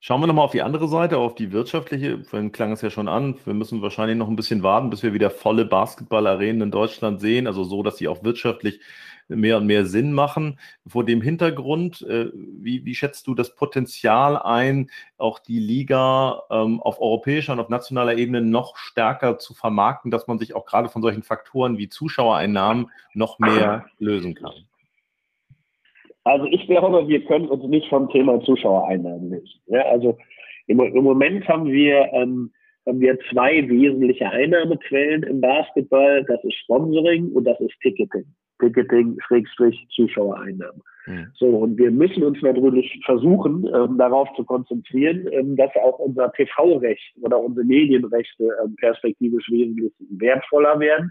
Schauen 0.00 0.20
wir 0.20 0.28
nochmal 0.28 0.44
auf 0.44 0.52
die 0.52 0.62
andere 0.62 0.86
Seite, 0.86 1.18
auf 1.18 1.34
die 1.34 1.50
wirtschaftliche. 1.50 2.22
Vorhin 2.22 2.52
klang 2.52 2.70
es 2.70 2.80
ja 2.80 2.90
schon 2.90 3.08
an. 3.08 3.36
Wir 3.44 3.54
müssen 3.54 3.82
wahrscheinlich 3.82 4.16
noch 4.16 4.28
ein 4.28 4.36
bisschen 4.36 4.62
warten, 4.62 4.88
bis 4.88 5.02
wir 5.02 5.12
wieder 5.12 5.30
volle 5.30 5.64
Basketballarenen 5.64 6.62
in 6.62 6.70
Deutschland 6.70 7.20
sehen. 7.20 7.48
Also 7.48 7.64
so, 7.64 7.82
dass 7.82 7.96
sie 7.96 8.06
auch 8.06 8.22
wirtschaftlich 8.22 8.78
mehr 9.28 9.56
und 9.56 9.66
mehr 9.66 9.84
Sinn 9.84 10.12
machen. 10.12 10.60
Vor 10.86 11.04
dem 11.04 11.20
Hintergrund, 11.20 12.02
äh, 12.02 12.30
wie, 12.32 12.84
wie 12.84 12.94
schätzt 12.94 13.26
du 13.26 13.34
das 13.34 13.56
Potenzial 13.56 14.36
ein, 14.36 14.90
auch 15.18 15.38
die 15.40 15.58
Liga 15.58 16.42
ähm, 16.50 16.80
auf 16.80 17.00
europäischer 17.00 17.54
und 17.54 17.60
auf 17.60 17.68
nationaler 17.68 18.16
Ebene 18.16 18.42
noch 18.42 18.76
stärker 18.76 19.38
zu 19.38 19.54
vermarkten, 19.54 20.10
dass 20.10 20.28
man 20.28 20.38
sich 20.38 20.54
auch 20.54 20.66
gerade 20.66 20.88
von 20.88 21.02
solchen 21.02 21.24
Faktoren 21.24 21.78
wie 21.78 21.88
Zuschauereinnahmen 21.88 22.90
noch 23.14 23.38
mehr 23.38 23.86
lösen 23.98 24.34
kann? 24.34 24.52
Also 26.26 26.46
ich 26.46 26.66
glaube, 26.66 27.06
wir 27.06 27.24
können 27.24 27.46
uns 27.46 27.62
nicht 27.68 27.88
vom 27.88 28.08
Thema 28.10 28.40
Zuschauereinnahmen 28.40 29.30
lösen. 29.30 29.60
Ja, 29.66 29.82
also 29.82 30.18
im, 30.66 30.80
im, 30.80 31.04
Moment 31.04 31.46
haben 31.46 31.66
wir, 31.66 32.12
ähm, 32.12 32.50
haben 32.84 32.98
wir 32.98 33.16
zwei 33.30 33.68
wesentliche 33.68 34.28
Einnahmequellen 34.28 35.22
im 35.22 35.40
Basketball. 35.40 36.24
Das 36.24 36.42
ist 36.42 36.56
Sponsoring 36.64 37.30
und 37.30 37.44
das 37.44 37.60
ist 37.60 37.78
Ticketing. 37.80 38.24
Ticketing, 38.58 39.16
Schrägstrich, 39.24 39.86
Zuschauereinnahmen. 39.94 40.82
Mhm. 41.06 41.28
So, 41.34 41.46
und 41.46 41.78
wir 41.78 41.92
müssen 41.92 42.24
uns 42.24 42.42
natürlich 42.42 43.00
versuchen, 43.04 43.64
ähm, 43.72 43.96
darauf 43.96 44.28
zu 44.34 44.42
konzentrieren, 44.42 45.28
ähm, 45.30 45.54
dass 45.54 45.70
auch 45.76 46.00
unser 46.00 46.32
TV-Recht 46.32 47.14
oder 47.22 47.38
unsere 47.38 47.64
Medienrechte 47.64 48.48
ähm, 48.64 48.74
perspektivisch 48.80 49.48
wesentlich 49.48 49.92
wertvoller 50.10 50.80
werden, 50.80 51.08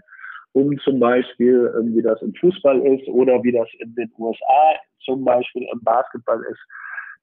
um 0.56 0.78
zum 0.78 0.98
Beispiel, 0.98 1.70
ähm, 1.78 1.94
wie 1.94 2.00
das 2.00 2.20
im 2.22 2.34
Fußball 2.34 2.80
ist 2.86 3.06
oder 3.08 3.42
wie 3.42 3.52
das 3.52 3.68
in 3.78 3.94
den 3.94 4.10
USA 4.16 4.62
zum 5.04 5.22
Beispiel 5.22 5.68
im 5.70 5.84
Basketball 5.84 6.42
ist, 6.50 6.64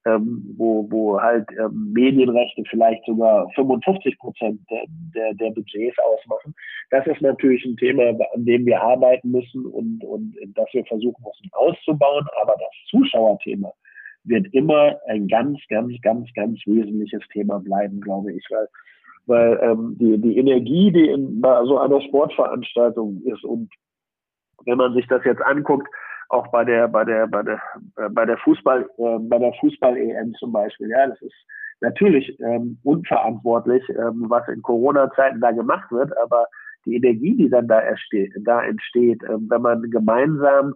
ähm, 0.06 0.54
wo, 0.56 0.86
wo 0.91 1.19
halt 1.19 1.48
ähm, 1.60 1.91
Medienrechte 1.93 2.62
vielleicht 2.69 3.04
sogar 3.06 3.50
55 3.56 4.19
Prozent 4.19 4.60
der, 4.69 4.84
der, 5.15 5.34
der 5.34 5.50
Budgets 5.50 5.98
ausmachen. 5.98 6.54
Das 6.91 7.08
ist 7.08 7.22
natürlich 7.22 7.65
ein 7.65 7.76
Thema, 7.78 8.10
an 8.36 8.46
dem 8.46 8.67
wir 8.67 8.80
arbeiten 8.80 9.32
müssen 9.32 9.65
und, 9.65 10.04
und 10.04 10.36
das 10.54 10.67
wir 10.72 10.86
versuchen 10.86 11.24
müssen 11.24 11.50
auszubauen. 11.54 12.28
Aber 12.43 12.54
das 12.60 12.91
Zuschauerthema 12.91 13.74
wird 14.26 14.46
immer 14.54 15.00
ein 15.08 15.28
ganz, 15.28 15.58
ganz, 15.69 15.91
ganz, 16.04 16.32
ganz 16.36 16.60
wesentliches 16.67 17.24
Thema 17.32 17.60
bleiben, 17.60 18.00
glaube 18.00 18.32
ich, 18.34 18.46
weil 18.52 18.67
weil 19.25 19.59
ähm, 19.62 19.95
die, 19.99 20.19
die 20.19 20.38
Energie, 20.38 20.91
die 20.91 21.09
in 21.09 21.41
bei 21.41 21.63
so 21.65 21.77
einer 21.77 22.01
Sportveranstaltung 22.01 23.21
ist 23.25 23.43
und 23.43 23.69
wenn 24.65 24.77
man 24.77 24.93
sich 24.93 25.07
das 25.07 25.23
jetzt 25.25 25.41
anguckt, 25.41 25.88
auch 26.29 26.47
bei 26.47 26.63
der 26.65 26.88
bei 26.88 27.03
der 27.03 27.27
bei 27.27 27.43
der 27.43 27.62
äh, 27.97 28.09
bei 28.09 28.25
der 28.25 28.38
Fußball 28.38 28.89
äh, 28.97 29.19
bei 29.19 29.38
der 29.38 29.53
Fußball 29.59 29.97
EM 29.97 30.33
zum 30.36 30.51
Beispiel 30.51 30.89
ja 30.89 31.07
das 31.07 31.21
ist 31.21 31.36
natürlich 31.81 32.38
ähm, 32.39 32.77
unverantwortlich 32.83 33.88
ähm, 33.89 34.25
was 34.27 34.47
in 34.47 34.62
Corona 34.62 35.12
Zeiten 35.12 35.41
da 35.41 35.51
gemacht 35.51 35.91
wird 35.91 36.12
aber 36.17 36.47
die 36.86 36.95
Energie 36.95 37.36
die 37.36 37.49
dann 37.49 37.67
da 37.67 37.81
entsteht 37.81 38.33
da 38.41 38.63
entsteht 38.63 39.21
ähm, 39.29 39.47
wenn 39.49 39.62
man 39.62 39.81
gemeinsam 39.89 40.73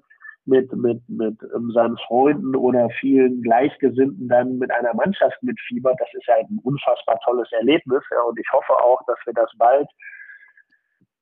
mit 0.47 0.71
mit 0.73 1.01
mit 1.07 1.37
ähm, 1.55 1.71
seinen 1.71 1.97
Freunden 2.07 2.55
oder 2.55 2.89
vielen 2.99 3.41
Gleichgesinnten 3.41 4.27
dann 4.27 4.57
mit 4.57 4.71
einer 4.71 4.93
Mannschaft 4.93 5.41
mitfiebert 5.43 5.99
das 5.99 6.09
ist 6.13 6.27
ja 6.27 6.35
ein 6.35 6.59
unfassbar 6.63 7.19
tolles 7.23 7.51
Erlebnis 7.51 8.03
ja 8.11 8.21
und 8.21 8.39
ich 8.39 8.47
hoffe 8.51 8.73
auch 8.73 9.01
dass 9.07 9.17
wir 9.25 9.33
das 9.33 9.51
bald 9.57 9.87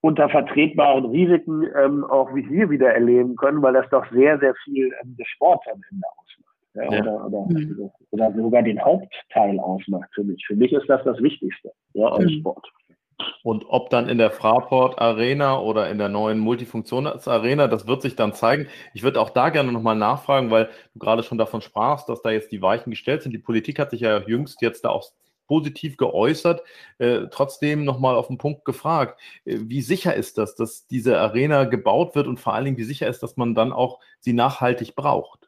unter 0.05 0.29
vertretbaren 0.29 1.05
Risiken 1.05 1.65
ähm, 1.75 2.03
auch 2.03 2.33
wie 2.35 2.47
hier 2.47 2.69
wieder 2.69 2.93
erleben 2.93 3.35
können, 3.35 3.63
weil 3.63 3.73
das 3.73 3.89
doch 3.89 4.05
sehr, 4.11 4.37
sehr 4.37 4.53
viel 4.63 4.93
ähm, 5.01 5.17
des 5.17 5.27
Sports 5.29 5.65
am 5.65 5.81
Ende 5.89 6.05
ausmacht. 6.15 6.55
Ja, 6.75 6.83
ja. 6.83 7.01
Oder, 7.01 7.25
oder, 7.25 7.45
mhm. 7.49 7.91
oder, 8.11 8.31
sogar 8.33 8.61
den 8.61 8.79
Hauptteil 8.79 9.59
ausmacht 9.59 10.09
für 10.13 10.23
mich. 10.23 10.45
Für 10.45 10.55
mich 10.55 10.71
ist 10.73 10.87
das 10.87 11.03
das 11.05 11.17
Wichtigste 11.23 11.71
ja, 11.93 12.05
als 12.05 12.25
mhm. 12.25 12.39
Sport. 12.39 12.67
Und 13.43 13.65
ob 13.67 13.89
dann 13.89 14.09
in 14.09 14.17
der 14.17 14.31
Fraport 14.31 14.99
Arena 14.99 15.59
oder 15.59 15.89
in 15.89 15.97
der 15.97 16.09
neuen 16.09 16.39
Multifunktionsarena, 16.39 17.67
das 17.67 17.87
wird 17.87 18.01
sich 18.01 18.15
dann 18.15 18.33
zeigen. 18.33 18.67
Ich 18.93 19.03
würde 19.03 19.21
auch 19.21 19.29
da 19.29 19.49
gerne 19.49 19.71
nochmal 19.71 19.95
nachfragen, 19.95 20.51
weil 20.51 20.69
du 20.93 20.99
gerade 20.99 21.23
schon 21.23 21.37
davon 21.37 21.61
sprachst, 21.61 22.09
dass 22.09 22.21
da 22.21 22.31
jetzt 22.31 22.51
die 22.51 22.61
Weichen 22.61 22.89
gestellt 22.91 23.21
sind. 23.23 23.31
Die 23.31 23.39
Politik 23.39 23.79
hat 23.79 23.91
sich 23.91 24.01
ja 24.01 24.19
jüngst 24.27 24.61
jetzt 24.61 24.85
da 24.85 24.89
auch 24.89 25.11
positiv 25.47 25.97
geäußert. 25.97 26.61
Äh, 26.97 27.27
trotzdem 27.31 27.85
nochmal 27.85 28.15
auf 28.15 28.27
den 28.27 28.37
Punkt 28.37 28.65
gefragt, 28.65 29.19
äh, 29.45 29.59
wie 29.61 29.81
sicher 29.81 30.15
ist 30.15 30.37
das, 30.37 30.55
dass 30.55 30.87
diese 30.87 31.19
Arena 31.19 31.65
gebaut 31.65 32.15
wird 32.15 32.27
und 32.27 32.39
vor 32.39 32.53
allen 32.53 32.65
Dingen, 32.65 32.77
wie 32.77 32.83
sicher 32.83 33.07
ist, 33.07 33.21
dass 33.23 33.37
man 33.37 33.55
dann 33.55 33.71
auch 33.73 33.99
sie 34.19 34.33
nachhaltig 34.33 34.95
braucht? 34.95 35.44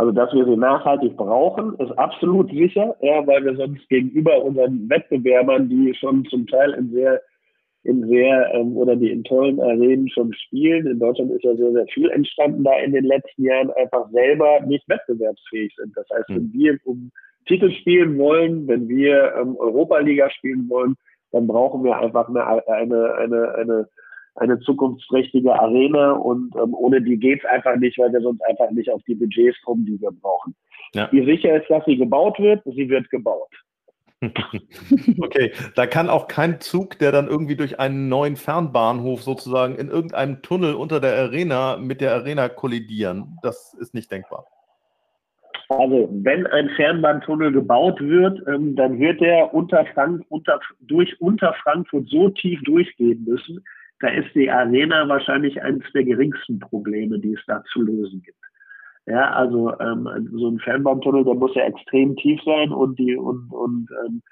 Also, 0.00 0.12
dass 0.12 0.32
wir 0.32 0.46
sie 0.46 0.56
nachhaltig 0.56 1.14
brauchen, 1.14 1.74
ist 1.74 1.90
absolut 1.98 2.50
sicher, 2.50 2.96
ja, 3.02 3.26
weil 3.26 3.44
wir 3.44 3.54
sonst 3.54 3.86
gegenüber 3.90 4.42
unseren 4.42 4.88
Wettbewerbern, 4.88 5.68
die 5.68 5.94
schon 5.94 6.24
zum 6.24 6.46
Teil 6.46 6.72
in 6.72 6.90
sehr, 6.90 7.20
in 7.82 8.08
sehr 8.08 8.50
ähm, 8.54 8.78
oder 8.78 8.96
die 8.96 9.10
in 9.10 9.24
tollen 9.24 9.60
Arenen 9.60 10.08
schon 10.08 10.32
spielen, 10.32 10.86
in 10.86 10.98
Deutschland 10.98 11.32
ist 11.32 11.44
ja 11.44 11.54
sehr, 11.54 11.72
sehr 11.72 11.86
viel 11.88 12.08
entstanden 12.12 12.64
da 12.64 12.78
in 12.78 12.92
den 12.92 13.04
letzten 13.04 13.44
Jahren, 13.44 13.70
einfach 13.72 14.08
selber 14.10 14.60
nicht 14.64 14.88
wettbewerbsfähig 14.88 15.74
sind. 15.76 15.94
Das 15.94 16.08
heißt, 16.14 16.30
wenn 16.30 16.50
hm. 16.50 16.52
wir 16.54 16.78
um 16.86 17.10
Titel 17.44 17.70
spielen 17.70 18.16
wollen, 18.16 18.66
wenn 18.68 18.88
wir 18.88 19.34
ähm, 19.38 19.54
Europa-Liga 19.58 20.30
spielen 20.30 20.66
wollen, 20.70 20.96
dann 21.30 21.46
brauchen 21.46 21.84
wir 21.84 21.98
einfach 21.98 22.26
eine, 22.30 22.66
eine, 22.68 23.16
eine, 23.16 23.54
eine 23.54 23.88
eine 24.40 24.58
zukunftsträchtige 24.60 25.54
Arena 25.54 26.12
und 26.12 26.54
ähm, 26.56 26.74
ohne 26.74 27.02
die 27.02 27.18
geht's 27.18 27.44
einfach 27.44 27.76
nicht, 27.76 27.98
weil 27.98 28.12
wir 28.12 28.20
sonst 28.20 28.40
einfach 28.42 28.70
nicht 28.70 28.90
auf 28.90 29.02
die 29.04 29.14
Budgets 29.14 29.60
kommen, 29.62 29.84
die 29.84 30.00
wir 30.00 30.10
brauchen. 30.10 30.54
Ja. 30.94 31.08
Wie 31.12 31.24
sicher 31.24 31.60
ist, 31.60 31.68
dass 31.70 31.84
sie 31.84 31.96
gebaut 31.96 32.38
wird? 32.38 32.62
Sie 32.64 32.88
wird 32.88 33.08
gebaut. 33.10 33.52
okay, 35.20 35.52
da 35.76 35.86
kann 35.86 36.10
auch 36.10 36.28
kein 36.28 36.60
Zug, 36.60 36.98
der 36.98 37.10
dann 37.10 37.28
irgendwie 37.28 37.56
durch 37.56 37.80
einen 37.80 38.08
neuen 38.08 38.36
Fernbahnhof 38.36 39.22
sozusagen 39.22 39.76
in 39.76 39.88
irgendeinem 39.88 40.42
Tunnel 40.42 40.74
unter 40.74 41.00
der 41.00 41.16
Arena 41.16 41.76
mit 41.78 42.00
der 42.00 42.14
Arena 42.14 42.48
kollidieren. 42.48 43.38
Das 43.42 43.74
ist 43.74 43.94
nicht 43.94 44.10
denkbar. 44.10 44.46
Also 45.70 46.08
wenn 46.10 46.46
ein 46.48 46.68
Fernbahntunnel 46.70 47.52
gebaut 47.52 48.00
wird, 48.00 48.42
ähm, 48.48 48.74
dann 48.74 48.98
wird 48.98 49.22
er 49.22 49.54
unter 49.54 49.86
Frank 49.94 50.24
unter, 50.28 50.58
durch 50.80 51.18
unter 51.20 51.54
Frankfurt 51.62 52.08
so 52.08 52.28
tief 52.30 52.60
durchgehen 52.64 53.24
müssen, 53.24 53.64
da 54.00 54.08
ist 54.08 54.34
die 54.34 54.50
Arena 54.50 55.08
wahrscheinlich 55.08 55.62
eines 55.62 55.84
der 55.92 56.04
geringsten 56.04 56.58
Probleme, 56.58 57.18
die 57.18 57.34
es 57.34 57.40
da 57.46 57.62
zu 57.72 57.82
lösen 57.82 58.22
gibt. 58.22 58.38
Ja, 59.06 59.32
also 59.32 59.72
ähm, 59.80 60.28
so 60.32 60.48
ein 60.48 60.58
Fernbahntunnel, 60.60 61.24
der 61.24 61.34
muss 61.34 61.54
ja 61.54 61.64
extrem 61.64 62.16
tief 62.16 62.40
sein 62.44 62.70
und 62.70 62.98
die 62.98 63.16
und 63.16 63.50
und 63.50 63.88
ähm, 64.04 64.22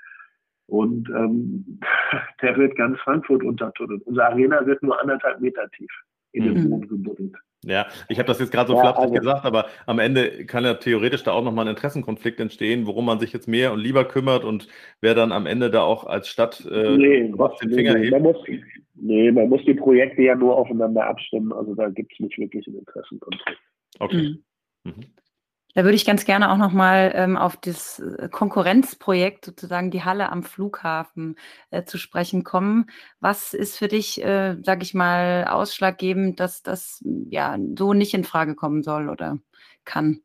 und 0.67 1.09
ähm, 1.09 1.81
der 2.43 2.57
wird 2.57 2.77
ganz 2.77 2.99
Frankfurt 3.01 3.43
untertunnelt. 3.43 4.03
Unsere 4.05 4.27
Arena 4.27 4.65
wird 4.67 4.83
nur 4.83 5.01
anderthalb 5.01 5.41
Meter 5.41 5.69
tief 5.71 5.91
in 6.33 6.45
den 6.45 6.65
mhm. 6.65 6.71
Boden 6.71 6.89
gebuddelt. 6.89 7.37
Ja, 7.65 7.89
ich 8.09 8.19
habe 8.19 8.29
das 8.29 8.39
jetzt 8.39 8.53
gerade 8.53 8.69
so 8.69 8.75
ja, 8.75 8.83
flapsig 8.83 9.03
also, 9.03 9.15
gesagt, 9.15 9.45
aber 9.45 9.67
am 9.87 9.99
Ende 9.99 10.47
kann 10.47 10.65
ja 10.65 10.75
theoretisch 10.75 11.25
da 11.25 11.33
auch 11.33 11.43
nochmal 11.43 11.65
ein 11.65 11.75
Interessenkonflikt 11.75 12.39
entstehen, 12.39 12.87
worum 12.87 13.07
man 13.07 13.19
sich 13.19 13.33
jetzt 13.33 13.49
mehr 13.49 13.73
und 13.73 13.81
lieber 13.81 14.05
kümmert 14.05 14.45
und 14.45 14.69
wer 15.01 15.17
dann 15.17 15.33
am 15.33 15.47
Ende 15.47 15.69
da 15.71 15.83
auch 15.83 16.07
als 16.07 16.29
Stadt 16.29 16.65
äh, 16.71 16.97
nee, 16.97 17.33
den 17.33 17.71
Finger 17.73 17.95
nee, 17.95 18.05
hebt. 18.05 18.13
Man 18.13 18.23
muss, 18.23 18.37
nee, 19.01 19.31
man 19.31 19.49
muss 19.49 19.65
die 19.65 19.75
Projekte 19.75 20.23
ja 20.23 20.35
nur 20.35 20.57
aufeinander 20.57 21.07
abstimmen, 21.07 21.53
also 21.53 21.75
da 21.75 21.89
gibt 21.89 22.13
es 22.13 22.21
nicht 22.21 22.39
wirklich 22.39 22.67
einen 22.67 22.79
Interessenkonflikt. 22.79 23.61
Okay. 23.99 24.39
Mhm. 24.85 24.93
Mhm. 24.93 25.05
Da 25.75 25.85
würde 25.85 25.95
ich 25.95 26.07
ganz 26.07 26.25
gerne 26.25 26.51
auch 26.51 26.57
nochmal 26.57 27.13
ähm, 27.15 27.37
auf 27.37 27.57
das 27.57 28.01
äh, 28.01 28.29
Konkurrenzprojekt, 28.29 29.45
sozusagen 29.45 29.91
die 29.91 30.03
Halle 30.03 30.33
am 30.33 30.43
Flughafen, 30.43 31.37
äh, 31.71 31.85
zu 31.85 31.99
sprechen 31.99 32.43
kommen. 32.43 32.87
Was 33.21 33.55
ist 33.55 33.79
für 33.79 33.87
dich, 33.87 34.25
äh, 34.25 34.57
sage 34.63 34.83
ich 34.83 34.95
mal, 34.95 35.45
ausschlaggebend, 35.45 36.41
dass 36.41 36.63
das 36.63 37.05
ja 37.31 37.57
so 37.79 37.93
nicht 37.93 38.15
in 38.15 38.25
Frage 38.25 38.55
kommen 38.55 38.83
soll 38.83 39.09
oder 39.09 39.39
kann? 39.85 40.21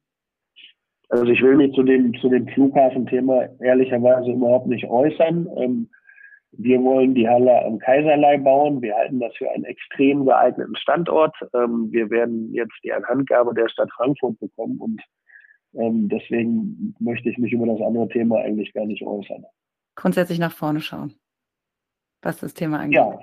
Also 1.09 1.25
ich 1.25 1.41
will 1.43 1.55
mich 1.57 1.73
zu 1.75 1.83
dem, 1.83 2.13
zu 2.19 2.29
dem 2.29 2.47
Flughafenthema 2.47 3.49
ehrlicherweise 3.59 4.31
überhaupt 4.31 4.67
nicht 4.67 4.85
äußern. 4.85 5.47
Ähm, 5.57 5.89
wir 6.57 6.81
wollen 6.83 7.15
die 7.15 7.27
Halle 7.27 7.65
am 7.65 7.79
Kaiserlei 7.79 8.37
bauen. 8.37 8.81
Wir 8.81 8.95
halten 8.95 9.19
das 9.19 9.35
für 9.35 9.49
einen 9.49 9.65
extrem 9.65 10.25
geeigneten 10.25 10.75
Standort. 10.75 11.35
Ähm, 11.53 11.91
wir 11.91 12.09
werden 12.09 12.53
jetzt 12.53 12.75
die 12.83 12.93
Anhandgabe 12.93 13.53
der 13.53 13.69
Stadt 13.69 13.91
Frankfurt 13.95 14.39
bekommen 14.39 14.77
und 14.79 15.01
ähm, 15.73 16.09
deswegen 16.09 16.95
möchte 16.99 17.29
ich 17.29 17.37
mich 17.37 17.51
über 17.51 17.65
das 17.65 17.81
andere 17.81 18.07
Thema 18.09 18.37
eigentlich 18.37 18.71
gar 18.73 18.85
nicht 18.85 19.01
äußern. 19.01 19.43
Grundsätzlich 19.95 20.39
nach 20.39 20.51
vorne 20.51 20.81
schauen, 20.81 21.13
was 22.21 22.39
das 22.39 22.53
Thema 22.53 22.79
angeht. 22.79 22.97
Ja, 22.97 23.19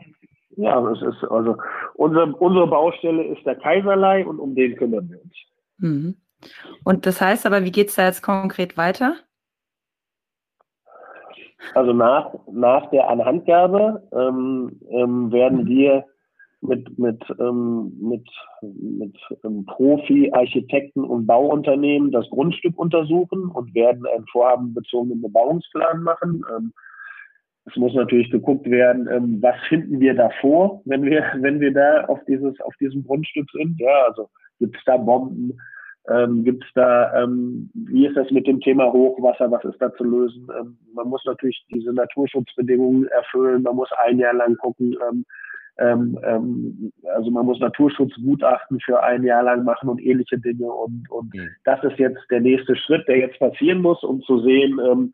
ja 0.56 0.90
es 0.90 1.02
ist 1.02 1.22
also 1.30 1.56
unsere, 1.94 2.34
unsere 2.34 2.66
Baustelle 2.66 3.24
ist 3.24 3.44
der 3.46 3.56
Kaiserlei 3.56 4.26
und 4.26 4.40
um 4.40 4.54
den 4.54 4.76
kümmern 4.76 5.08
wir 5.08 5.22
uns. 5.22 5.34
Mhm. 5.78 6.16
Und 6.84 7.06
das 7.06 7.20
heißt 7.20 7.46
aber, 7.46 7.64
wie 7.64 7.72
geht 7.72 7.88
es 7.88 7.94
da 7.94 8.06
jetzt 8.06 8.22
konkret 8.22 8.76
weiter? 8.76 9.16
Also 11.74 11.92
nach, 11.92 12.34
nach 12.50 12.90
der 12.90 13.08
Anhandgabe 13.08 14.02
ähm, 14.12 14.80
ähm, 14.90 15.30
werden 15.32 15.66
wir 15.66 16.04
mit, 16.62 16.98
mit, 16.98 17.22
ähm, 17.38 17.92
mit, 18.00 18.28
mit 18.62 19.16
ähm, 19.44 19.64
Profi-Architekten 19.66 21.04
und 21.04 21.26
Bauunternehmen 21.26 22.11
das 22.12 22.28
Grundstück 22.30 22.78
untersuchen 22.78 23.48
und 23.48 23.74
werden 23.74 24.06
einen 24.06 24.26
vorhabenbezogenen 24.26 25.22
Bebauungsplan 25.22 26.02
machen. 26.02 26.42
Ähm, 26.54 26.72
es 27.66 27.76
muss 27.76 27.94
natürlich 27.94 28.30
geguckt 28.30 28.68
werden, 28.68 29.08
ähm, 29.11 29.38
was 29.40 29.56
finden 29.68 30.00
wir 30.00 30.14
da 30.14 30.30
vor, 30.40 30.82
wenn 30.84 31.02
wir, 31.02 31.24
wenn 31.40 31.61
wir 31.61 31.72
da 31.72 32.04
auf 32.06 32.20
dieses, 32.26 32.61
auf 32.61 32.74
diesem 32.80 33.04
Grundstück 33.04 33.48
sind. 33.52 33.78
Ja, 33.78 34.06
also 34.08 34.28
gibt 34.58 34.76
es 34.76 34.82
da 34.84 34.96
Bomben, 34.96 35.58
ähm, 36.09 36.44
gibt 36.44 36.64
es 36.64 36.70
da, 36.74 37.22
ähm, 37.22 37.70
wie 37.74 38.07
ist 38.07 38.16
das 38.16 38.30
mit 38.30 38.46
dem 38.46 38.61
Thema 38.61 38.92
Hochwasser, 38.92 39.51
was 39.51 39.64
ist 39.64 39.80
da 39.80 39.92
zu 39.94 40.05
lösen? 40.05 40.48
Ähm, 40.59 40.78
man 40.94 41.09
muss 41.09 41.24
natürlich 41.24 41.62
diese 41.70 41.92
Naturschutzbedingungen 41.92 43.07
erfüllen, 43.09 43.62
man 43.62 43.76
muss 43.76 43.90
ein 44.07 44.18
Jahr 44.18 44.34
lang 44.34 44.57
gucken, 44.57 44.96
ähm, 45.09 45.24
ähm, 45.78 46.18
ähm, 46.22 46.92
also 47.14 47.30
man 47.30 47.46
muss 47.46 47.59
Naturschutzgutachten 47.61 48.80
für 48.80 49.03
ein 49.03 49.24
Jahr 49.24 49.42
lang 49.42 49.64
machen 49.64 49.88
und 49.88 50.01
ähnliche 50.01 50.38
Dinge. 50.38 50.70
Und, 50.70 51.11
und 51.11 51.34
mhm. 51.34 51.48
das 51.64 51.82
ist 51.84 51.98
jetzt 51.98 52.20
der 52.30 52.40
nächste 52.40 52.76
Schritt, 52.76 53.07
der 53.09 53.18
jetzt 53.18 53.38
passieren 53.38 53.80
muss, 53.80 54.03
um 54.03 54.20
zu 54.22 54.40
sehen, 54.40 54.78
ähm, 54.84 55.12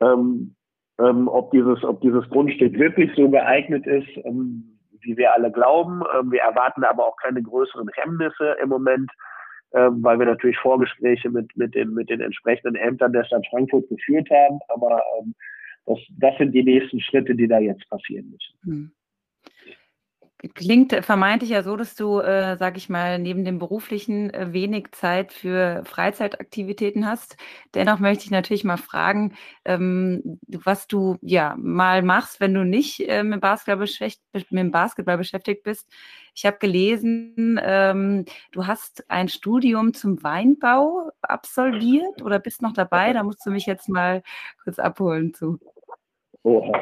ähm, 0.00 0.54
ähm 1.00 1.28
ob, 1.28 1.50
dieses, 1.50 1.82
ob 1.84 2.00
dieses 2.00 2.28
Grundstück 2.30 2.78
wirklich 2.78 3.10
so 3.16 3.28
geeignet 3.28 3.86
ist, 3.86 4.08
ähm, 4.24 4.78
wie 5.00 5.16
wir 5.16 5.32
alle 5.32 5.52
glauben. 5.52 6.00
Wir 6.30 6.40
erwarten 6.40 6.82
aber 6.82 7.06
auch 7.06 7.16
keine 7.18 7.40
größeren 7.40 7.88
Hemmnisse 7.94 8.56
im 8.60 8.68
Moment, 8.68 9.08
ähm, 9.74 10.02
weil 10.02 10.18
wir 10.18 10.26
natürlich 10.26 10.58
Vorgespräche 10.58 11.30
mit, 11.30 11.54
mit, 11.56 11.74
den, 11.74 11.94
mit 11.94 12.10
den 12.10 12.20
entsprechenden 12.20 12.74
Ämtern 12.74 13.12
der 13.12 13.24
Stadt 13.24 13.46
Frankfurt 13.50 13.88
geführt 13.88 14.28
haben. 14.30 14.58
Aber 14.68 15.02
ähm, 15.18 15.34
das, 15.86 15.98
das 16.18 16.36
sind 16.38 16.52
die 16.52 16.62
nächsten 16.62 17.00
Schritte, 17.00 17.34
die 17.34 17.48
da 17.48 17.58
jetzt 17.58 17.88
passieren 17.88 18.30
müssen. 18.30 18.92
Klingt 20.54 20.94
vermeintlich 21.04 21.50
ja 21.50 21.64
so, 21.64 21.76
dass 21.76 21.96
du, 21.96 22.20
äh, 22.20 22.56
sag 22.58 22.76
ich 22.76 22.88
mal, 22.88 23.18
neben 23.18 23.44
dem 23.44 23.58
beruflichen 23.58 24.32
äh, 24.32 24.52
wenig 24.52 24.92
Zeit 24.92 25.32
für 25.32 25.82
Freizeitaktivitäten 25.84 27.06
hast. 27.06 27.36
Dennoch 27.74 27.98
möchte 27.98 28.24
ich 28.24 28.30
natürlich 28.30 28.62
mal 28.62 28.76
fragen, 28.76 29.34
ähm, 29.64 30.38
was 30.46 30.86
du 30.86 31.16
ja 31.22 31.56
mal 31.58 32.02
machst, 32.02 32.38
wenn 32.38 32.54
du 32.54 32.64
nicht 32.64 33.00
äh, 33.08 33.24
mit, 33.24 33.40
Basketball 33.40 33.88
mit 34.32 34.46
dem 34.52 34.70
Basketball 34.70 35.18
beschäftigt 35.18 35.64
bist. 35.64 35.90
Ich 36.36 36.46
habe 36.46 36.58
gelesen, 36.60 37.60
ähm, 37.60 38.24
du 38.52 38.68
hast 38.68 39.10
ein 39.10 39.28
Studium 39.28 39.92
zum 39.92 40.22
Weinbau 40.22 41.10
absolviert 41.20 42.22
oder 42.22 42.38
bist 42.38 42.62
noch 42.62 42.74
dabei. 42.74 43.12
Da 43.12 43.24
musst 43.24 43.44
du 43.44 43.50
mich 43.50 43.66
jetzt 43.66 43.88
mal 43.88 44.22
kurz 44.62 44.78
abholen 44.78 45.34
zu. 45.34 45.58
Oh. 46.44 46.72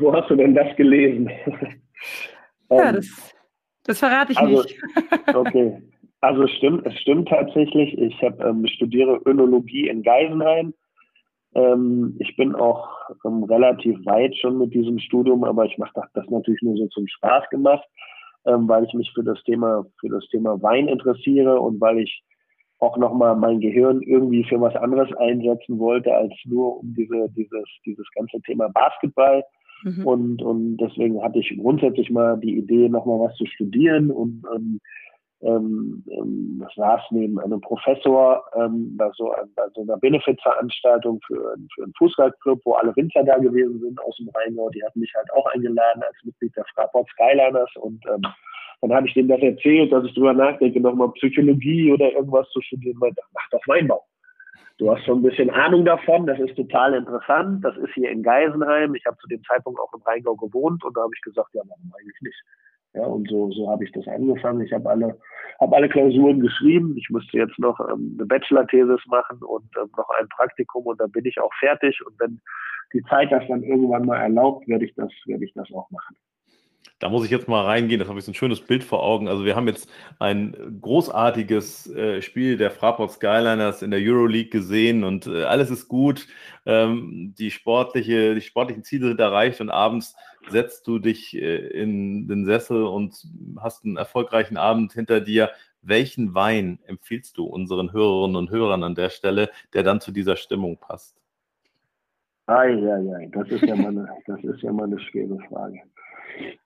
Wo 0.00 0.12
hast 0.12 0.28
du 0.28 0.36
denn 0.36 0.54
das 0.54 0.76
gelesen? 0.76 1.30
Ja, 2.70 2.90
ähm, 2.90 2.96
das, 2.96 3.34
das 3.84 3.98
verrate 3.98 4.32
ich 4.32 4.38
also, 4.38 4.62
nicht. 4.62 4.78
okay. 5.34 5.82
Also 6.20 6.42
es 6.42 6.50
stimmt, 6.52 6.86
es 6.86 6.98
stimmt 7.00 7.28
tatsächlich. 7.28 7.96
Ich 7.98 8.22
habe 8.22 8.44
ähm, 8.44 8.66
studiere 8.66 9.20
Önologie 9.24 9.88
in 9.88 10.02
Geisenheim. 10.02 10.74
Ähm, 11.54 12.16
ich 12.20 12.36
bin 12.36 12.54
auch 12.54 12.88
ähm, 13.24 13.44
relativ 13.44 13.98
weit 14.04 14.36
schon 14.36 14.58
mit 14.58 14.74
diesem 14.74 14.98
Studium, 14.98 15.44
aber 15.44 15.64
ich 15.64 15.76
mache 15.78 15.92
das 16.14 16.28
natürlich 16.28 16.62
nur 16.62 16.76
so 16.76 16.86
zum 16.88 17.08
Spaß 17.08 17.48
gemacht, 17.50 17.84
ähm, 18.46 18.68
weil 18.68 18.84
ich 18.84 18.92
mich 18.92 19.10
für 19.14 19.24
das 19.24 19.42
Thema 19.44 19.84
für 19.98 20.10
das 20.10 20.26
Thema 20.28 20.60
Wein 20.62 20.88
interessiere 20.88 21.58
und 21.58 21.80
weil 21.80 22.00
ich 22.00 22.22
auch 22.78 22.96
nochmal 22.96 23.34
mein 23.36 23.60
Gehirn 23.60 24.00
irgendwie 24.02 24.44
für 24.44 24.60
was 24.60 24.76
anderes 24.76 25.12
einsetzen 25.16 25.78
wollte 25.78 26.14
als 26.14 26.32
nur 26.44 26.80
um 26.80 26.94
diese 26.94 27.28
dieses 27.30 27.64
dieses 27.84 28.06
ganze 28.14 28.40
Thema 28.42 28.68
Basketball 28.68 29.42
Mhm. 29.82 30.06
Und, 30.06 30.42
und 30.42 30.76
deswegen 30.78 31.22
hatte 31.22 31.38
ich 31.38 31.56
grundsätzlich 31.58 32.10
mal 32.10 32.38
die 32.38 32.56
Idee, 32.58 32.88
nochmal 32.88 33.20
was 33.20 33.36
zu 33.36 33.46
studieren 33.46 34.10
und 34.10 34.42
ähm, 34.54 34.80
ähm, 35.42 36.04
ähm, 36.10 36.66
saß 36.76 37.00
neben 37.12 37.40
einem 37.40 37.60
Professor 37.62 38.44
ähm, 38.54 38.94
bei, 38.96 39.10
so, 39.16 39.34
bei 39.56 39.62
so 39.74 39.82
einer 39.82 39.96
Benefizveranstaltung 39.96 41.18
für, 41.26 41.56
für 41.74 41.84
einen 41.84 41.94
Fußballclub, 41.96 42.60
wo 42.64 42.74
alle 42.74 42.94
Winzer 42.94 43.24
da 43.24 43.38
gewesen 43.38 43.80
sind 43.80 43.98
aus 44.02 44.16
dem 44.18 44.28
Rheingau. 44.34 44.68
Die 44.68 44.84
hatten 44.84 45.00
mich 45.00 45.12
halt 45.16 45.32
auch 45.32 45.46
eingeladen 45.46 46.02
als 46.02 46.16
Mitglied 46.24 46.54
der 46.56 46.64
Fraport 46.74 47.08
Skyliners 47.10 47.70
und 47.76 48.04
ähm, 48.06 48.22
dann 48.82 48.94
habe 48.94 49.08
ich 49.08 49.14
denen 49.14 49.28
das 49.28 49.40
erzählt, 49.40 49.92
dass 49.92 50.04
ich 50.04 50.14
drüber 50.14 50.32
nachdenke, 50.32 50.80
nochmal 50.80 51.12
Psychologie 51.12 51.92
oder 51.92 52.12
irgendwas 52.12 52.48
zu 52.50 52.60
studieren, 52.62 52.96
weil 53.00 53.12
mach 53.34 53.48
doch 53.50 53.66
Weinbau. 53.66 54.02
Du 54.80 54.90
hast 54.90 55.04
schon 55.04 55.18
ein 55.18 55.22
bisschen 55.22 55.50
Ahnung 55.50 55.84
davon, 55.84 56.24
das 56.24 56.40
ist 56.40 56.56
total 56.56 56.94
interessant. 56.94 57.62
Das 57.62 57.76
ist 57.76 57.92
hier 57.92 58.10
in 58.10 58.22
Geisenheim. 58.22 58.94
Ich 58.94 59.04
habe 59.04 59.18
zu 59.18 59.28
dem 59.28 59.42
Zeitpunkt 59.44 59.78
auch 59.78 59.92
im 59.92 60.00
Rheingau 60.00 60.34
gewohnt 60.36 60.82
und 60.82 60.96
da 60.96 61.02
habe 61.02 61.12
ich 61.14 61.20
gesagt, 61.20 61.50
ja, 61.52 61.60
warum 61.66 61.92
eigentlich 62.00 62.18
nicht? 62.22 62.42
Ja, 62.94 63.04
und 63.04 63.28
so, 63.28 63.50
so 63.50 63.68
habe 63.68 63.84
ich 63.84 63.92
das 63.92 64.08
angefangen. 64.08 64.62
Ich 64.62 64.72
habe 64.72 64.88
alle, 64.88 65.18
habe 65.60 65.76
alle 65.76 65.88
Klausuren 65.90 66.40
geschrieben. 66.40 66.96
Ich 66.96 67.10
musste 67.10 67.36
jetzt 67.36 67.58
noch 67.58 67.78
ähm, 67.92 68.16
eine 68.18 68.26
Bachelor-Thesis 68.26 69.00
machen 69.06 69.42
und 69.42 69.68
ähm, 69.76 69.90
noch 69.98 70.08
ein 70.18 70.28
Praktikum 70.28 70.86
und 70.86 70.98
dann 70.98 71.12
bin 71.12 71.26
ich 71.26 71.38
auch 71.38 71.52
fertig. 71.60 72.00
Und 72.06 72.18
wenn 72.18 72.40
die 72.94 73.02
Zeit 73.02 73.30
das 73.30 73.46
dann 73.48 73.62
irgendwann 73.62 74.06
mal 74.06 74.16
erlaubt, 74.16 74.66
werde 74.66 74.86
ich 74.86 74.94
das, 74.94 75.10
werde 75.26 75.44
ich 75.44 75.52
das 75.52 75.70
auch 75.74 75.90
machen. 75.90 76.16
Da 77.00 77.08
muss 77.08 77.24
ich 77.24 77.30
jetzt 77.30 77.48
mal 77.48 77.64
reingehen, 77.64 77.98
das 77.98 78.10
habe 78.10 78.18
ich 78.18 78.26
so 78.26 78.30
ein 78.30 78.34
schönes 78.34 78.60
Bild 78.60 78.84
vor 78.84 79.02
Augen. 79.02 79.26
Also 79.26 79.46
wir 79.46 79.56
haben 79.56 79.66
jetzt 79.66 79.90
ein 80.18 80.54
großartiges 80.82 81.90
äh, 81.94 82.20
Spiel 82.20 82.58
der 82.58 82.70
Fraport 82.70 83.10
Skyliners 83.12 83.80
in 83.80 83.90
der 83.90 84.00
Euroleague 84.00 84.50
gesehen 84.50 85.02
und 85.02 85.26
äh, 85.26 85.44
alles 85.44 85.70
ist 85.70 85.88
gut. 85.88 86.26
Ähm, 86.66 87.34
die, 87.38 87.50
sportliche, 87.50 88.34
die 88.34 88.42
sportlichen 88.42 88.84
Ziele 88.84 89.08
sind 89.08 89.18
erreicht 89.18 89.62
und 89.62 89.70
abends 89.70 90.14
setzt 90.50 90.86
du 90.86 90.98
dich 90.98 91.34
äh, 91.34 91.68
in 91.68 92.28
den 92.28 92.44
Sessel 92.44 92.84
und 92.84 93.26
hast 93.58 93.86
einen 93.86 93.96
erfolgreichen 93.96 94.58
Abend 94.58 94.92
hinter 94.92 95.22
dir. 95.22 95.50
Welchen 95.80 96.34
Wein 96.34 96.80
empfiehlst 96.84 97.38
du 97.38 97.46
unseren 97.46 97.94
Hörerinnen 97.94 98.36
und 98.36 98.50
Hörern 98.50 98.82
an 98.82 98.94
der 98.94 99.08
Stelle, 99.08 99.48
der 99.72 99.84
dann 99.84 100.02
zu 100.02 100.12
dieser 100.12 100.36
Stimmung 100.36 100.76
passt? 100.76 101.16
Ei, 102.44 102.74
ei, 102.74 103.16
ei, 103.16 103.30
das 103.32 103.48
ist 103.48 103.62
ja 103.62 103.74
mal 103.74 103.86
eine, 103.86 104.08
das 104.26 104.44
ist 104.44 104.60
ja 104.60 104.70
mal 104.70 104.84
eine 104.84 105.00
schwere 105.00 105.38
Frage. 105.48 105.80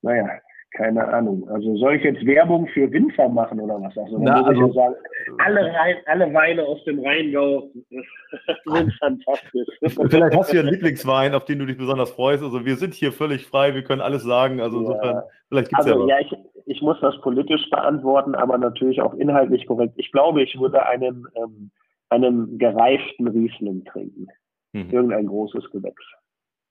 Naja, 0.03 0.29
keine 0.75 1.07
Ahnung. 1.07 1.49
Also 1.49 1.77
soll 1.77 1.95
ich 1.95 2.03
jetzt 2.03 2.27
Werbung 2.27 2.67
für 2.69 2.91
Winzer 2.91 3.29
machen 3.29 3.61
oder 3.61 3.81
was? 3.81 3.97
Also, 3.97 4.19
Na, 4.19 4.43
also 4.45 4.67
ja 4.67 4.73
sagen, 4.73 4.95
alle, 5.39 5.73
Rhein, 5.73 5.97
alle 6.07 6.35
Weine 6.35 6.65
aus 6.65 6.83
dem 6.85 6.99
Rheingau 6.99 7.71
sind 8.65 8.93
fantastisch. 8.99 9.69
Vielleicht 9.81 10.37
hast 10.37 10.53
du 10.53 10.57
ja 10.57 10.63
einen 10.63 10.73
Lieblingswein, 10.73 11.35
auf 11.35 11.45
den 11.45 11.61
du 11.61 11.67
dich 11.67 11.79
besonders 11.79 12.11
freust. 12.11 12.43
Also 12.43 12.65
wir 12.65 12.77
sind 12.77 12.95
hier 12.95 13.13
völlig 13.13 13.47
frei, 13.47 13.75
wir 13.75 13.85
können 13.85 14.01
alles 14.01 14.25
sagen. 14.25 14.61
Also 14.61 14.81
insofern, 14.81 15.23
vielleicht 15.49 15.69
gibt 15.69 15.81
es 15.81 15.87
also, 15.87 16.09
ja, 16.09 16.19
ja 16.19 16.27
ich, 16.27 16.37
ich 16.67 16.83
muss 16.83 16.99
das 17.01 17.21
politisch 17.21 17.71
beantworten, 17.71 18.35
aber 18.35 18.59
natürlich 18.59 19.01
auch 19.01 19.15
inhaltlich 19.15 19.67
korrekt. 19.67 19.95
Ich 19.97 20.11
glaube, 20.11 20.43
ich 20.43 20.59
würde 20.59 20.85
einen, 20.87 21.27
ähm, 21.37 21.71
einen 22.09 22.59
gereiften 22.59 23.29
Riesling 23.29 23.85
trinken. 23.85 24.27
Mhm. 24.73 24.91
Irgendein 24.91 25.27
großes 25.27 25.71
Gewächs. 25.71 26.03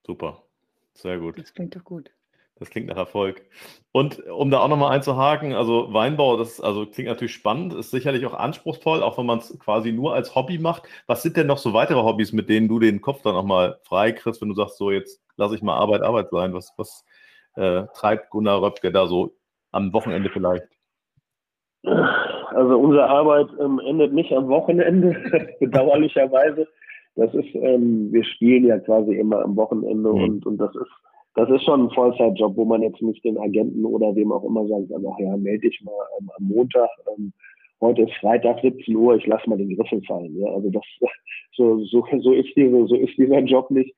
Super, 0.06 0.42
sehr 0.92 1.18
gut. 1.18 1.38
Das 1.38 1.54
klingt 1.54 1.74
doch 1.74 1.84
gut. 1.84 2.10
Das 2.56 2.70
klingt 2.70 2.86
nach 2.86 2.96
Erfolg. 2.96 3.42
Und 3.90 4.24
um 4.26 4.50
da 4.50 4.60
auch 4.60 4.68
nochmal 4.68 4.92
einzuhaken, 4.94 5.54
also 5.54 5.92
Weinbau, 5.92 6.36
das 6.36 6.60
also 6.60 6.86
klingt 6.86 7.08
natürlich 7.08 7.34
spannend, 7.34 7.74
ist 7.74 7.90
sicherlich 7.90 8.24
auch 8.26 8.34
anspruchsvoll, 8.34 9.02
auch 9.02 9.18
wenn 9.18 9.26
man 9.26 9.38
es 9.38 9.58
quasi 9.58 9.90
nur 9.90 10.14
als 10.14 10.36
Hobby 10.36 10.58
macht. 10.58 10.84
Was 11.08 11.22
sind 11.22 11.36
denn 11.36 11.48
noch 11.48 11.58
so 11.58 11.72
weitere 11.72 12.02
Hobbys, 12.02 12.32
mit 12.32 12.48
denen 12.48 12.68
du 12.68 12.78
den 12.78 13.00
Kopf 13.00 13.22
dann 13.22 13.34
auch 13.34 13.44
mal 13.44 13.78
frei 13.82 14.12
kriegst, 14.12 14.40
wenn 14.40 14.48
du 14.48 14.54
sagst, 14.54 14.78
so 14.78 14.92
jetzt 14.92 15.20
lasse 15.36 15.56
ich 15.56 15.62
mal 15.62 15.76
Arbeit 15.76 16.02
Arbeit 16.02 16.30
sein? 16.30 16.54
Was, 16.54 16.72
was 16.76 17.04
äh, 17.56 17.84
treibt 17.94 18.30
Gunnar 18.30 18.62
Röpke 18.62 18.92
da 18.92 19.06
so 19.06 19.34
am 19.72 19.92
Wochenende 19.92 20.30
vielleicht? 20.30 20.68
Also 21.82 22.78
unsere 22.78 23.08
Arbeit 23.08 23.48
ähm, 23.60 23.80
endet 23.84 24.12
nicht 24.12 24.32
am 24.32 24.48
Wochenende, 24.48 25.16
bedauerlicherweise. 25.60 26.68
Das 27.16 27.34
ist, 27.34 27.52
ähm, 27.54 28.12
wir 28.12 28.24
spielen 28.24 28.64
ja 28.64 28.78
quasi 28.78 29.14
immer 29.16 29.42
am 29.42 29.56
Wochenende 29.56 30.12
mhm. 30.12 30.22
und, 30.22 30.46
und 30.46 30.58
das 30.58 30.74
ist 30.76 30.90
das 31.34 31.50
ist 31.50 31.64
schon 31.64 31.86
ein 31.86 31.90
Vollzeitjob, 31.90 32.56
wo 32.56 32.64
man 32.64 32.82
jetzt 32.82 33.02
nicht 33.02 33.24
den 33.24 33.38
Agenten 33.38 33.84
oder 33.84 34.14
wem 34.14 34.32
auch 34.32 34.44
immer 34.44 34.66
sagt, 34.66 34.90
ach 34.94 35.18
ja, 35.18 35.36
melde 35.36 35.68
dich 35.68 35.82
mal 35.82 35.92
ähm, 36.20 36.30
am 36.38 36.44
Montag. 36.44 36.88
Ähm, 37.16 37.32
heute 37.80 38.02
ist 38.02 38.14
Freitag 38.20 38.60
17 38.60 38.94
Uhr, 38.94 39.16
ich 39.16 39.26
lasse 39.26 39.48
mal 39.48 39.58
den 39.58 39.76
Griffel 39.76 40.00
fallen. 40.06 40.38
Ja, 40.38 40.48
also 40.52 40.70
das 40.70 40.84
so 41.56 41.78
so 41.84 42.06
so 42.20 42.32
ist 42.32 42.54
diese 42.56 42.86
so 42.86 42.94
ist 42.94 43.16
dieser 43.18 43.40
Job 43.40 43.70
nicht. 43.70 43.94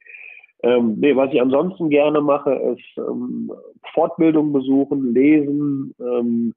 Ähm, 0.63 0.97
nee, 0.99 1.15
was 1.15 1.33
ich 1.33 1.41
ansonsten 1.41 1.91
gerne 1.91 2.21
mache, 2.23 2.53
ist 2.55 2.99
ähm, 2.99 3.53
Fortbildung 3.93 4.53
besuchen, 4.53 5.13
lesen, 5.13 5.95
ähm, 6.01 6.55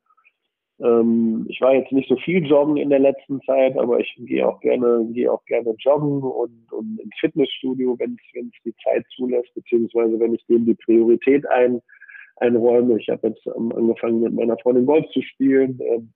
ähm, 0.81 1.45
ich 1.49 1.59
war 1.59 1.73
jetzt 1.73 1.91
nicht 1.91 2.07
so 2.07 2.15
viel 2.17 2.45
joggen 2.45 2.77
in 2.77 2.89
der 2.89 2.99
letzten 2.99 3.41
Zeit, 3.41 3.77
aber 3.77 3.99
ich 3.99 4.15
gehe 4.17 4.47
auch 4.47 4.59
gerne, 4.61 5.05
gehe 5.11 5.31
auch 5.31 5.43
gerne 5.45 5.75
joggen 5.79 6.21
und, 6.21 6.71
und 6.71 6.99
ins 6.99 7.15
Fitnessstudio, 7.19 7.97
wenn 7.99 8.17
es 8.33 8.61
die 8.63 8.75
Zeit 8.83 9.05
zulässt, 9.15 9.53
beziehungsweise 9.55 10.19
wenn 10.19 10.33
ich 10.33 10.45
dem 10.45 10.65
die 10.65 10.75
Priorität 10.75 11.45
ein, 11.49 11.81
einräume. 12.37 12.97
Ich 12.99 13.09
habe 13.09 13.27
jetzt 13.27 13.45
ähm, 13.47 13.73
angefangen 13.75 14.21
mit 14.21 14.33
meiner 14.33 14.57
Freundin 14.59 14.85
Golf 14.85 15.05
zu 15.09 15.21
spielen. 15.21 15.79
Ähm, 15.81 16.13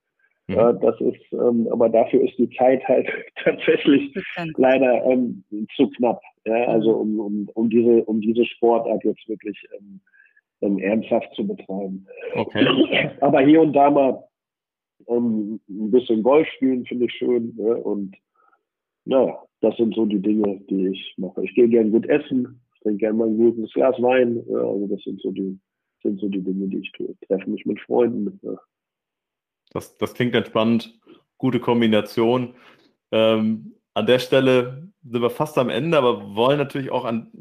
mhm. 0.47 0.79
das 0.79 0.99
ist, 1.01 1.33
ähm, 1.33 1.67
aber 1.69 1.89
dafür 1.89 2.21
ist 2.21 2.37
die 2.37 2.49
Zeit 2.51 2.87
halt 2.87 3.07
tatsächlich 3.43 4.15
leider 4.55 5.03
ähm, 5.05 5.43
zu 5.75 5.89
knapp. 5.89 6.21
Ja? 6.45 6.67
Also 6.67 7.03
mhm. 7.03 7.19
um, 7.19 7.25
um, 7.25 7.49
um 7.53 7.69
diese, 7.69 8.03
um 8.05 8.21
diese 8.21 8.45
Sportart 8.45 9.03
jetzt 9.03 9.27
wirklich 9.27 9.57
ähm, 9.77 9.99
ähm, 10.61 10.79
ernsthaft 10.79 11.33
zu 11.35 11.45
betreiben. 11.45 12.07
Okay. 12.35 12.65
Aber 13.19 13.41
hier 13.41 13.61
und 13.61 13.73
da 13.73 13.91
mal 13.91 14.23
ähm, 15.07 15.59
ein 15.69 15.91
bisschen 15.91 16.23
Golf 16.23 16.47
spielen 16.55 16.85
finde 16.85 17.05
ich 17.05 17.13
schön. 17.13 17.53
Ne? 17.55 17.75
Und 17.77 18.15
naja, 19.05 19.37
das 19.61 19.75
sind 19.77 19.95
so 19.95 20.05
die 20.05 20.21
Dinge, 20.21 20.59
die 20.69 20.87
ich 20.87 21.13
mache. 21.17 21.43
Ich 21.43 21.53
gehe 21.55 21.67
gern 21.67 21.91
gut 21.91 22.05
essen, 22.07 22.61
ich 22.75 22.79
trinke 22.81 22.99
gerne 22.99 23.17
mal 23.17 23.27
ein 23.27 23.37
gutes 23.37 23.73
Glas 23.73 23.95
Wein. 24.01 24.43
Ja, 24.47 24.59
also 24.59 24.87
das 24.87 25.01
sind 25.03 25.21
so 25.21 25.31
die 25.31 25.59
sind 26.03 26.19
so 26.19 26.27
die 26.27 26.41
Dinge, 26.41 26.67
die 26.67 26.79
ich 26.79 26.91
tue. 26.91 27.15
Treffe 27.27 27.49
mich 27.49 27.65
mit 27.65 27.79
Freunden. 27.81 28.39
Ja. 28.43 28.57
Das, 29.71 29.97
das 29.97 30.13
klingt 30.13 30.35
entspannt. 30.35 30.99
Gute 31.37 31.59
Kombination. 31.59 32.53
Ähm, 33.11 33.73
an 33.93 34.05
der 34.05 34.19
Stelle 34.19 34.91
sind 35.03 35.21
wir 35.21 35.29
fast 35.29 35.57
am 35.57 35.69
Ende, 35.69 35.97
aber 35.97 36.35
wollen 36.35 36.57
natürlich 36.57 36.91
auch 36.91 37.05
an 37.05 37.31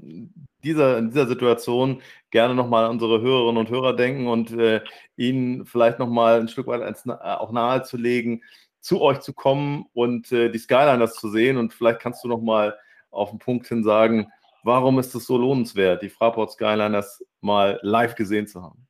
dieser, 0.64 0.98
in 0.98 1.08
dieser 1.08 1.26
Situation 1.26 2.02
gerne 2.30 2.54
nochmal 2.54 2.84
an 2.84 2.92
unsere 2.92 3.20
Hörerinnen 3.20 3.58
und 3.58 3.70
Hörer 3.70 3.94
denken 3.94 4.26
und 4.26 4.52
äh, 4.52 4.80
ihnen 5.16 5.66
vielleicht 5.66 5.98
nochmal 5.98 6.40
ein 6.40 6.48
Stück 6.48 6.66
weit 6.66 6.82
als, 6.82 7.06
äh, 7.06 7.12
auch 7.12 7.52
nahezulegen, 7.52 8.42
zu 8.80 9.00
euch 9.00 9.20
zu 9.20 9.32
kommen 9.32 9.86
und 9.92 10.32
äh, 10.32 10.50
die 10.50 10.58
Skyliners 10.58 11.14
zu 11.14 11.28
sehen. 11.28 11.56
Und 11.56 11.72
vielleicht 11.72 12.00
kannst 12.00 12.24
du 12.24 12.28
nochmal 12.28 12.76
auf 13.10 13.30
den 13.30 13.38
Punkt 13.38 13.66
hin 13.68 13.84
sagen, 13.84 14.26
warum 14.64 14.98
ist 14.98 15.14
es 15.14 15.26
so 15.26 15.36
lohnenswert, 15.36 16.02
die 16.02 16.08
Fraport 16.08 16.50
Skyliners 16.50 17.24
mal 17.40 17.78
live 17.82 18.14
gesehen 18.14 18.46
zu 18.46 18.62
haben? 18.62 18.86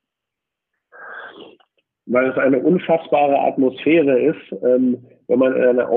Weil 2.07 2.31
es 2.31 2.39
eine 2.39 2.59
unfassbare 2.59 3.39
Atmosphäre 3.39 4.21
ist, 4.21 4.53
ähm, 4.65 5.07
wenn 5.29 5.39
man 5.39 5.55
in 5.55 5.63
einer, 5.63 5.89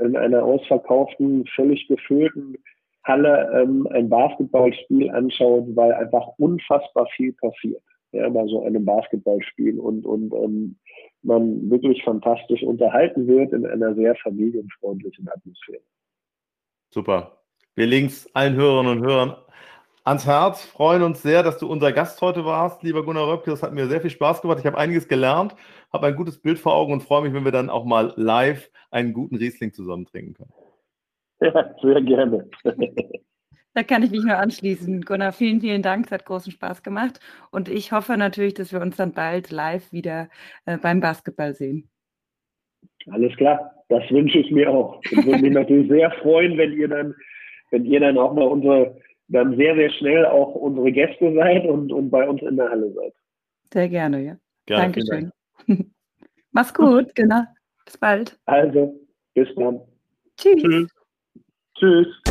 in 0.00 0.16
einer 0.16 0.42
ausverkauften, 0.42 1.46
völlig 1.54 1.86
gefüllten 1.88 2.56
Halle 3.04 3.50
ähm, 3.54 3.86
ein 3.90 4.08
Basketballspiel 4.08 5.10
anschaut, 5.10 5.66
weil 5.74 5.92
einfach 5.92 6.28
unfassbar 6.38 7.06
viel 7.16 7.32
passiert 7.32 7.82
ja, 8.12 8.28
bei 8.28 8.46
so 8.46 8.64
einem 8.64 8.84
Basketballspiel 8.84 9.78
und, 9.78 10.06
und 10.06 10.32
ähm, 10.32 10.76
man 11.22 11.70
wirklich 11.70 12.02
fantastisch 12.04 12.62
unterhalten 12.62 13.26
wird 13.26 13.52
in 13.52 13.66
einer 13.66 13.94
sehr 13.94 14.14
familienfreundlichen 14.16 15.28
Atmosphäre. 15.28 15.82
Super. 16.90 17.38
Wir 17.74 17.86
legen 17.86 18.06
es 18.06 18.28
allen 18.34 18.54
Hörerinnen 18.54 18.98
und 18.98 19.04
Hörern 19.06 19.36
ans 20.04 20.26
Herz, 20.26 20.64
freuen 20.64 21.02
uns 21.02 21.22
sehr, 21.22 21.42
dass 21.42 21.58
du 21.58 21.68
unser 21.68 21.92
Gast 21.92 22.20
heute 22.20 22.44
warst, 22.44 22.82
lieber 22.82 23.04
Gunnar 23.04 23.28
Röpke. 23.28 23.50
Das 23.50 23.62
hat 23.62 23.72
mir 23.72 23.86
sehr 23.86 24.00
viel 24.00 24.10
Spaß 24.10 24.42
gemacht. 24.42 24.58
Ich 24.58 24.66
habe 24.66 24.76
einiges 24.76 25.06
gelernt, 25.06 25.54
habe 25.92 26.06
ein 26.08 26.16
gutes 26.16 26.38
Bild 26.38 26.58
vor 26.58 26.74
Augen 26.74 26.92
und 26.92 27.02
freue 27.02 27.22
mich, 27.22 27.32
wenn 27.32 27.44
wir 27.44 27.52
dann 27.52 27.70
auch 27.70 27.84
mal 27.84 28.12
live 28.16 28.70
einen 28.90 29.12
guten 29.12 29.36
Riesling 29.36 29.72
zusammen 29.72 30.04
trinken 30.04 30.34
können. 30.34 30.52
Ja, 31.42 31.74
sehr 31.82 32.02
gerne. 32.02 32.48
Da 33.74 33.82
kann 33.82 34.02
ich 34.02 34.10
mich 34.10 34.22
nur 34.22 34.36
anschließen. 34.36 35.00
Gunnar, 35.00 35.32
vielen, 35.32 35.60
vielen 35.60 35.82
Dank. 35.82 36.06
Es 36.06 36.12
hat 36.12 36.26
großen 36.26 36.52
Spaß 36.52 36.82
gemacht. 36.82 37.20
Und 37.50 37.68
ich 37.68 37.92
hoffe 37.92 38.16
natürlich, 38.18 38.54
dass 38.54 38.72
wir 38.72 38.82
uns 38.82 38.96
dann 38.96 39.12
bald 39.12 39.50
live 39.50 39.92
wieder 39.92 40.28
äh, 40.66 40.76
beim 40.76 41.00
Basketball 41.00 41.54
sehen. 41.54 41.88
Alles 43.10 43.34
klar. 43.36 43.74
Das 43.88 44.02
wünsche 44.10 44.38
ich 44.38 44.50
mir 44.50 44.70
auch. 44.70 45.00
Ich 45.04 45.24
würde 45.24 45.42
mich 45.42 45.52
natürlich 45.52 45.88
sehr 45.88 46.10
freuen, 46.22 46.56
wenn 46.58 46.72
ihr 46.72 46.88
dann, 46.88 47.14
wenn 47.70 47.84
ihr 47.84 48.00
dann 48.00 48.18
auch 48.18 48.34
mal 48.34 48.46
unsere, 48.46 48.98
dann 49.28 49.56
sehr, 49.56 49.74
sehr 49.74 49.90
schnell 49.90 50.26
auch 50.26 50.54
unsere 50.54 50.92
Gäste 50.92 51.32
seid 51.34 51.66
und, 51.66 51.92
und 51.92 52.10
bei 52.10 52.28
uns 52.28 52.42
in 52.42 52.56
der 52.56 52.68
Halle 52.68 52.92
seid. 52.92 53.14
Sehr 53.72 53.88
gerne, 53.88 54.22
ja. 54.22 54.36
Gerne, 54.66 54.82
Dankeschön. 54.82 55.32
Dank. 55.66 55.86
Mach's 56.52 56.74
gut, 56.74 57.14
Gunnar. 57.14 57.48
Bis 57.84 57.98
bald. 57.98 58.38
Also, 58.44 59.00
bis 59.34 59.48
dann. 59.56 59.80
Tschüss. 60.36 60.62
Tschüss. 60.62 61.01
Tschüss. 61.78 62.21